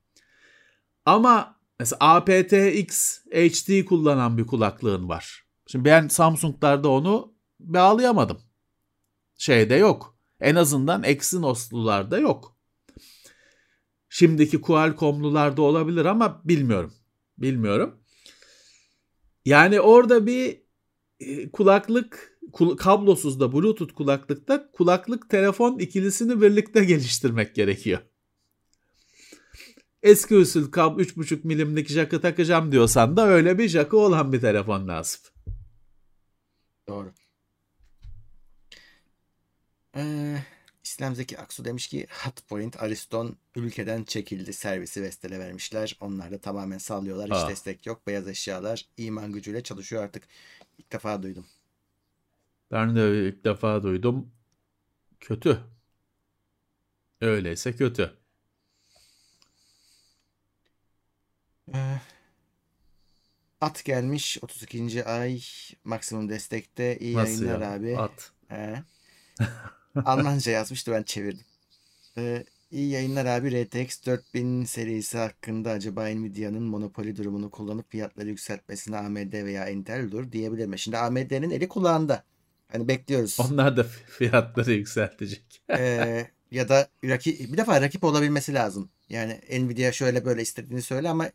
[1.05, 5.43] Ama mesela aptX HD kullanan bir kulaklığın var.
[5.67, 8.41] Şimdi ben Samsung'larda onu bağlayamadım.
[9.37, 10.17] Şeyde yok.
[10.39, 12.58] En azından Exynos'lularda yok.
[14.09, 16.93] Şimdiki Qualcomm'lularda olabilir ama bilmiyorum.
[17.37, 17.99] Bilmiyorum.
[19.45, 20.61] Yani orada bir
[21.19, 22.39] e, kulaklık
[22.77, 27.99] kablosuz da bluetooth kulaklıkta kulaklık telefon ikilisini birlikte geliştirmek gerekiyor.
[30.03, 34.87] Eski usul kab 3.5 milimlik jakı takacağım diyorsan da öyle bir jakı olan bir telefon
[34.87, 35.21] lazım.
[36.87, 37.13] Doğru.
[39.95, 40.35] Ee,
[40.89, 44.53] İslam Zeki Aksu demiş ki Hotpoint Ariston ülkeden çekildi.
[44.53, 45.97] Servisi Vestel'e vermişler.
[45.99, 47.29] Onlar da tamamen sallıyorlar.
[47.29, 47.49] Hiç Aa.
[47.49, 48.07] destek yok.
[48.07, 50.23] Beyaz eşyalar iman gücüyle çalışıyor artık.
[50.77, 51.45] İlk defa duydum.
[52.71, 54.31] Ben de ilk defa duydum.
[55.19, 55.59] Kötü.
[57.21, 58.17] Öyleyse kötü.
[61.73, 61.99] Ee,
[63.61, 65.05] at gelmiş 32.
[65.05, 65.41] ay
[65.83, 66.97] maksimum destekte.
[66.99, 67.73] İyi Nasıl yayınlar ya?
[67.73, 67.97] abi.
[67.97, 68.31] At.
[68.51, 68.83] Ee,
[70.05, 71.45] Almanca yazmıştı ben çevirdim.
[72.17, 73.65] Ee, iyi yayınlar abi.
[73.65, 80.31] RTX 4000 serisi hakkında acaba Nvidia'nın monopoli durumunu kullanıp fiyatları yükseltmesine AMD veya Intel dur
[80.31, 80.79] diyebilir mi?
[80.79, 82.23] Şimdi AMD'nin eli kulağında.
[82.71, 83.37] Hani bekliyoruz.
[83.39, 83.83] Onlar da
[84.17, 85.61] fiyatları yükseltecek.
[85.77, 88.89] ee, ya da rakip, bir defa rakip olabilmesi lazım.
[89.09, 91.29] Yani Nvidia şöyle böyle istediğini söyle ama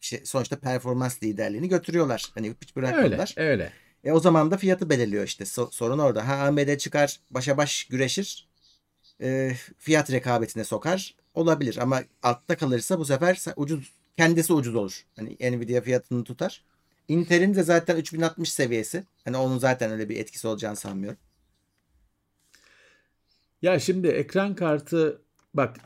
[0.00, 2.30] işte sonuçta performans liderliğini götürüyorlar.
[2.34, 3.34] Hani hiç bırakmıyorlar.
[3.36, 3.72] Öyle, öyle.
[4.04, 5.44] E o zaman da fiyatı belirliyor işte.
[5.44, 6.28] So- sorun orada.
[6.28, 8.48] Ha AMD çıkar başa baş güreşir.
[9.22, 11.14] E, fiyat rekabetine sokar.
[11.34, 15.06] Olabilir ama altta kalırsa bu sefer ucuz kendisi ucuz olur.
[15.16, 16.64] Hani Nvidia fiyatını tutar.
[17.08, 19.04] Intel'in de zaten 3060 seviyesi.
[19.24, 21.18] Hani onun zaten öyle bir etkisi olacağını sanmıyorum.
[23.62, 25.22] Ya şimdi ekran kartı
[25.54, 25.76] bak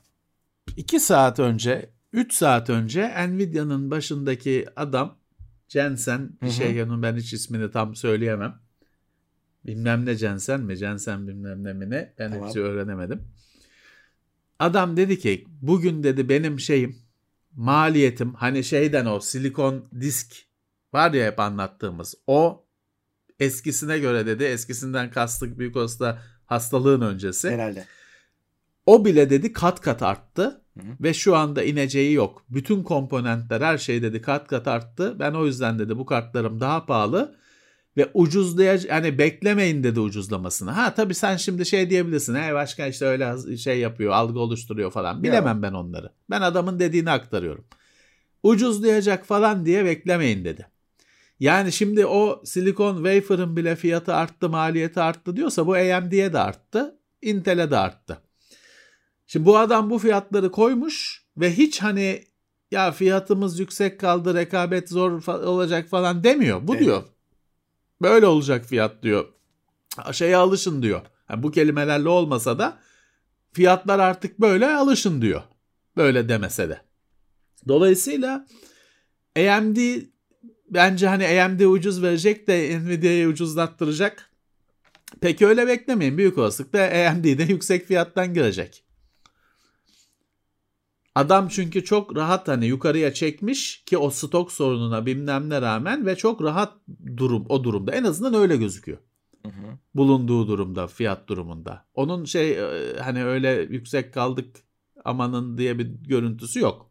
[0.76, 5.16] 2 saat önce 3 saat önce Nvidia'nın başındaki adam
[5.74, 8.60] Jensen bir şey yanın ben hiç ismini tam söyleyemem.
[9.66, 10.76] Bilmem ne Jensen mi?
[10.76, 12.14] Jensen bilmem ne mi ne?
[12.18, 12.48] Ben tamam.
[12.48, 13.22] hiç öğrenemedim.
[14.58, 16.96] Adam dedi ki bugün dedi benim şeyim
[17.52, 20.36] maliyetim hani şeyden o silikon disk
[20.92, 22.66] var ya hep anlattığımız o
[23.40, 27.50] eskisine göre dedi eskisinden kastık büyük olsa hastalığın öncesi.
[27.50, 27.86] Herhalde.
[28.86, 30.63] O bile dedi kat kat arttı.
[30.76, 32.42] Ve şu anda ineceği yok.
[32.48, 35.16] Bütün komponentler her şey dedi kat kat arttı.
[35.18, 37.36] Ben o yüzden dedi bu kartlarım daha pahalı
[37.96, 40.70] ve ucuzlayacak yani beklemeyin dedi ucuzlamasını.
[40.70, 42.34] Ha tabii sen şimdi şey diyebilirsin.
[42.34, 45.22] Hey başkan işte öyle şey yapıyor, algı oluşturuyor falan.
[45.22, 45.62] Bilemem ya.
[45.62, 46.10] ben onları.
[46.30, 47.64] Ben adamın dediğini aktarıyorum.
[48.42, 50.66] Ucuzlayacak falan diye beklemeyin dedi.
[51.40, 56.98] Yani şimdi o silikon wafer'ın bile fiyatı arttı, maliyeti arttı diyorsa bu AMD'ye de arttı,
[57.22, 58.18] Intel'e de arttı.
[59.26, 62.24] Şimdi bu adam bu fiyatları koymuş ve hiç hani
[62.70, 66.68] ya fiyatımız yüksek kaldı rekabet zor olacak falan demiyor.
[66.68, 66.84] Bu evet.
[66.84, 67.02] diyor.
[68.02, 69.28] Böyle olacak fiyat diyor.
[70.12, 71.00] Şeye alışın diyor.
[71.30, 72.78] Yani bu kelimelerle olmasa da
[73.52, 75.42] fiyatlar artık böyle alışın diyor.
[75.96, 76.80] Böyle demese de.
[77.68, 78.46] Dolayısıyla
[79.36, 79.76] AMD
[80.70, 84.30] bence hani AMD ucuz verecek de Nvidia'yı ucuzlattıracak.
[85.20, 86.18] Peki öyle beklemeyin.
[86.18, 88.84] Büyük olasılıkla AMD de yüksek fiyattan girecek.
[91.14, 96.16] Adam çünkü çok rahat hani yukarıya çekmiş ki o stok sorununa bilmem ne rağmen ve
[96.16, 96.72] çok rahat
[97.16, 97.92] durum o durumda.
[97.92, 98.98] En azından öyle gözüküyor.
[99.42, 99.78] Hı hı.
[99.94, 101.84] Bulunduğu durumda, fiyat durumunda.
[101.94, 104.56] Onun şey e, hani öyle yüksek kaldık
[105.04, 106.90] amanın diye bir görüntüsü yok.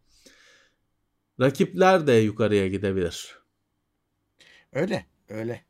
[1.40, 3.38] Rakipler de yukarıya gidebilir.
[4.74, 5.64] Öyle, öyle.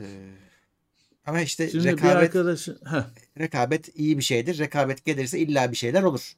[0.00, 0.04] Ee,
[1.26, 2.68] ama işte Şimdi rekabet, bir arkadaş,
[3.38, 4.58] rekabet iyi bir şeydir.
[4.58, 6.32] Rekabet gelirse illa bir şeyler olur.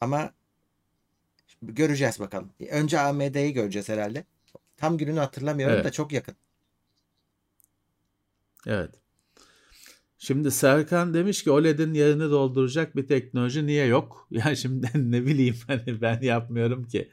[0.00, 0.32] Ama
[1.62, 2.52] göreceğiz bakalım.
[2.70, 4.24] Önce AMD'yi göreceğiz herhalde.
[4.76, 5.84] Tam gününü hatırlamıyorum evet.
[5.84, 6.34] da çok yakın.
[8.66, 8.90] Evet.
[10.18, 14.28] Şimdi Serkan demiş ki OLED'in yerini dolduracak bir teknoloji niye yok?
[14.30, 17.10] Ya şimdi ne bileyim hani ben yapmıyorum ki.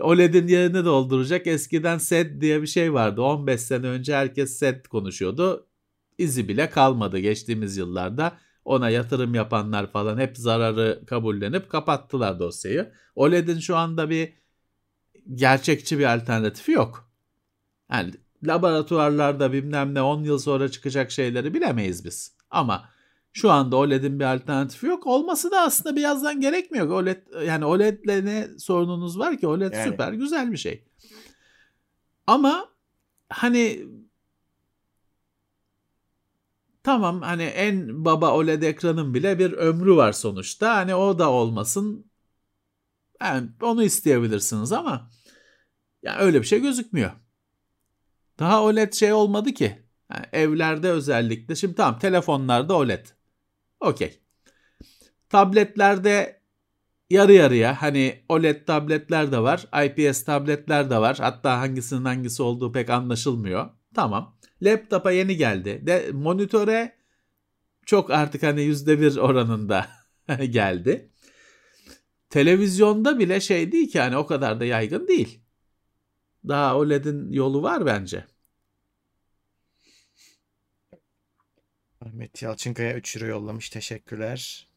[0.00, 3.22] OLED'in yerini dolduracak eskiden SED diye bir şey vardı.
[3.22, 5.66] 15 sene önce herkes SED konuşuyordu.
[6.18, 8.38] İzi bile kalmadı geçtiğimiz yıllarda.
[8.64, 12.92] Ona yatırım yapanlar falan hep zararı kabullenip kapattılar dosyayı.
[13.14, 14.32] OLED'in şu anda bir
[15.34, 17.10] gerçekçi bir alternatifi yok.
[17.92, 18.12] Yani
[18.42, 22.36] laboratuvarlarda bilmem ne 10 yıl sonra çıkacak şeyleri bilemeyiz biz.
[22.50, 22.88] Ama
[23.32, 25.06] şu anda OLED'in bir alternatifi yok.
[25.06, 26.88] Olması da aslında birazdan gerekmiyor.
[26.88, 29.46] OLED yani OLED'le ne sorununuz var ki?
[29.46, 29.90] OLED yani.
[29.90, 30.84] süper güzel bir şey.
[32.26, 32.68] Ama
[33.28, 33.86] hani
[36.82, 40.76] tamam hani en baba OLED ekranın bile bir ömrü var sonuçta.
[40.76, 42.10] Hani o da olmasın.
[43.22, 45.10] Yani onu isteyebilirsiniz ama
[46.02, 47.10] yani öyle bir şey gözükmüyor.
[48.38, 49.82] Daha OLED şey olmadı ki.
[50.12, 51.54] Yani evlerde özellikle.
[51.54, 53.06] Şimdi tamam telefonlarda OLED.
[53.80, 54.20] Okey.
[55.28, 56.40] Tabletlerde
[57.10, 59.66] yarı yarıya hani OLED tabletler de var.
[59.84, 61.16] IPS tabletler de var.
[61.20, 63.70] Hatta hangisinin hangisi olduğu pek anlaşılmıyor.
[63.94, 64.36] Tamam.
[64.62, 65.82] Laptopa yeni geldi.
[65.86, 66.96] De, monitöre
[67.86, 69.88] çok artık hani yüzde bir oranında
[70.50, 71.10] geldi.
[72.30, 75.40] Televizyonda bile şey değil ki hani o kadar da yaygın değil.
[76.48, 78.24] Daha OLED'in yolu var bence.
[82.00, 83.70] Ahmet Yalçınkaya 3 euro yollamış.
[83.70, 84.68] Teşekkürler.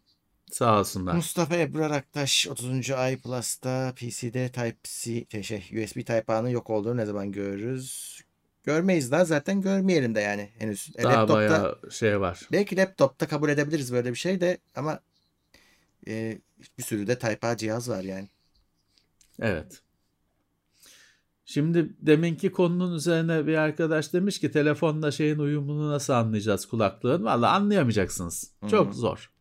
[0.52, 1.16] Sağ olsunlar.
[1.16, 2.92] Mustafa Ebrar Aktaş 30.
[2.92, 8.20] ay Plus'ta PC'de Type-C şey, USB Type-A'nın yok olduğunu ne zaman görürüz?
[8.64, 10.92] Görmeyiz daha zaten görmeyelim de yani henüz.
[10.98, 12.40] E, daha laptopta, bayağı şey var.
[12.52, 15.00] Belki laptopta kabul edebiliriz böyle bir şey de ama
[16.08, 16.38] e,
[16.78, 18.28] bir sürü de Type-A cihaz var yani.
[19.42, 19.82] Evet.
[21.46, 27.24] Şimdi deminki konunun üzerine bir arkadaş demiş ki telefonla şeyin uyumunu nasıl anlayacağız kulaklığın?
[27.24, 28.52] Valla anlayamayacaksınız.
[28.60, 28.70] Hı-hı.
[28.70, 29.32] Çok zor.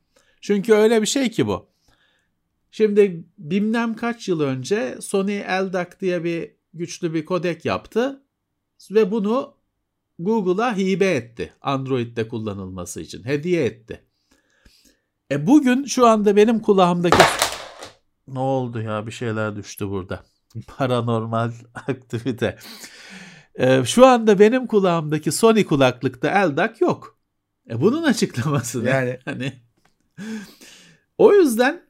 [0.40, 1.69] Çünkü öyle bir şey ki bu.
[2.70, 8.23] Şimdi bilmem kaç yıl önce Sony LDAC diye bir güçlü bir kodek yaptı
[8.90, 9.54] ve bunu
[10.18, 11.52] Google'a hibe etti.
[11.60, 14.04] Android'de kullanılması için hediye etti.
[15.30, 17.22] E bugün şu anda benim kulağımdaki
[18.28, 20.22] ne oldu ya bir şeyler düştü burada.
[20.66, 22.59] Paranormal aktivite.
[23.54, 27.18] Ee, şu anda benim kulağımdaki Sony kulaklıkta Eldak yok.
[27.70, 28.84] E bunun açıklaması?
[28.84, 29.52] Yani hani
[31.18, 31.82] o yüzden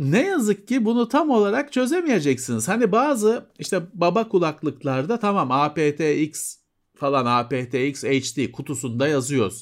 [0.00, 2.68] ne yazık ki bunu tam olarak çözemeyeceksiniz.
[2.68, 6.56] Hani bazı işte baba kulaklıklarda tamam aptX
[6.94, 9.52] falan aptX HD kutusunda yazıyor,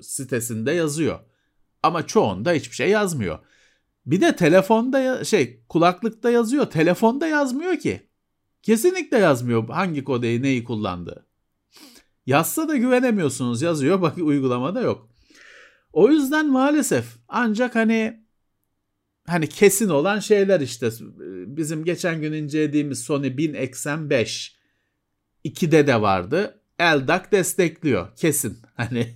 [0.00, 1.18] sitesinde yazıyor.
[1.82, 3.38] Ama çoğunda hiçbir şey yazmıyor.
[4.06, 6.66] Bir de telefonda şey kulaklıkta yazıyor.
[6.66, 8.08] Telefonda yazmıyor ki.
[8.62, 11.26] Kesinlikle yazmıyor hangi kodeyi neyi kullandığı.
[12.26, 15.08] Yazsa da güvenemiyorsunuz yazıyor bak uygulamada yok.
[15.92, 18.25] O yüzden maalesef ancak hani
[19.26, 20.90] hani kesin olan şeyler işte
[21.46, 24.52] bizim geçen gün incelediğimiz Sony 1000XM5
[25.44, 26.60] 2'de de vardı.
[26.80, 28.58] LDAC destekliyor kesin.
[28.76, 29.14] Hani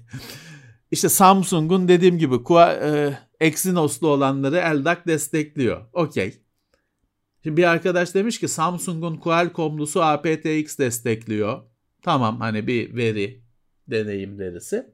[0.91, 5.87] işte Samsung'un dediğim gibi e, Exynos'lu olanları LDAC destekliyor.
[5.93, 6.43] Okey.
[7.43, 11.63] Şimdi bir arkadaş demiş ki Samsung'un Qualcomm'lusu aptX destekliyor.
[12.03, 13.43] Tamam hani bir veri
[13.89, 14.87] deneyim verisi.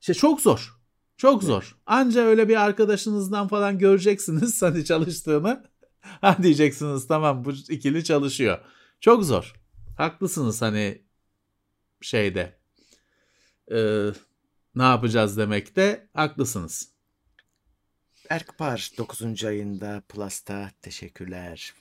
[0.00, 0.79] İşte çok zor.
[1.20, 1.76] Çok zor.
[1.86, 5.70] Anca öyle bir arkadaşınızdan falan göreceksiniz hani çalıştığını.
[6.20, 8.58] Ha diyeceksiniz tamam bu ikili çalışıyor.
[9.00, 9.54] Çok zor.
[9.96, 11.02] Haklısınız hani
[12.00, 12.58] şeyde.
[13.72, 14.06] Ee,
[14.74, 16.88] ne yapacağız demekte haklısınız.
[18.28, 19.44] Erkpar 9.
[19.44, 21.74] ayında Plus'ta teşekkürler.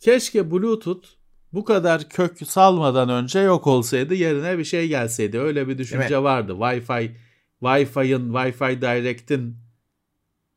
[0.00, 1.08] Keşke Bluetooth
[1.52, 5.38] bu kadar kök salmadan önce yok olsaydı yerine bir şey gelseydi.
[5.38, 6.22] Öyle bir düşünce evet.
[6.22, 6.52] vardı.
[6.52, 7.14] Wi-Fi,
[7.62, 9.56] Wi-Fi'ın, Wi-Fi Direct'in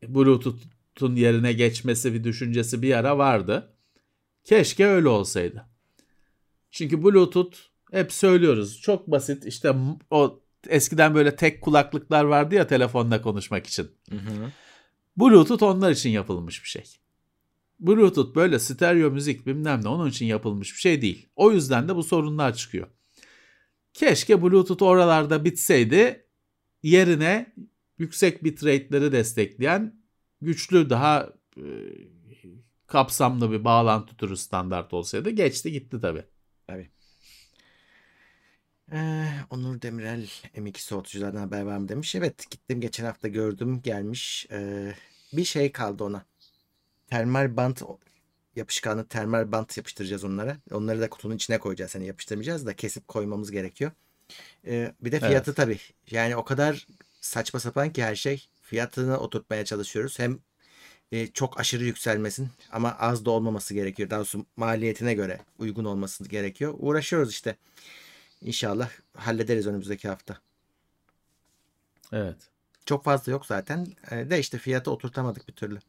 [0.08, 3.74] Bluetooth'un yerine geçmesi bir düşüncesi bir ara vardı.
[4.44, 5.66] Keşke öyle olsaydı.
[6.72, 7.58] Çünkü Bluetooth
[7.92, 8.82] hep söylüyoruz.
[8.82, 9.46] Çok basit.
[9.46, 9.76] İşte
[10.12, 13.92] o eskiden böyle tek kulaklıklar vardı ya telefonda konuşmak için.
[14.10, 14.52] Hı hı.
[15.18, 16.84] Bluetooth onlar için yapılmış bir şey.
[17.80, 21.30] Bluetooth böyle stereo müzik bilmem ne onun için yapılmış bir şey değil.
[21.36, 22.88] O yüzden de bu sorunlar çıkıyor.
[23.94, 26.25] Keşke Bluetooth oralarda bitseydi
[26.86, 27.54] yerine
[27.98, 29.96] yüksek bitrate'leri destekleyen
[30.42, 31.64] güçlü daha e,
[32.88, 36.24] kapsamlı bir bağlantı türü standart olsaydı geçti gitti tabii.
[38.92, 42.16] Ee, Onur Demirel M2 soğutuculardan haber var mı demiş.
[42.16, 44.48] Evet gittim geçen hafta gördüm gelmiş.
[44.52, 44.94] Ee,
[45.34, 46.26] bir şey kaldı ona.
[47.08, 47.82] Termal bant
[48.56, 50.58] yapışkanlı termal bant yapıştıracağız onlara.
[50.72, 51.96] Onları da kutunun içine koyacağız.
[51.96, 53.92] Hani yapıştırmayacağız da kesip koymamız gerekiyor.
[54.68, 55.58] Ee, bir de fiyatı Evet.
[55.58, 55.80] tabii.
[56.12, 56.88] Yani o kadar
[57.22, 58.48] saçma sapan ki her şey.
[58.62, 60.20] Fiyatını oturtmaya çalışıyoruz.
[60.20, 60.40] Hem
[61.12, 64.10] e, çok aşırı yükselmesin ama az da olmaması gerekiyor.
[64.10, 66.76] Daha doğrusu maliyetine göre uygun olması gerekiyor.
[66.80, 67.56] Uğraşıyoruz işte.
[68.42, 70.38] İnşallah hallederiz önümüzdeki hafta.
[72.12, 72.38] Evet.
[72.86, 73.88] Çok fazla yok zaten.
[74.12, 75.80] E, de işte fiyatı oturtamadık bir türlü.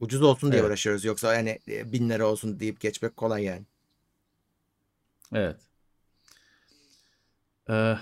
[0.00, 0.70] Ucuz olsun diye Evet.
[0.70, 1.04] uğraşıyoruz.
[1.04, 3.62] Yoksa yani bin lira olsun deyip geçmek kolay yani.
[5.32, 5.56] Evet.
[7.68, 7.98] Ee,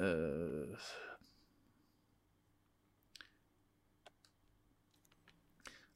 [0.00, 0.76] ee,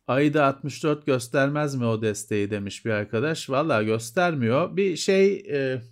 [0.08, 3.50] Ayda 64 göstermez mi o desteği demiş bir arkadaş.
[3.50, 4.76] Valla göstermiyor.
[4.76, 5.82] Bir şey e,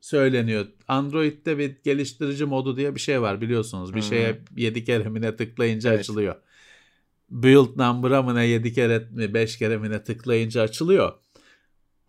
[0.00, 0.66] söyleniyor.
[0.88, 3.90] Android'de bir geliştirici modu diye bir şey var biliyorsunuz.
[3.90, 4.08] Bir Hmm.
[4.08, 6.00] şeye 7 kere mi ne tıklayınca Evet.
[6.00, 6.34] açılıyor.
[7.30, 11.12] Build number'a mı ne 7 kere mi 5 kere mi ne tıklayınca açılıyor.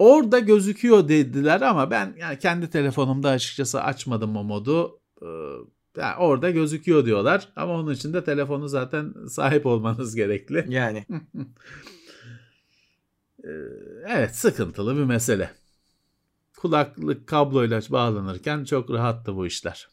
[0.01, 4.99] Orada gözüküyor dediler ama ben yani kendi telefonumda açıkçası açmadım o modu.
[5.21, 5.25] Ee,
[5.97, 10.65] yani orada gözüküyor diyorlar ama onun için de telefonu zaten sahip olmanız gerekli.
[10.69, 11.05] Yani
[13.43, 13.49] Ee,
[14.07, 15.51] evet sıkıntılı bir mesele.
[16.57, 19.87] Kulaklık kabloyla bağlanırken çok rahattı bu işler.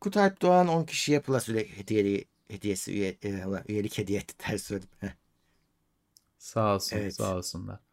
[0.00, 4.34] Kutalp Doğan 10 kişiye Plus hediyeli, hediyesi üye, e, üyelik hediye etti.
[4.38, 4.88] Ters söyledim.
[6.38, 7.14] Sağ olsun, Evet.
[7.14, 7.85] sağ olsunlar.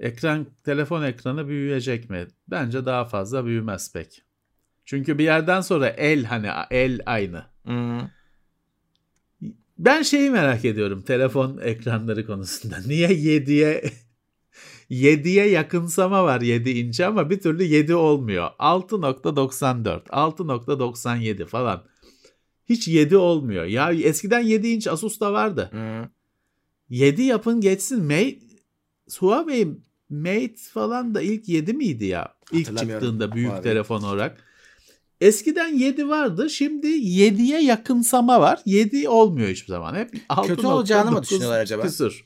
[0.00, 2.26] Ekran, telefon ekranı büyüyecek mi?
[2.48, 4.22] Bence daha fazla büyümez pek.
[4.84, 7.44] Çünkü bir yerden sonra el hani el aynı.
[7.64, 8.00] Hmm.
[9.78, 12.76] Ben şeyi merak ediyorum telefon ekranları konusunda.
[12.86, 13.84] Niye 7'ye
[14.90, 18.50] 7'ye yakınsama var 7 inç ama bir türlü 7 olmuyor.
[18.58, 21.84] 6.94, 6.97 falan.
[22.68, 23.64] Hiç 7 olmuyor.
[23.64, 25.68] Ya eskiden 7 inç Asus'ta vardı.
[25.72, 26.10] Hmm.
[26.88, 28.04] 7 yapın geçsin.
[28.04, 28.38] Mate,
[29.18, 29.68] Huawei
[30.10, 32.34] Mate falan da ilk 7 miydi ya?
[32.52, 33.62] İlk çıktığında büyük Huawei.
[33.62, 34.44] telefon olarak.
[35.20, 36.50] Eskiden 7 vardı.
[36.50, 38.60] Şimdi 7'ye yakınsama var.
[38.66, 39.94] 7 olmuyor hiçbir zaman.
[39.94, 41.82] Hep 6.9 Kötü olacağını mı düşünüyorlar acaba?
[41.82, 42.24] Küsür.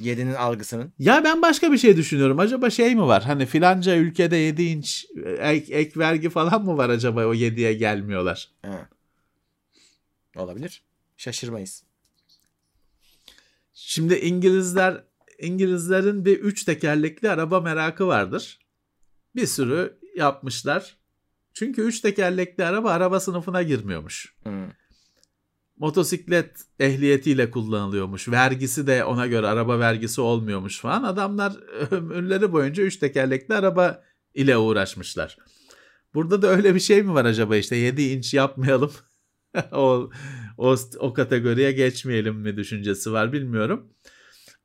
[0.00, 0.92] 7'nin algısının.
[0.98, 2.38] Ya ben başka bir şey düşünüyorum.
[2.38, 3.22] Acaba şey mi var?
[3.22, 5.06] Hani filanca ülkede 7 inç
[5.38, 8.50] ek, ek vergi falan mı var acaba o 7'ye gelmiyorlar?
[8.62, 8.88] Ha.
[10.36, 10.82] Olabilir.
[11.16, 11.82] Şaşırmayız.
[13.74, 15.04] Şimdi İngilizler
[15.42, 18.58] İngilizlerin bir üç tekerlekli araba merakı vardır.
[19.36, 20.96] Bir sürü yapmışlar.
[21.54, 24.34] Çünkü üç tekerlekli araba araba sınıfına girmiyormuş.
[24.42, 24.68] Hmm.
[25.76, 28.28] Motosiklet ehliyetiyle kullanılıyormuş.
[28.28, 31.02] Vergisi de ona göre araba vergisi olmuyormuş falan.
[31.02, 31.52] Adamlar
[31.90, 34.04] ömürleri boyunca üç tekerlekli araba
[34.34, 35.36] ile uğraşmışlar.
[36.14, 38.92] Burada da öyle bir şey mi var acaba işte 7 inç yapmayalım.
[39.72, 40.10] o,
[40.58, 43.92] o, o kategoriye geçmeyelim mi düşüncesi var bilmiyorum.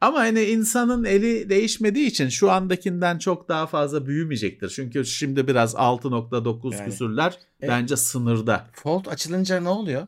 [0.01, 4.69] Ama hani insanın eli değişmediği için şu andakinden çok daha fazla büyümeyecektir.
[4.69, 6.85] Çünkü şimdi biraz 6.9 Yani.
[6.89, 7.69] küsürler Evet.
[7.71, 8.67] bence sınırda.
[8.73, 10.07] Fold açılınca ne oluyor?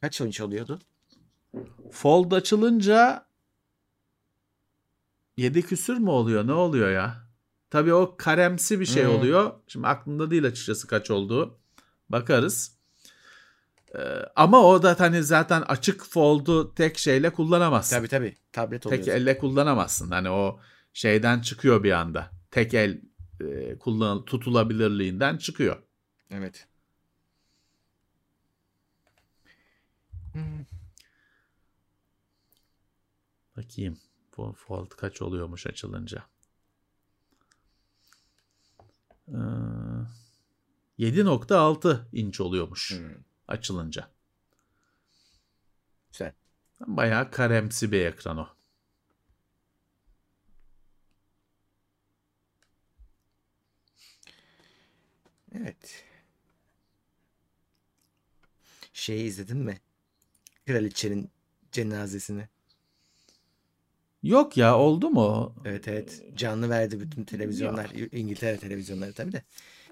[0.00, 0.78] Kaç inç oluyordu?
[1.90, 3.26] Fold açılınca
[5.36, 6.46] 7 küsür mü oluyor?
[6.46, 7.22] Ne oluyor ya?
[7.70, 9.10] Tabii o karemsi bir şey Hmm.
[9.14, 9.52] oluyor.
[9.66, 11.58] Şimdi aklımda değil açıkçası kaç olduğu.
[12.08, 12.78] Bakarız.
[13.94, 13.98] Ee,
[14.36, 17.96] ama o da hani zaten açık fold'u tek şeyle kullanamazsın.
[17.96, 18.36] Tabii tabii.
[18.52, 19.02] Tablet oluyor.
[19.02, 20.10] tek elle kullanamazsın.
[20.10, 20.60] Hani o
[20.92, 22.30] şeyden çıkıyor bir anda.
[22.50, 23.00] Tek el
[23.40, 25.82] e, kullan tutulabilirliğinden çıkıyor.
[26.30, 26.66] Evet.
[30.32, 30.64] Hmm.
[33.56, 33.98] Bakayım.
[34.36, 36.24] Bu fold kaç oluyormuş açılınca.
[39.28, 39.32] Ee,
[40.98, 43.31] 7.6 inç oluyormuş Hmm.
[43.52, 44.08] Açılınca.
[46.12, 46.32] Güzel.
[46.80, 48.48] Bayağı karemsi bir ekran o.
[55.54, 56.04] Evet.
[58.92, 59.80] Şeyi izledin mi?
[60.66, 61.30] Kraliçenin
[61.72, 62.48] cenazesini.
[64.22, 65.54] Yok ya oldu mu?
[65.64, 66.22] Evet evet.
[66.36, 67.90] Canlı verdi bütün televizyonlar.
[68.12, 69.42] İngiltere televizyonları tabii de.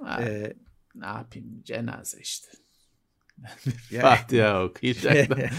[0.03, 0.55] Ha, Ee,
[0.95, 2.49] ne yapayım cenaze işte.
[3.91, 5.31] ya- Fatiha okuyacak.
[5.31, 5.37] da.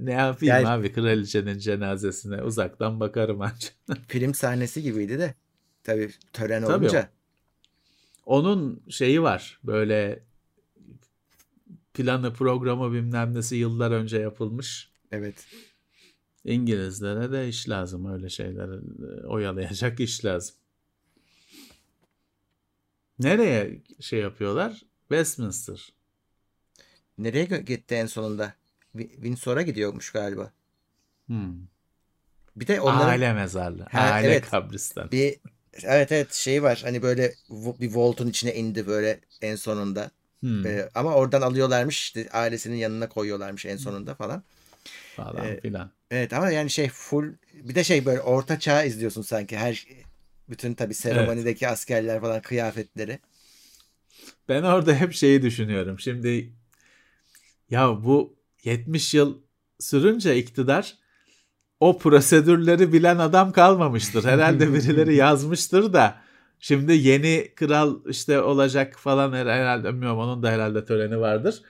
[0.00, 3.72] ne, yapayım Yani- abi kraliçenin cenazesine uzaktan bakarım ancak.
[4.08, 5.34] film sahnesi gibiydi de.
[5.84, 7.10] Tabii tören Tabii olunca.
[8.26, 10.24] Onun şeyi var böyle
[11.94, 14.90] planı programı bilmem nesi yıllar önce yapılmış.
[15.12, 15.46] Evet.
[16.44, 20.56] İngilizlere de iş lazım öyle şeyler e, oyalayacak iş lazım.
[23.18, 24.82] Nereye şey yapıyorlar?
[25.08, 25.92] Westminster.
[27.18, 28.54] Nereye gitti en sonunda?
[28.96, 30.52] Wi- Windsor'a gidiyormuş galiba.
[31.28, 31.66] Hmm.
[32.56, 33.84] Bir de onların Aile mezarlığı.
[33.84, 34.50] Ha, aile evet.
[34.50, 35.12] kabristan.
[35.12, 35.36] bir
[35.84, 36.80] evet evet şey var.
[36.84, 40.10] Hani böyle bir voltun içine indi böyle en sonunda.
[40.40, 40.66] Hmm.
[40.66, 44.42] Ee, ama oradan alıyorlarmış işte ailesinin yanına koyuyorlarmış en sonunda falan.
[45.16, 45.90] falan e, filan.
[46.10, 49.86] Evet ama yani şey full bir de şey böyle orta çağ izliyorsun sanki her
[50.48, 53.18] bütün tabii seremonideki askerler falan kıyafetleri.
[54.48, 56.00] Ben orada hep şeyi düşünüyorum.
[56.00, 56.52] Şimdi
[57.70, 59.34] ya bu 70 yıl
[59.80, 60.94] sürünce iktidar
[61.80, 64.24] o prosedürleri bilen adam kalmamıştır.
[64.24, 66.14] Herhalde birileri yazmıştır da
[66.60, 71.62] şimdi yeni kral işte olacak falan her- herhalde bilmiyorum onun da herhalde töreni vardır.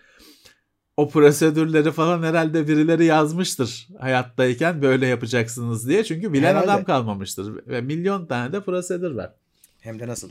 [0.97, 6.05] O prosedürleri falan herhalde birileri yazmıştır hayattayken böyle yapacaksınız diye.
[6.05, 6.71] Çünkü bilen Herhalde.
[6.71, 7.67] adam kalmamıştır.
[7.67, 9.33] Ve milyon tane de prosedür var.
[9.81, 10.31] Hem de nasıl?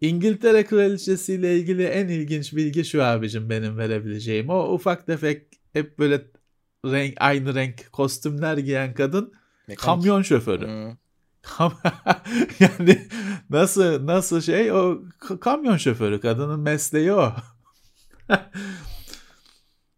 [0.00, 4.50] İngiltere kraliçesiyle ilgili en ilginç bilgi şu abicim benim verebileceğim.
[4.50, 6.22] O ufak tefek hep böyle
[6.84, 9.32] renk aynı renk kostümler giyen kadın
[9.68, 9.80] Mekanik.
[9.80, 10.96] kamyon şoförü.
[11.42, 11.72] Kam-
[12.60, 13.08] yani
[13.50, 15.02] nasıl nasıl şey o
[15.40, 17.32] kamyon şoförü kadının mesleği o.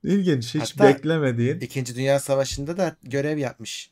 [0.04, 1.60] İlginç hiç Hatta- beklemediğin.
[1.60, 3.90] İkinci Dünya Savaşı'nda da görev yapmış.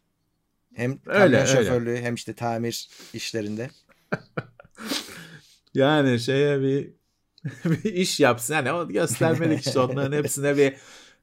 [0.75, 1.47] Hem kamyon Öyle, öyle.
[1.47, 3.71] şoförlüğü hem işte tamir işlerinde.
[5.75, 6.91] Yani şeye bir,
[7.65, 8.55] bir iş yapsın.
[8.55, 10.75] Yani o göstermelik işte onların hepsine bir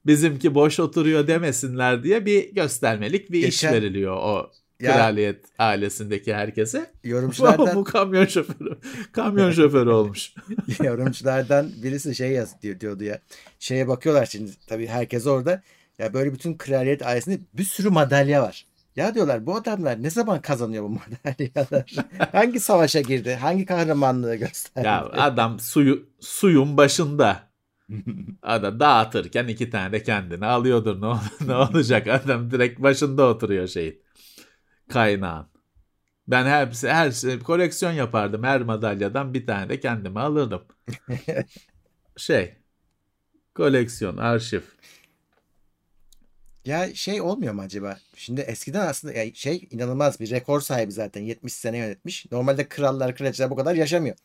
[0.06, 6.34] bizimki boş oturuyor demesinler diye bir göstermelik bir Geçen- iş veriliyor o Ya kraliyet ailesindeki
[6.34, 6.92] herkese.
[7.04, 8.78] bu yorumculardan kamyon şoförü.
[9.12, 10.34] Kamyon şoförü olmuş.
[10.84, 13.20] yorumculardan birisi şey yaz diyor, diyordu ya.
[13.60, 15.62] Şeye bakıyorlar şimdi tabii herkes orada.
[16.00, 18.66] Ya böyle bütün kraliyet ailesinde bir sürü madalya var.
[18.98, 21.92] Ya diyorlar bu adamlar ne zaman kazanıyor bu madalyalar?
[22.32, 23.36] Hangi savaşa girdi?
[23.36, 24.88] Hangi kahramanlığı gösterdi?
[24.88, 27.48] ya adam suyu suyun başında.
[28.42, 31.02] Adam dağıtırken iki tane de kendine alıyordur.
[31.02, 32.08] Ne, ne olacak?
[32.08, 34.02] Adam direkt başında oturuyor şeyin.
[34.90, 35.48] Kaynağın.
[36.28, 38.44] Ben hepsi her şey, koleksiyon yapardım.
[38.44, 40.62] Her madalyadan bir tane de kendime alırdım.
[42.18, 42.56] şey.
[43.56, 44.62] Koleksiyon, arşiv.
[46.68, 47.98] Ya şey olmuyor mu acaba?
[48.16, 52.32] Şimdi eskiden aslında ya şey inanılmaz bir rekor sahibi zaten 70 sene yönetmiş.
[52.32, 54.16] Normalde krallar kraliçeler bu kadar yaşamıyor.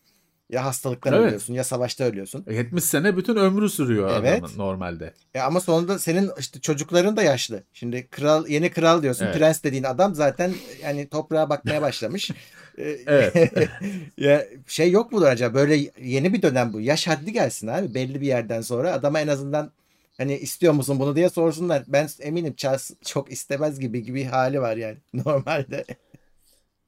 [0.51, 1.27] Ya hastalıktan Evet.
[1.27, 2.45] ölüyorsun ya savaşta ölüyorsun.
[2.51, 4.43] 70 sene bütün ömrü sürüyor Evet.
[4.45, 5.15] adamın normalde.
[5.35, 7.63] E ama sonunda senin işte çocukların da yaşlı.
[7.73, 9.25] Şimdi kral yeni kral diyorsun.
[9.25, 9.37] Evet.
[9.39, 10.53] Prens dediğin adam zaten
[10.83, 12.31] yani toprağa bakmaya başlamış.
[12.79, 13.53] E, Evet.
[14.19, 15.55] ya şey yok mudur acaba?
[15.55, 16.81] Böyle yeni bir dönem bu.
[16.81, 19.71] Yaş haddi gelsin abi belli bir yerden sonra adama en azından
[20.17, 21.85] hani istiyor musun bunu diye sorsunlar.
[21.89, 25.85] Ben eminim Charles çok istemez gibi gibi hali var yani normalde.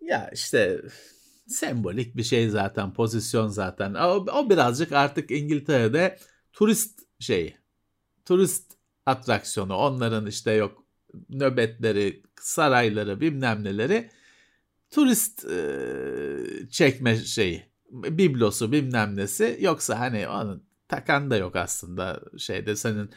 [0.01, 0.81] Ya işte
[1.49, 3.95] sembolik bir şey zaten pozisyon zaten.
[3.95, 6.19] O, o birazcık artık İngiltere'de
[6.53, 7.57] turist şeyi.
[8.25, 8.73] Turist
[9.07, 9.77] atraksiyonu.
[9.77, 10.85] Onların işte yok
[11.29, 14.11] nöbetleri, sarayları bilmem neleri.
[14.91, 15.59] Turist e,
[16.71, 17.63] çekme şeyi.
[17.91, 19.59] Biblosu bilmem nesi.
[19.61, 20.65] Yoksa hani onun
[20.95, 23.11] takan da yok aslında şeyde senin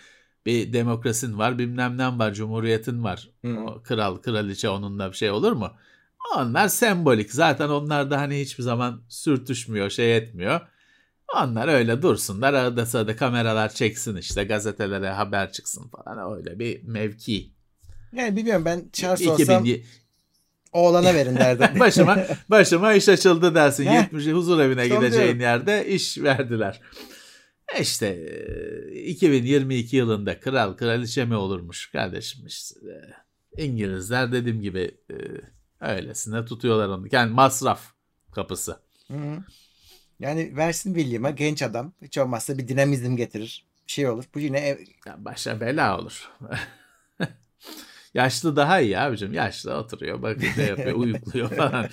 [0.45, 3.29] bir demokrasin var bilmem ne var cumhuriyetin var.
[3.45, 3.59] Hı.
[3.59, 5.71] O kral kraliçe onunla bir şey olur mu?
[6.35, 7.33] Onlar sembolik.
[7.33, 10.61] Zaten onlar da hani hiçbir zaman sürtüşmüyor, şey etmiyor.
[11.35, 12.53] Onlar öyle dursunlar.
[12.53, 16.37] Arada sırada kameralar çeksin işte gazetelere haber çıksın falan.
[16.37, 17.51] Öyle bir mevki.
[18.13, 19.65] Yani bilmiyorum ben Charles 2000 olsam
[20.73, 21.79] oğlana verin derdim.
[21.79, 22.17] başıma
[22.49, 23.85] başıma iş açıldı dersin.
[23.85, 24.01] Heh.
[24.01, 25.39] 70 huzur evine Tam gideceğin diyorum.
[25.39, 26.81] yerde iş verdiler.
[27.75, 32.75] E İşte e, 2022 yılında kral kraliçe mi olurmuş kardeşim işte.
[33.57, 34.97] İngilizler dediğim gibi
[35.81, 37.07] öylesine tutuyorlar onu.
[37.11, 37.93] Yani masraf
[38.31, 38.79] kapısı.
[40.19, 41.93] Yani versin William'a genç adam.
[42.01, 43.65] Hiç olmazsa bir dinamizm getirir.
[43.87, 44.23] Bir şey olur.
[44.35, 44.85] Bu yine ev-
[45.17, 46.31] başa bela olur.
[48.13, 49.33] Yaşlı daha iyi abicim.
[49.33, 51.89] Yaşlı oturuyor bakıyor ne yapıyor uyukluyor falan.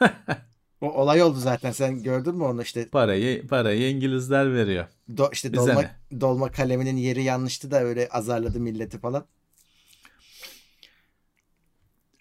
[0.80, 1.72] o olay oldu zaten.
[1.72, 4.86] Sen gördün mü onu işte Parayı parayı İngilizler veriyor.
[5.16, 6.20] do, işte Bize dolma ne?
[6.20, 9.24] dolma kaleminin yeri yanlıştı da öyle azarladı milleti falan.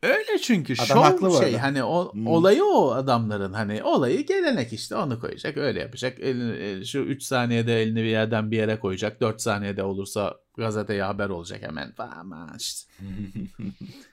[0.03, 1.63] Öyle çünkü Adam şov haklı şey arada.
[1.63, 2.27] hani o Hmm.
[2.27, 7.23] olayı o adamların hani olayı gelenek işte onu koyacak öyle yapacak Elini- e, şu 3
[7.23, 12.57] saniyede elini bir yerden bir yere koyacak 4 saniyede olursa gazeteye haber olacak hemen falan
[12.59, 12.91] işte.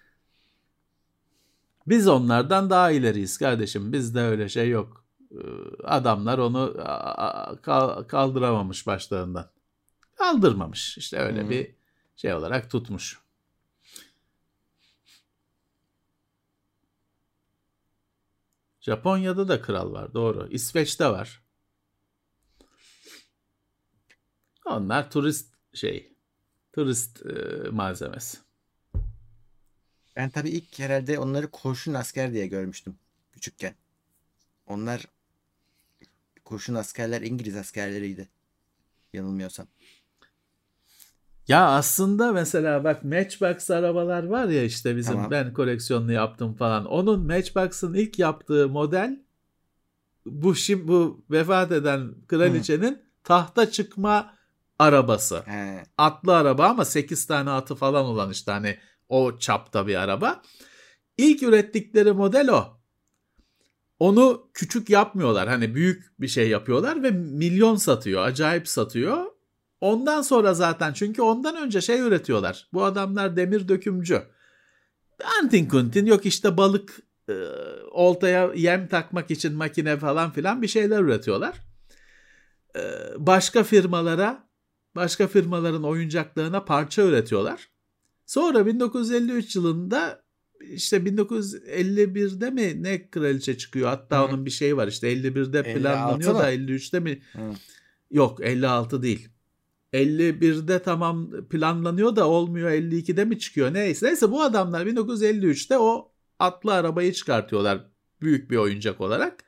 [1.87, 5.37] Biz onlardan daha ileriyiz kardeşim bizde öyle şey yok Ee,
[5.85, 6.75] adamlar onu
[8.09, 9.51] kaldıramamış başlarından
[10.15, 11.51] kaldırmamış işte öyle Hmm.
[11.51, 11.75] bir
[12.17, 13.21] şey olarak tutmuş.
[18.81, 20.49] Japonya'da da kral var doğru.
[20.51, 21.43] İsveç'te var.
[24.67, 26.17] Onlar turist şey
[26.73, 28.46] turist e, malzemesi.
[30.17, 32.95] Ben tabii ilk herhalde onları kurşun asker diye görmüştüm
[33.33, 33.75] küçükken.
[34.67, 35.07] Onlar
[36.45, 38.29] kurşun askerler İngiliz askerleriydi.
[39.13, 39.67] Yanılmıyorsam.
[41.49, 45.31] Ya aslında mesela bak Matchbox arabalar var ya işte bizim Tamam.
[45.31, 46.85] ben koleksiyonunu yaptım falan.
[46.85, 49.23] Onun Matchbox'ın ilk yaptığı model
[50.27, 54.35] bu şimdi bu vefat eden kraliçenin tahta çıkma
[54.79, 55.43] arabası.
[55.47, 55.83] He.
[55.99, 58.79] atlı araba ama 8 tane atı falan olan işte hani
[59.09, 60.43] o çapta bir araba.
[61.19, 62.77] İlk ürettikleri model o.
[63.99, 65.49] Onu küçük yapmıyorlar.
[65.49, 68.23] Hani büyük bir şey yapıyorlar ve milyon satıyor.
[68.23, 69.27] Acayip satıyor.
[69.81, 72.69] Ondan sonra zaten çünkü ondan önce şey üretiyorlar.
[72.73, 74.23] Bu adamlar demir dökümcü.
[75.41, 77.35] Antin kuntin yok işte balık e,
[77.91, 81.57] oltaya yem takmak için makine falan filan bir şeyler üretiyorlar.
[82.77, 82.83] E,
[83.19, 84.49] başka firmalara
[84.97, 87.69] başka firmaların oyuncaklarına parça üretiyorlar.
[88.27, 90.23] Sonra 1953 yılında
[90.61, 93.89] işte 1951'de mi ne kraliçe çıkıyor?
[93.89, 94.25] Hatta Hı.
[94.25, 97.23] onun bir şeyi var işte 51'de 56 planlanıyor da 53'te mi?
[97.33, 97.41] Hı.
[98.11, 99.29] Yok 56 değil.
[99.93, 104.07] 51'de tamam planlanıyor da olmuyor 52'de mi çıkıyor neyse.
[104.07, 107.87] Neyse bu adamlar 1953'te o atlı arabayı çıkartıyorlar
[108.21, 109.45] büyük bir oyuncak olarak.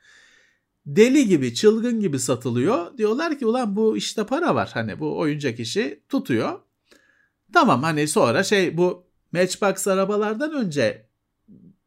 [0.85, 2.97] Deli gibi çılgın gibi satılıyor.
[2.97, 6.59] Diyorlar ki ulan bu işte para var hani bu oyuncak işi tutuyor.
[7.53, 11.09] Tamam hani sonra şey bu Matchbox arabalardan önce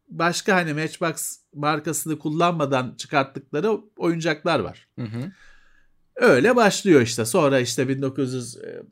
[0.09, 4.89] başka hani Matchbox markasını kullanmadan çıkarttıkları oyuncaklar var.
[4.99, 5.33] Hı hı.
[6.17, 7.25] Öyle başlıyor işte.
[7.25, 8.83] Sonra işte 1900 e,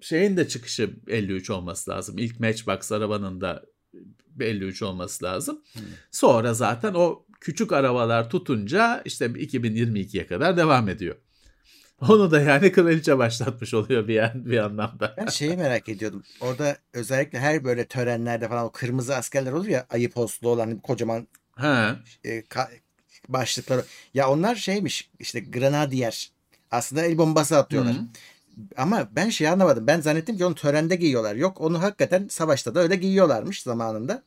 [0.00, 2.18] şeyin de çıkışı 53 olması lazım.
[2.18, 3.64] İlk Matchbox arabanın da
[4.40, 5.62] 53 olması lazım.
[5.72, 5.82] Hmm.
[6.10, 11.16] Sonra zaten o küçük arabalar tutunca işte 2022'ye kadar devam ediyor.
[12.08, 15.14] Onu da yani kraliçe başlatmış oluyor bir, yan, bir anlamda.
[15.18, 16.22] Ben şeyi merak ediyordum.
[16.40, 21.28] Orada özellikle her böyle törenlerde falan o kırmızı askerler olur ya ayı postlu olan kocaman
[21.52, 21.96] Ha.
[22.24, 22.68] e, ka-
[23.28, 23.84] başlıkları.
[24.14, 26.30] Ya onlar şeymiş işte granadiyer.
[26.70, 27.94] Aslında el bombası atıyorlar.
[27.94, 27.98] Hı.
[28.76, 29.86] Ama ben şey anlamadım.
[29.86, 31.34] Ben zannettim ki onu törende giyiyorlar.
[31.34, 34.22] Yok onu hakikaten savaşta da öyle giyiyorlarmış zamanında.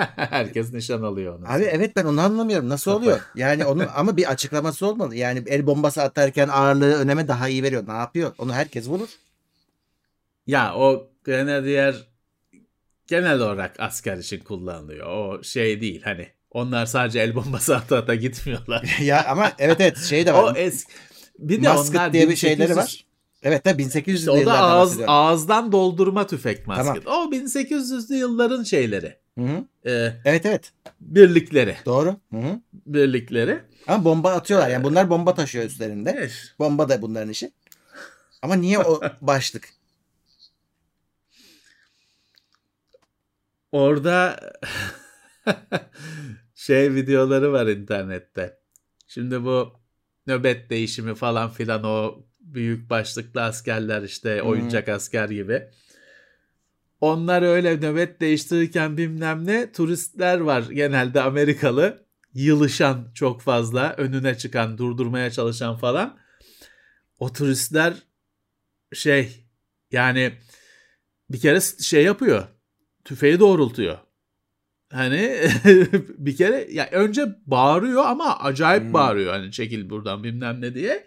[0.16, 1.52] Herkes nişan alıyor onu.
[1.52, 2.68] Abi evet ben onu anlamıyorum.
[2.68, 3.20] Nasıl oluyor?
[3.34, 5.16] Yani onun ama bir açıklaması olmalı.
[5.16, 7.84] Yani el bombası atarken ağırlığı öneme daha iyi veriyor.
[7.88, 8.32] Ne yapıyor?
[8.38, 9.08] Onu herkes vurur.
[10.46, 11.94] Ya o grenadier
[13.06, 15.06] genel olarak asker için kullanılıyor.
[15.06, 18.96] O şey değil hani onlar sadece el bombası ata ata gitmiyorlar.
[19.02, 20.56] ya ama evet evet şey de o var.
[20.56, 20.86] es
[21.38, 23.06] bir de Musket onlar diye bir şeyleri 1800 var.
[23.42, 25.14] Evet de 1800'lü İşte o da yıllardan ağız, bahsediyorum.
[25.14, 26.86] ağızdan doldurma tüfek Tamam.
[26.86, 27.06] masket.
[27.06, 29.16] O 1800'lü yılların şeyleri.
[29.38, 29.64] Hı hı.
[29.90, 30.72] e, Evet evet.
[31.00, 31.76] birlikleri.
[31.86, 32.16] Doğru.
[32.30, 32.60] Hı hı.
[32.72, 33.60] Birlikleri.
[33.86, 34.68] Ama bomba atıyorlar.
[34.70, 36.14] Yani bunlar bomba taşıyor üstlerinde.
[36.18, 36.54] Evet.
[36.58, 37.52] Bomba da bunların işi.
[38.42, 39.68] Ama niye o başlık?
[43.72, 44.40] Orada
[46.54, 48.58] şey videoları var internette.
[49.06, 49.72] Şimdi bu
[50.26, 52.24] nöbet değişimi falan filan o
[52.54, 54.48] büyük başlıklı askerler işte Hmm.
[54.48, 55.68] oyuncak asker gibi.
[57.00, 62.06] Onlar öyle nöbet değiştirirken bilmem ne turistler var genelde Amerikalı.
[62.34, 66.18] Yılışan çok fazla önüne çıkan durdurmaya çalışan falan.
[67.18, 67.94] O turistler
[68.92, 69.44] şey
[69.92, 70.32] yani
[71.30, 72.44] bir kere şey yapıyor
[73.04, 73.98] tüfeği doğrultuyor.
[74.92, 75.40] Hani
[76.18, 78.94] bir kere ya önce bağırıyor ama acayip Hmm.
[78.94, 81.06] bağırıyor hani çekil buradan bilmem ne diye.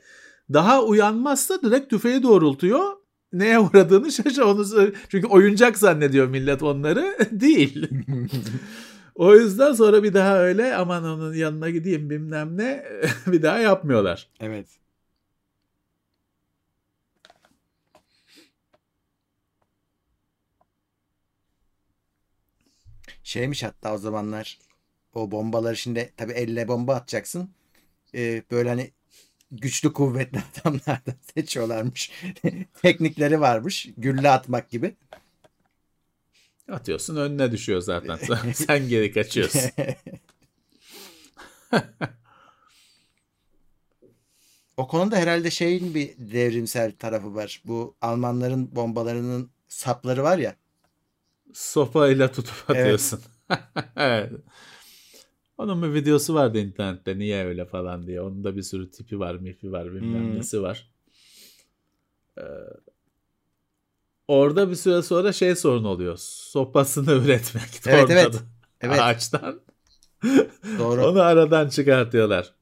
[0.53, 2.93] Daha uyanmazsa direkt tüfeği doğrultuyor.
[3.33, 7.87] Neye uğradığını şaşır onu çünkü oyuncak zannediyor millet onları değil.
[9.15, 12.85] o yüzden sonra bir daha öyle aman onun yanına gideyim bilmem ne
[13.27, 14.29] bir daha yapmıyorlar.
[14.39, 14.67] Evet.
[23.23, 24.59] Şeymiş hatta o zamanlar
[25.13, 27.49] o bombaları şimdi tabii elle bomba atacaksın.
[28.15, 28.91] Ee, böyle hani
[29.61, 32.11] güçlü kuvvetli adamlardan seçiyorlarmış.
[32.81, 33.87] Teknikleri varmış.
[33.97, 34.95] Gülle atmak gibi.
[36.71, 38.15] Atıyorsun önüne düşüyor zaten.
[38.27, 39.61] Sen, sen geri kaçıyorsun.
[44.77, 47.61] o konuda herhalde şeyin bir devrimsel tarafı var.
[47.65, 50.55] Bu Almanların bombalarının sapları var ya.
[51.53, 53.21] Sopayla tutup atıyorsun.
[53.95, 54.31] Evet.
[55.57, 58.21] Onun bir videosu vardı internette niye öyle falan diye.
[58.21, 60.35] Onun da bir sürü tipi var, mifi var, bilmem Hmm.
[60.39, 60.89] nesi var.
[62.37, 62.41] Ee,
[64.27, 66.17] orada bir süre sonra şey sorun oluyor.
[66.19, 67.63] Sopasını üretmek.
[67.87, 68.19] Evet, tornado.
[68.21, 68.41] evet.
[68.81, 68.99] Evet.
[69.01, 69.61] Ağaçtan.
[70.79, 71.05] Doğru.
[71.07, 72.53] Onu aradan çıkartıyorlar.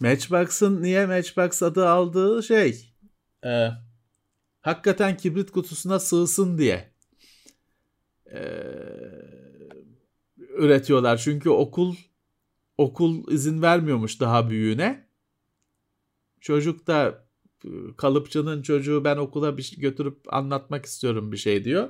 [0.00, 2.92] Matchbox'ın niye Matchbox adı aldığı şey
[3.44, 3.68] e,
[4.60, 6.93] hakikaten kibrit kutusuna sığsın diye
[8.32, 8.40] e,
[10.38, 11.16] üretiyorlar.
[11.16, 11.94] Çünkü okul
[12.78, 15.08] okul izin vermiyormuş daha büyüğüne.
[16.40, 17.24] Çocuk da
[17.96, 21.88] kalıpçının çocuğu ben okula bir şey götürüp anlatmak istiyorum bir şey diyor.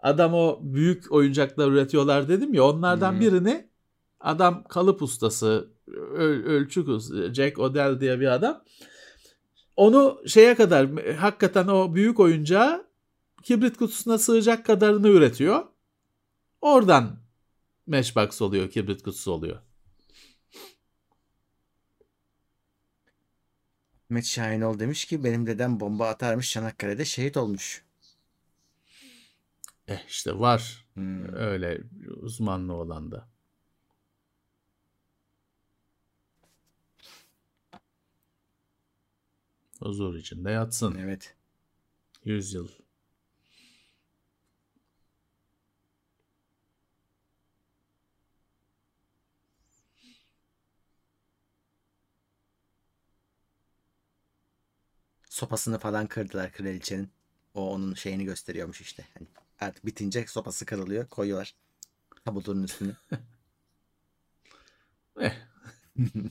[0.00, 3.20] Adam o büyük oyuncaklar üretiyorlar dedim ya onlardan Hı.
[3.20, 3.70] birini
[4.20, 5.70] adam kalıp ustası
[6.14, 6.84] öl- ölçü
[7.34, 8.64] Jack Odell diye bir adam.
[9.76, 12.89] Onu şeye kadar hakikaten o büyük oyuncağı
[13.42, 15.66] kibrit kutusuna sığacak kadarını üretiyor.
[16.60, 17.18] Oradan
[17.86, 19.62] Matchbox oluyor, kibrit kutusu oluyor.
[24.10, 27.84] Ahmet Şahinoğlu demiş ki benim dedem bomba atarmış Çanakkale'de şehit olmuş.
[29.88, 31.34] Eh işte var Hmm.
[31.34, 31.80] öyle
[32.20, 33.28] uzmanlığı olan da.
[39.78, 40.94] Huzur içinde yatsın.
[40.98, 41.34] Evet.
[42.24, 42.54] 100
[55.40, 57.08] Sopasını falan kırdılar kraliçenin.
[57.54, 59.04] O onun şeyini gösteriyormuş işte.
[59.18, 59.26] Hani
[59.60, 61.54] artık bitince sopası kırılıyor, koyuyorlar
[62.24, 62.92] tabutun üstüne.
[65.20, 65.32] Eh,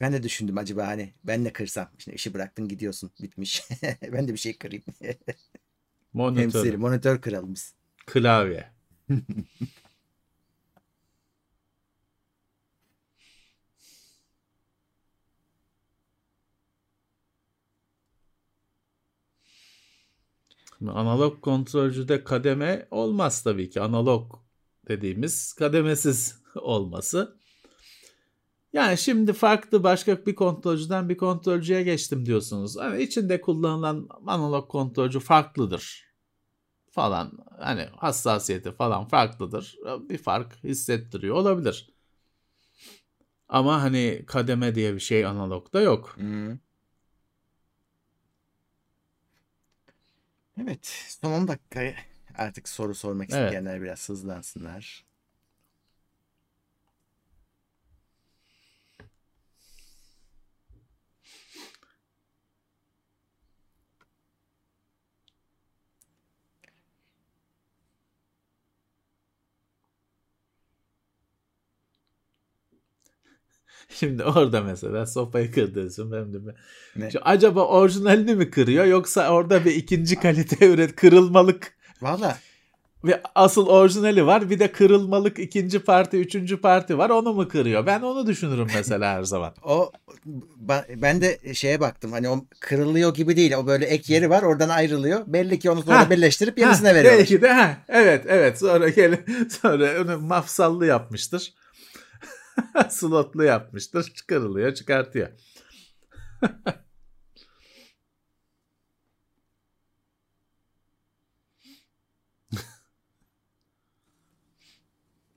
[0.00, 1.88] Ben de düşündüm acaba hani ben de kırsam.
[1.98, 3.62] Şimdi işi bıraktın gidiyorsun bitmiş.
[4.12, 4.84] ben de bir şey kırayım.
[6.12, 7.74] monitör, Temsili, monitör kıralım biz.
[8.06, 8.70] klavye.
[20.78, 23.80] Şimdi Analog kontrolcüde kademe olmaz tabii ki.
[23.80, 24.32] Analog
[24.88, 27.38] dediğimiz kademesiz olması.
[28.72, 32.76] Yani şimdi farklı başka bir kontrolcüden bir kontrolcüye geçtim diyorsunuz.
[32.76, 36.04] Hani içinde kullanılan analog kontrolcü farklıdır
[36.90, 37.32] falan.
[37.58, 39.76] Hani hassasiyeti falan farklıdır.
[40.08, 41.94] Bir fark hissettiriyor olabilir.
[43.48, 46.16] Ama hani kademe diye bir şey analogda yok.
[46.18, 46.58] Hı.
[50.62, 50.86] Evet.
[51.22, 51.94] Son 10 dakikaya
[52.38, 53.44] artık soru sormak Evet.
[53.44, 55.04] isteyenler biraz hızlansınlar.
[73.88, 76.12] Şimdi orada mesela sopayı kırdıyorsun.
[76.12, 76.38] Ben de
[76.96, 77.10] Ne?
[77.10, 82.38] Şu acaba orijinalini mi kırıyor yoksa orada bir ikinci kalite üret kırılmalık Valla
[83.04, 87.86] ve asıl orijinali var bir de kırılmalık ikinci parti üçüncü parti var onu mu kırıyor?
[87.86, 89.54] Ben onu düşünürüm mesela her zaman.
[89.62, 89.92] o
[90.96, 93.52] ben de şeye baktım hani o kırılıyor gibi değil.
[93.52, 95.20] O böyle ek yeri var oradan ayrılıyor.
[95.26, 96.10] Belli ki onu sonra Ha.
[96.10, 97.18] birleştirip yenisine Ha, veriyorlar.
[97.20, 99.16] Belki de ha, evet evet sonra gel
[99.62, 101.52] sonra onu mafsallı yapmıştır.
[102.90, 104.14] Slotlu yapmıştır.
[104.14, 105.28] Çıkarılıyor çıkartıyor.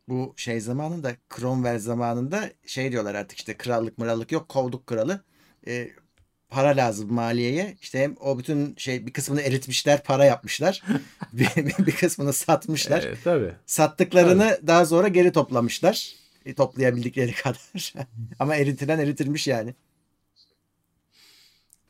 [0.07, 5.23] Bu şey zamanında Cromwell zamanında şey diyorlar artık işte krallık mırallık yok kovduk kralı.
[5.67, 5.89] Ee,
[6.49, 7.77] para lazım maliyeye.
[7.81, 10.83] İşte hem o bütün şey bir kısmını eritmişler para yapmışlar.
[11.33, 13.03] bir, bir kısmını satmışlar.
[13.07, 13.53] Evet, tabii.
[13.65, 16.20] Sattıklarını daha sonra geri toplamışlar.
[16.45, 17.93] E, toplayabildikleri kadar.
[18.39, 19.75] Ama eritilen eritilmiş yani.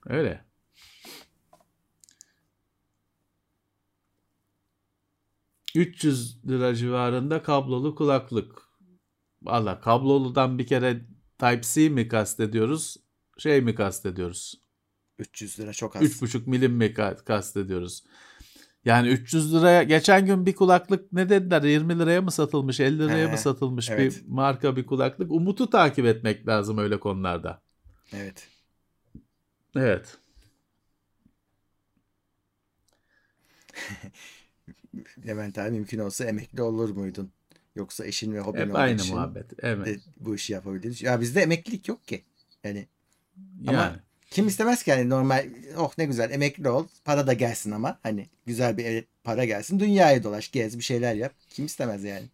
[0.06, 0.46] Öyle.
[5.76, 8.62] ...300 lira civarında kablolu kulaklık.
[9.42, 11.02] Valla kabloludan bir kere
[11.40, 12.98] Type-C mi kastediyoruz?
[13.38, 14.62] Şey mi kastediyoruz?
[15.20, 16.02] 300 lira çok az.
[16.02, 18.04] 3,5 milim mi ka- kastediyoruz?
[18.86, 23.28] Yani 300 liraya geçen gün bir kulaklık ne dediler 20 liraya mı satılmış 50 liraya
[23.28, 24.24] He, mı satılmış evet.
[24.24, 25.32] bir marka bir kulaklık.
[25.32, 27.62] Umut'u takip etmek lazım öyle konularda.
[28.14, 28.48] Evet.
[29.76, 30.18] Evet.
[35.28, 37.32] Levent abi mümkün olsa emekli olur muydun?
[37.76, 39.52] Yoksa eşin ve hobin Hep aynı için muhabbet.
[39.60, 40.00] Evet.
[40.20, 41.02] bu işi yapabiliriz.
[41.02, 42.24] Ya bizde emeklilik yok ki.
[42.64, 42.88] Yani
[43.68, 43.98] ama- Yani.
[44.32, 45.46] Kim istemez ki hani normal
[45.78, 50.24] oh ne güzel emekli ol para da gelsin ama hani güzel bir para gelsin dünyayı
[50.24, 51.32] dolaş gez bir şeyler yap.
[51.50, 52.26] Kim istemez yani.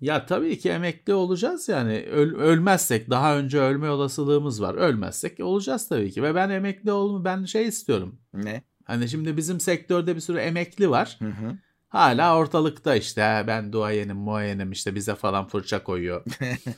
[0.00, 4.74] Ya tabii ki emekli olacağız yani Öl- ölmezsek daha önce ölme olasılığımız var.
[4.74, 8.18] Ölmezsek olacağız tabii ki ve ben emekli olma ben şey istiyorum.
[8.34, 8.62] Ne?
[8.84, 11.16] Hani şimdi bizim sektörde bir sürü emekli var.
[11.18, 11.58] Hı hı.
[11.88, 16.24] Hala ortalıkta işte "Ha, ben duayenim muayenim işte bize falan fırça koyuyor.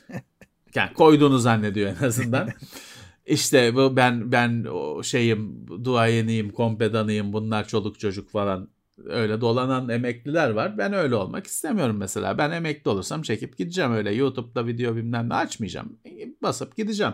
[0.75, 2.49] yani koyduğunu zannediyor en azından.
[3.27, 8.69] İşte bu ben ben o şeyim duayeniyim, kompedanıyım bunlar çoluk çocuk falan
[9.05, 10.77] öyle dolanan emekliler var.
[10.77, 12.37] Ben öyle olmak istemiyorum mesela.
[12.37, 15.99] Ben emekli olursam çekip gideceğim öyle YouTube'da video bilmem ne açmayacağım.
[16.41, 17.13] Basıp gideceğim.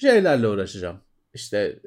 [0.00, 0.96] Şeylerle uğraşacağım.
[1.34, 1.80] İşte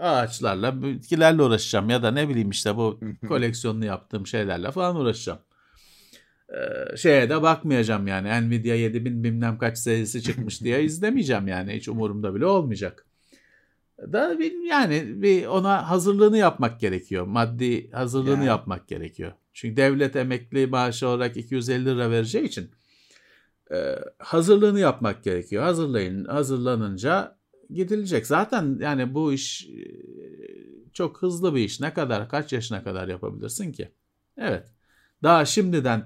[0.00, 5.38] ağaçlarla, bitkilerle uğraşacağım ya da ne bileyim işte bu koleksiyonunu yaptığım şeylerle falan uğraşacağım.
[6.54, 11.88] Ee, şeye de bakmayacağım yani Nvidia 7000 bilmem kaç serisi çıkmış diye izlemeyeceğim yani hiç
[11.88, 13.06] umurumda bile olmayacak.
[13.98, 17.26] Da bir, yani bir ona hazırlığını yapmak gerekiyor.
[17.26, 18.46] Maddi hazırlığını Ya.
[18.46, 19.32] yapmak gerekiyor.
[19.54, 22.70] Çünkü devlet emekli maaşı olarak 250 lira vereceği için
[23.72, 25.62] e, hazırlığını yapmak gerekiyor.
[25.62, 27.36] Hazırlayın, hazırlanınca
[27.74, 28.26] gidilecek.
[28.26, 29.84] Zaten yani bu iş e,
[30.92, 31.80] çok hızlı bir iş.
[31.80, 33.88] Ne kadar, kaç yaşına kadar yapabilirsin ki?
[34.38, 34.68] Evet.
[35.22, 36.04] Daha şimdiden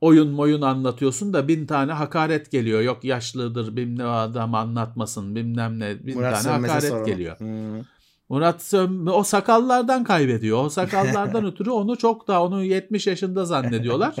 [0.00, 2.80] oyun moyun anlatıyorsun da bin tane hakaret geliyor.
[2.80, 7.06] Yok yaşlıdır bilmem ne adam anlatmasın bilmem ne bin Murat tane Sönmez'e hakaret soralım.
[7.06, 7.40] geliyor.
[7.40, 7.84] Hı.
[8.28, 10.64] Murat Sönme o sakallardan kaybediyor.
[10.64, 14.14] O sakallardan ötürü onu çok daha onu 70 yaşında zannediyorlar.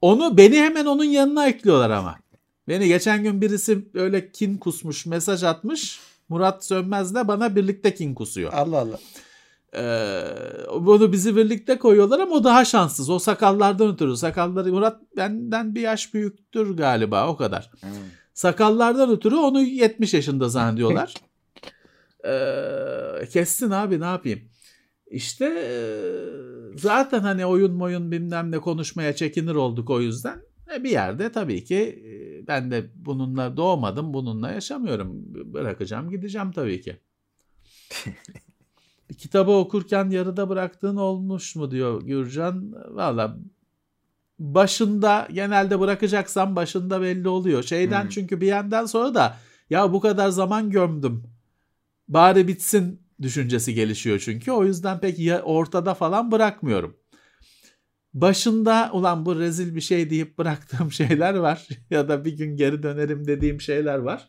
[0.00, 2.18] Onu beni hemen onun yanına ekliyorlar ama.
[2.68, 6.00] Beni geçen gün birisi öyle kin kusmuş mesaj atmış.
[6.28, 8.52] Murat Sönmez'le bana birlikte kin kusuyor.
[8.52, 8.98] Allah Allah.
[9.76, 10.22] Ee,
[10.80, 13.10] bunu bizi birlikte koyuyorlar ama o daha şanssız.
[13.10, 14.16] O sakallardan ötürü.
[14.16, 17.70] Sakalları Murat benden bir yaş büyüktür galiba o kadar.
[17.80, 17.86] Hı.
[18.34, 21.14] Sakallardan ötürü onu 70 yaşında zannediyorlar.
[22.24, 24.40] Ee, kessin abi ne yapayım.
[25.10, 25.72] İşte e,
[26.76, 30.42] zaten hani oyun moyun bilmem ne konuşmaya çekinir olduk o yüzden.
[30.74, 35.12] E, bir yerde tabii ki e, ben de bununla doğmadım, bununla yaşamıyorum.
[35.54, 37.00] Bırakacağım, gideceğim tabii ki.
[39.18, 42.74] Kitabı okurken yarıda bıraktığın olmuş mu diyor Gürcan.
[42.88, 43.36] Valla
[44.38, 47.62] başında genelde bırakacaksam başında belli oluyor.
[47.62, 48.08] Şeyden Hmm.
[48.08, 49.36] çünkü bir yandan sonra da
[49.70, 51.22] ya bu kadar zaman gömdüm.
[52.08, 54.52] Bari bitsin düşüncesi gelişiyor çünkü.
[54.52, 56.96] O yüzden pek ya ortada falan bırakmıyorum.
[58.14, 62.82] Başında ulan bu rezil bir şey deyip bıraktığım şeyler var ya da bir gün geri
[62.82, 64.28] dönerim dediğim şeyler var.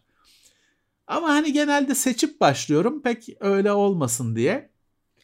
[1.07, 4.70] Ama hani genelde seçip başlıyorum pek öyle olmasın diye.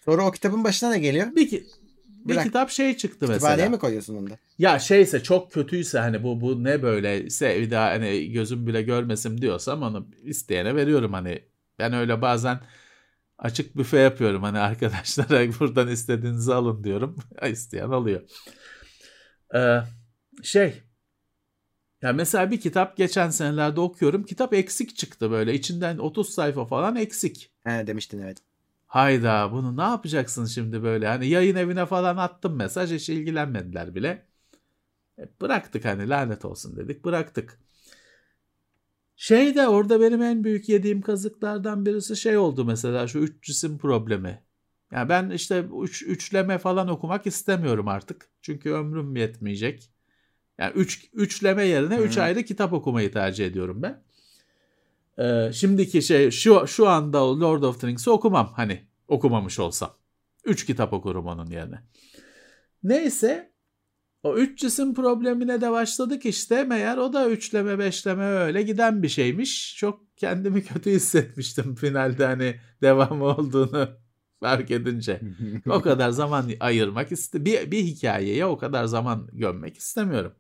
[0.08, 1.36] Sonra o kitabın başına ne geliyor?
[1.36, 1.68] Bir, ki-
[2.26, 2.44] bir Bırak.
[2.46, 3.70] kitap şey çıktı Kütüphaneye mesela.
[3.70, 4.38] mi koyuyorsun onu da?
[4.60, 9.38] Ya şeyse çok kötüyse hani bu bu ne böyleyse bir daha hani gözüm bile görmesin
[9.42, 11.44] diyorsam onu isteyene veriyorum hani.
[11.80, 12.60] Ben öyle bazen
[13.38, 17.18] açık büfe yapıyorum hani arkadaşlara buradan istediğinizi alın diyorum.
[17.52, 18.22] İsteyen alıyor.
[19.56, 19.78] Ee,
[20.44, 20.74] şey
[22.02, 24.24] ya mesela bir kitap geçen senelerde okuyorum.
[24.24, 25.54] Kitap eksik çıktı böyle.
[25.54, 27.52] içinden 30 sayfa falan eksik.
[27.64, 28.38] He demiştin evet.
[28.88, 31.08] Hayda bunu ne yapacaksın şimdi böyle?
[31.08, 34.26] Hani yayın evine falan attım mesaj hiç ilgilenmediler bile.
[35.20, 37.60] E, bıraktık hani lanet olsun dedik bıraktık.
[39.16, 43.78] Şey de orada benim en büyük yediğim kazıklardan birisi şey oldu mesela şu üç cisim
[43.78, 44.44] problemi.
[44.92, 48.30] Yani ben işte üç, üçleme falan okumak istemiyorum artık.
[48.42, 49.92] Çünkü ömrüm yetmeyecek.
[50.58, 52.22] Yani üç, üçleme yerine üç Hı.
[52.22, 54.04] ayrı kitap okumayı tercih ediyorum ben.
[55.20, 59.94] Ee, şimdiki şey şu şu anda Lord of the Rings'i okumam hani okumamış olsam.
[60.46, 61.84] Üç kitap okurum onun yerine.
[62.84, 63.52] Neyse
[64.24, 66.64] o üç cisim problemine de başladık işte.
[66.64, 69.76] Meğer o da üçleme beşleme öyle giden bir şeymiş.
[69.78, 73.90] Çok kendimi kötü hissetmiştim finalde hani devamı olduğunu
[74.40, 75.22] fark edince.
[75.70, 80.34] O kadar zaman ayırmak iste bir, bir hikayeye o kadar zaman gömmek istemiyorum.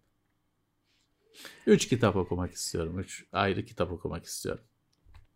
[1.68, 2.99] Üç kitap okumak istiyorum.
[2.99, 4.64] Üç ayrı kitap okumak istiyorum.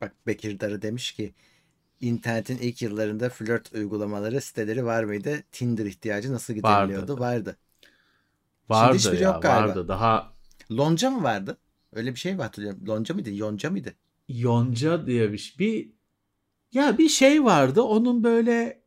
[0.01, 1.33] Bak Bekir Darı demiş ki
[2.01, 5.43] internetin ilk yıllarında flört uygulamaları siteleri var mıydı?
[5.51, 7.19] Tinder ihtiyacı nasıl gideriliyordu?
[7.19, 7.57] Vardı.
[8.69, 9.67] Vardı hiçbiri ya yok galiba.
[9.67, 9.87] vardı.
[9.87, 10.33] Daha
[10.71, 11.57] Lonca mı vardı?
[11.93, 12.87] Öyle bir şey mi hatırlıyorum?
[12.87, 13.31] Lonca mıydı?
[13.31, 13.93] Yonca mıydı?
[14.29, 15.59] Yonca diye bir şey.
[15.59, 15.91] Bir
[16.71, 17.81] ya bir şey vardı.
[17.81, 18.81] Onun böyle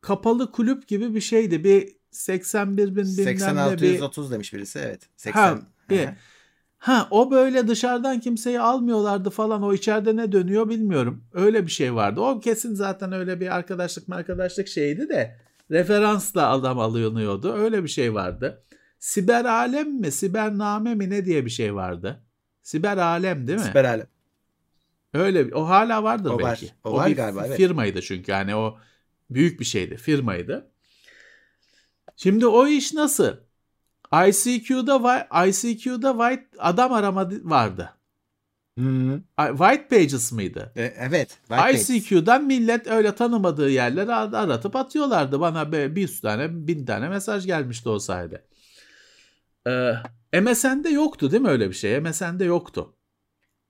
[0.00, 1.64] kapalı kulüp gibi bir şeydi.
[1.64, 4.78] Bir 81 bin bilmem 80 ne bir 630 demiş birisi.
[4.78, 5.08] Evet.
[5.16, 5.40] 80.
[5.40, 6.14] Ha, hı.
[6.78, 11.24] Ha o böyle dışarıdan kimseyi almıyorlardı falan o içeride ne dönüyor bilmiyorum.
[11.32, 12.20] Öyle bir şey vardı.
[12.20, 15.38] O kesin zaten öyle bir arkadaşlık arkadaşlık şeydi de
[15.70, 17.52] referansla adam alınıyordu.
[17.52, 18.64] Öyle bir şey vardı.
[18.98, 22.22] Siber alem mi, sibername mi ne diye bir şey vardı.
[22.62, 23.64] Siber alem değil mi?
[23.64, 24.06] Siber alem.
[25.14, 26.42] Öyle o hala vardır O var.
[26.42, 26.70] belki.
[26.84, 27.56] O var bir galiba, evet.
[27.56, 28.78] firmaydı çünkü yani o
[29.30, 30.70] büyük bir şeydi, firmaydı.
[32.16, 33.36] Şimdi o iş nasıl?
[34.28, 37.90] ICQ'da ICQ'da white adam arama vardı.
[39.36, 40.72] Ay- White Pages mıydı?
[40.76, 41.28] E, evet.
[41.48, 41.90] White Pages.
[41.90, 45.40] ICQ'dan millet öyle tanımadığı yerlere ar- aratıp atıyorlardı.
[45.40, 48.44] Bana bir yüz tane, bin tane mesaj gelmişti o sayede.
[49.66, 52.00] Ee, MSN'de yoktu değil mi öyle bir şey?
[52.00, 52.96] MSN'de yoktu.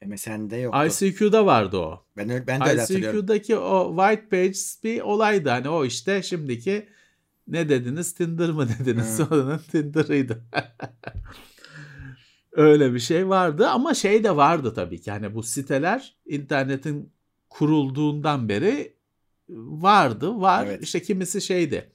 [0.07, 0.75] MSN'de yok.
[0.87, 2.07] ICQ'da vardı o.
[2.17, 3.19] Ben, ben de öyle hatırlıyorum.
[3.19, 5.49] ICQ'daki o White Pages bir olaydı.
[5.49, 6.89] Hani o işte şimdiki
[7.47, 9.19] ne dediniz Tinder mı dediniz?
[9.19, 9.25] Hı.
[9.25, 10.45] Sonranın Tinder'ıydı.
[12.53, 15.11] Öyle bir şey vardı ama şey de vardı tabii ki.
[15.11, 17.13] Hani bu siteler internetin
[17.51, 18.97] kurulduğundan beri
[19.49, 20.41] vardı.
[20.41, 20.67] Var.
[20.67, 20.83] Evet.
[20.83, 21.93] İşte kimisi şeydi.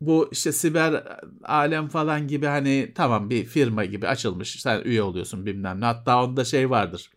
[0.00, 4.62] Bu işte siber alem falan gibi hani tamam bir firma gibi açılmış.
[4.62, 5.84] Sen üye oluyorsun bilmem ne.
[5.84, 7.10] Hatta onda şey vardır.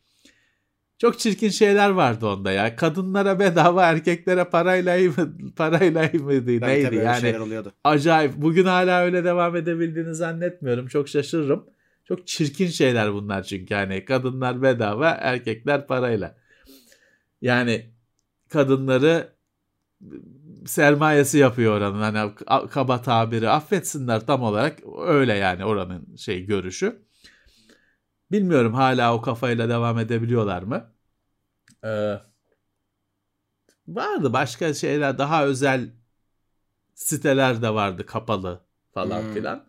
[1.00, 2.76] Çok çirkin şeyler vardı onda ya.
[2.76, 5.12] Kadınlara bedava, erkeklere parayla
[5.56, 7.36] parayla mıydı neydi tabii, yani
[7.84, 8.34] acayip.
[8.36, 10.88] Bugün hala öyle devam edebildiğini zannetmiyorum.
[10.88, 11.66] Çok şaşırırım.
[12.06, 16.36] Çok çirkin şeyler bunlar çünkü hani kadınlar bedava, erkekler parayla.
[17.42, 17.86] Yani
[18.50, 19.28] kadınları
[20.66, 22.32] sermayesi yapıyor oranın hani
[22.70, 27.02] kaba tabiri affetsinler tam olarak öyle yani oranın şey görüşü.
[28.32, 30.94] Bilmiyorum hala o kafayla devam edebiliyorlar mı?
[31.84, 32.22] Ee,
[33.88, 35.92] vardı başka şeyler daha özel
[36.96, 38.62] siteler de vardı kapalı
[38.94, 39.28] falan Hmm.
[39.28, 39.68] filan.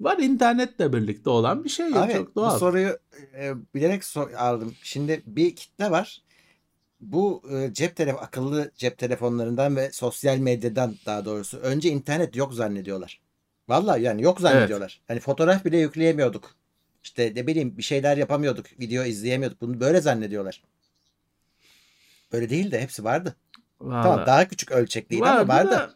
[0.00, 2.50] Var internetle birlikte olan bir şey yok Abi çok bu doğal.
[2.50, 2.98] soruyu
[3.34, 4.74] e, bilerek sor- aldım.
[4.82, 6.22] Şimdi bir kitle var.
[7.00, 12.54] Bu e, cep telefon akıllı cep telefonlarından ve sosyal medyadan daha doğrusu önce internet yok
[12.54, 13.22] zannediyorlar.
[13.68, 15.02] Vallahi yani yok zannediyorlar.
[15.08, 16.56] Hani fotoğraf bile yükleyemiyorduk.
[17.02, 19.60] İşte ne bileyim bir şeyler yapamıyorduk, video izleyemiyorduk.
[19.60, 20.62] Bunu böyle zannediyorlar.
[22.32, 23.36] Böyle değil de hepsi vardı.
[23.78, 24.26] Tamam Vallahi.
[24.26, 25.70] daha küçük ölçekliydi ama vardı.
[25.70, 25.90] da-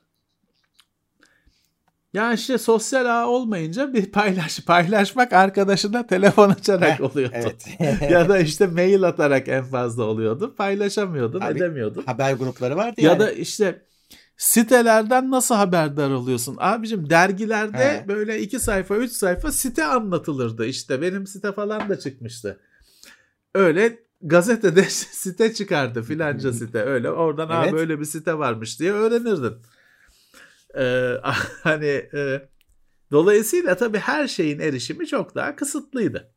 [2.14, 7.34] Ya işte sosyal ağ olmayınca bir paylaş paylaşmak arkadaşına telefon açarak Heh, oluyordu.
[7.36, 7.68] Evet.
[8.10, 10.54] ya da işte mail atarak en fazla oluyordu.
[10.54, 12.02] Paylaşamıyordun, Abi, edemiyordun.
[12.06, 13.20] Haber grupları vardı Ya yani.
[13.20, 13.82] da işte
[14.36, 16.56] sitelerden nasıl haberdar oluyorsun?
[16.60, 18.08] Abicim dergilerde He.
[18.08, 20.66] böyle iki sayfa, üç sayfa site anlatılırdı.
[20.66, 22.60] İşte benim site falan da çıkmıştı.
[23.54, 27.10] Öyle gazetede site çıkardı filanca site öyle.
[27.10, 27.72] Oradan ha Evet.
[27.72, 29.54] böyle bir site varmış diye öğrenirdin.
[30.78, 31.14] Ee,
[31.62, 32.48] hani e,
[33.12, 36.30] dolayısıyla tabii her şeyin erişimi çok daha kısıtlıydı.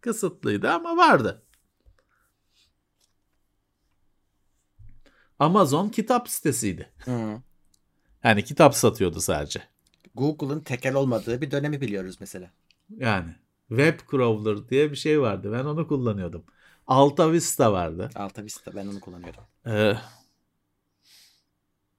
[0.00, 1.42] Kısıtlıydı ama vardı.
[5.38, 6.88] Amazon kitap sitesiydi.
[7.04, 7.40] Hı.
[8.24, 9.62] Yani kitap satıyordu sadece.
[10.14, 12.50] Google'ın tekel olmadığı bir dönemi biliyoruz mesela.
[12.96, 13.34] Yani
[13.68, 15.52] web crawler diye bir şey vardı.
[15.52, 16.44] Ben onu kullanıyordum.
[16.86, 18.10] Alta Vista vardı.
[18.14, 19.42] Alta Vista ben onu kullanıyordum.
[19.66, 19.94] Ee,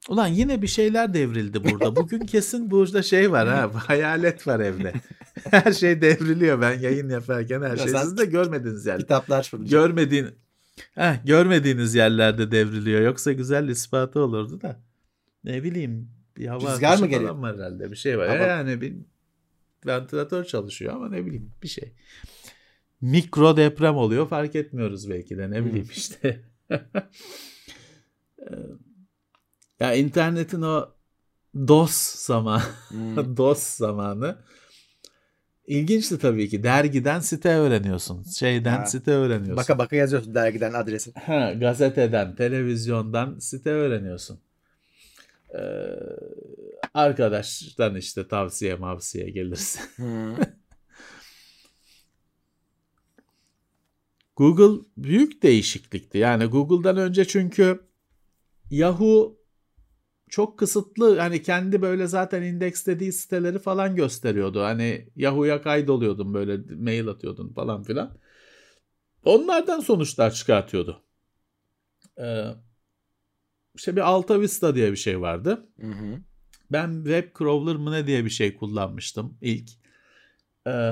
[0.09, 1.95] ulan yine bir şeyler devrildi burada.
[2.01, 3.71] Bugün kesin burada şey var ha.
[3.87, 4.93] Hayalet var evde.
[5.51, 7.87] Her şey devriliyor ben yayın yaparken her şey.
[7.87, 8.99] Siz de görmediğiniz yer.
[8.99, 9.81] Kitaplar fırlayacak.
[9.81, 10.29] Görmediğin
[10.95, 13.01] Heh, görmediğiniz yerlerde devriliyor.
[13.01, 14.79] Yoksa güzel ispatı olurdu da.
[15.43, 17.35] Ne bileyim bir hava Rüzgar mı geliyor?
[17.35, 17.91] var herhalde.
[17.91, 18.27] Bir şey var.
[18.27, 18.95] Hava- Yani bir
[19.85, 21.93] ventilatör çalışıyor ama ne bileyim bir şey.
[23.01, 25.65] Mikro deprem oluyor fark etmiyoruz belki de ne Hmm.
[25.65, 26.41] bileyim işte.
[28.39, 28.55] Ee,
[29.79, 30.89] ya internetin o
[31.67, 33.15] DOS zamanı, Hmm.
[33.37, 34.37] DOS zamanı
[35.67, 36.63] ilginçti tabii ki.
[36.63, 38.23] Dergiden site öğreniyorsun.
[38.23, 38.85] Şeyden Ha.
[38.85, 39.57] site öğreniyorsun.
[39.57, 41.13] Baka baka yazıyorsun dergiden adresi.
[41.13, 44.39] Ha, gazeteden, televizyondan site öğreniyorsun.
[45.53, 45.59] Ee,
[46.93, 49.79] arkadaştan işte tavsiye mavsiye gelirse.
[54.35, 56.17] Google büyük değişiklikti.
[56.17, 57.79] Yani Google'dan önce çünkü
[58.71, 59.37] Yahoo
[60.33, 64.63] çok kısıtlı hani kendi böyle zaten indekslediği siteleri falan gösteriyordu.
[64.63, 68.17] Hani Yahoo'ya kaydoluyordun böyle mail atıyordun falan filan.
[69.25, 71.03] Onlardan sonuçlar çıkartıyordu.
[72.19, 72.45] Ee,
[73.75, 75.67] işte bir Alta Vista diye bir şey vardı.
[75.79, 76.19] Hı hı.
[76.71, 79.69] Ben Web Crawler mı ne diye bir şey kullanmıştım ilk.
[80.67, 80.91] Ee,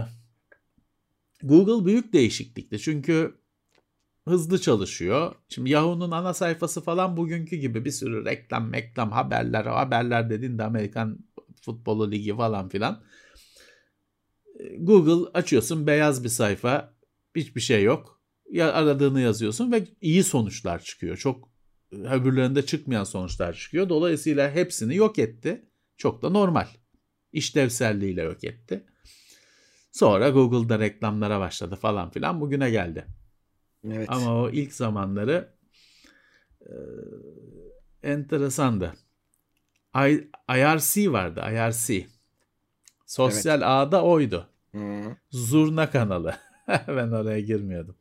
[1.43, 3.40] Google büyük değişiklikti çünkü
[4.27, 5.35] hızlı çalışıyor.
[5.49, 11.19] Şimdi Yahoo'nun ana sayfası falan bugünkü gibi bir sürü reklam, reklam, haberler, haberler dediğinde Amerikan
[11.61, 13.03] Futbolu Ligi falan filan.
[14.59, 16.93] Ee, Google açıyorsun beyaz bir sayfa,
[17.35, 18.21] hiçbir şey yok.
[18.49, 21.17] Ya aradığını yazıyorsun ve iyi sonuçlar çıkıyor.
[21.17, 21.49] Çok
[21.91, 23.89] öbürlerinde çıkmayan sonuçlar çıkıyor.
[23.89, 25.65] Dolayısıyla hepsini yok etti.
[25.97, 26.67] Çok da normal.
[27.31, 28.85] İşlevselliğiyle yok etti.
[29.91, 33.07] Sonra Google'da reklamlara başladı falan filan bugüne geldi.
[33.85, 34.09] Evet.
[34.11, 35.53] Ama o ilk zamanları
[36.61, 36.73] e,
[38.03, 38.93] enteresandı.
[39.95, 42.07] I, IRC vardı IRC.
[43.05, 43.67] Sosyal evet.
[43.67, 44.47] ağda oydu.
[44.75, 45.15] Hı.
[45.29, 46.35] Zurna kanalı.
[46.87, 47.95] ben oraya girmiyordum.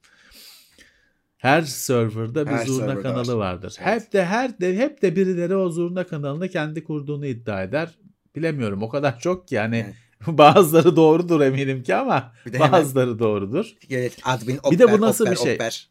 [1.37, 3.53] Her serverda bir Her zurna serverda kanalı var.
[3.53, 3.77] vardır.
[3.81, 4.03] Evet.
[4.03, 7.99] Hep de her de hep de birileri o zurna kanalını kendi kurduğunu iddia eder.
[8.37, 9.95] Bilemiyorum o kadar çok ki yani Evet.
[10.27, 13.75] bazıları doğrudur eminim ki ama de hemen- bazıları doğrudur.
[13.91, 15.55] Evet, admin, Bir de bu opper, nasıl opper, bir şey?
[15.55, 15.91] opper.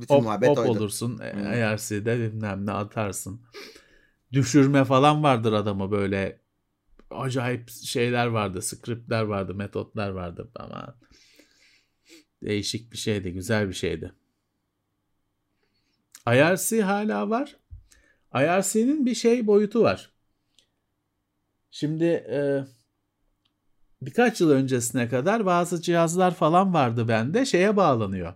[0.00, 0.70] Bütün Hop, muhabbet oydu.
[0.70, 1.18] olursun.
[1.18, 1.74] e, Hı.
[1.74, 3.40] IRC'de bilmem ne atarsın.
[4.32, 6.38] Düşürme falan vardır adamı böyle
[7.10, 8.62] acayip şeyler vardı.
[8.62, 10.94] Scriptler vardı, metotlar vardı ama
[12.42, 14.12] değişik bir şeydi, güzel bir şeydi.
[16.26, 17.56] IRC hala var.
[18.34, 20.10] IRC'nin bir şey boyutu var.
[21.70, 22.64] Şimdi e,
[24.02, 28.34] birkaç yıl öncesine kadar bazı cihazlar falan vardı bende şeye bağlanıyor.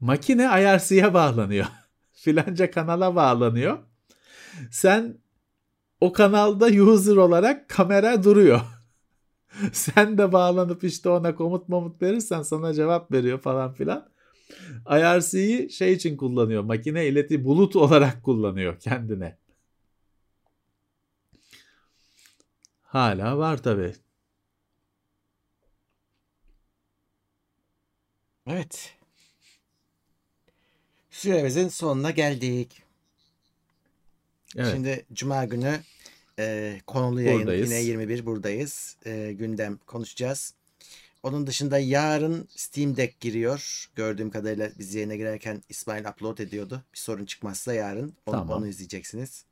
[0.00, 1.66] Makine IRC'ye bağlanıyor.
[2.12, 3.78] Filanca kanala bağlanıyor.
[4.70, 5.18] Sen
[6.00, 8.60] o kanalda user olarak kamera duruyor.
[9.72, 14.08] Sen de bağlanıp işte ona komut momut verirsen sana cevap veriyor falan filan.
[14.90, 16.62] IRC'yi şey için kullanıyor.
[16.62, 19.38] Makine ileti bulut olarak kullanıyor kendine.
[22.82, 23.94] Hala var tabii.
[28.46, 28.92] Evet.
[31.10, 32.82] Süremizin sonuna geldik.
[34.56, 34.72] Evet.
[34.74, 35.80] Şimdi Cuma günü
[36.38, 37.70] e, konulu yayın Buradayız.
[37.70, 38.96] yine 21 buradayız.
[39.06, 40.54] E, gündem konuşacağız.
[41.22, 43.86] Onun dışında yarın Steam Deck giriyor.
[43.94, 46.82] Gördüğüm kadarıyla biz yayına girerken İsmail upload ediyordu.
[46.92, 48.50] Bir sorun çıkmazsa yarın onu, Tamam.
[48.58, 49.44] onu izleyeceksiniz.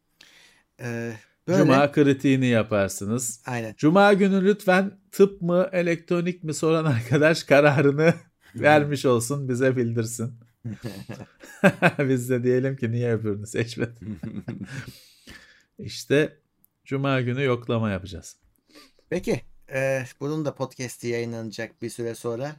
[0.80, 1.12] E,
[1.48, 1.58] böyle.
[1.58, 3.40] Cuma kritiğini yaparsınız.
[3.46, 3.74] Aynen.
[3.76, 8.14] Cuma günü lütfen tıp mı elektronik mi soran arkadaş kararını
[8.54, 10.32] vermiş olsun bize bildirsin.
[11.98, 14.18] Biz de diyelim ki niye öbürünü seçmedin.
[15.78, 16.38] İşte
[16.84, 18.36] Cuma günü yoklama yapacağız.
[19.10, 19.40] Peki.
[19.74, 22.56] e, bunun da podcast'i yayınlanacak bir süre sonra.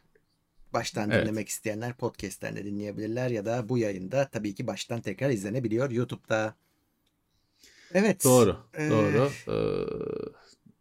[0.74, 1.22] Baştan Evet.
[1.24, 6.56] dinlemek isteyenler podcast'ten de dinleyebilirler ya da bu yayında tabii ki baştan tekrar izlenebiliyor YouTube'da.
[7.94, 8.24] Evet.
[8.24, 8.58] Doğru.
[8.78, 9.30] Ee, Doğru.
[9.48, 9.54] Ee,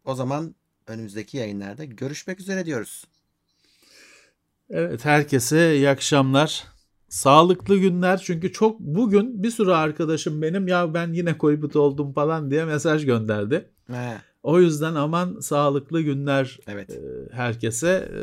[0.05, 0.55] O zaman
[0.87, 3.05] önümüzdeki yayınlarda görüşmek üzere diyoruz.
[4.75, 6.63] Evet herkese iyi akşamlar.
[7.09, 12.51] Sağlıklı günler çünkü çok bugün bir sürü arkadaşım benim ya ben yine koybut oldum falan
[12.51, 13.69] diye mesaj gönderdi.
[13.91, 16.89] Ha, O yüzden aman sağlıklı günler evet.
[16.89, 17.01] e,
[17.35, 18.21] herkese e,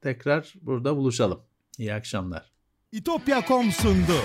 [0.00, 1.40] tekrar burada buluşalım.
[1.78, 2.50] İyi akşamlar.
[2.92, 4.16] İtopya.com sundu.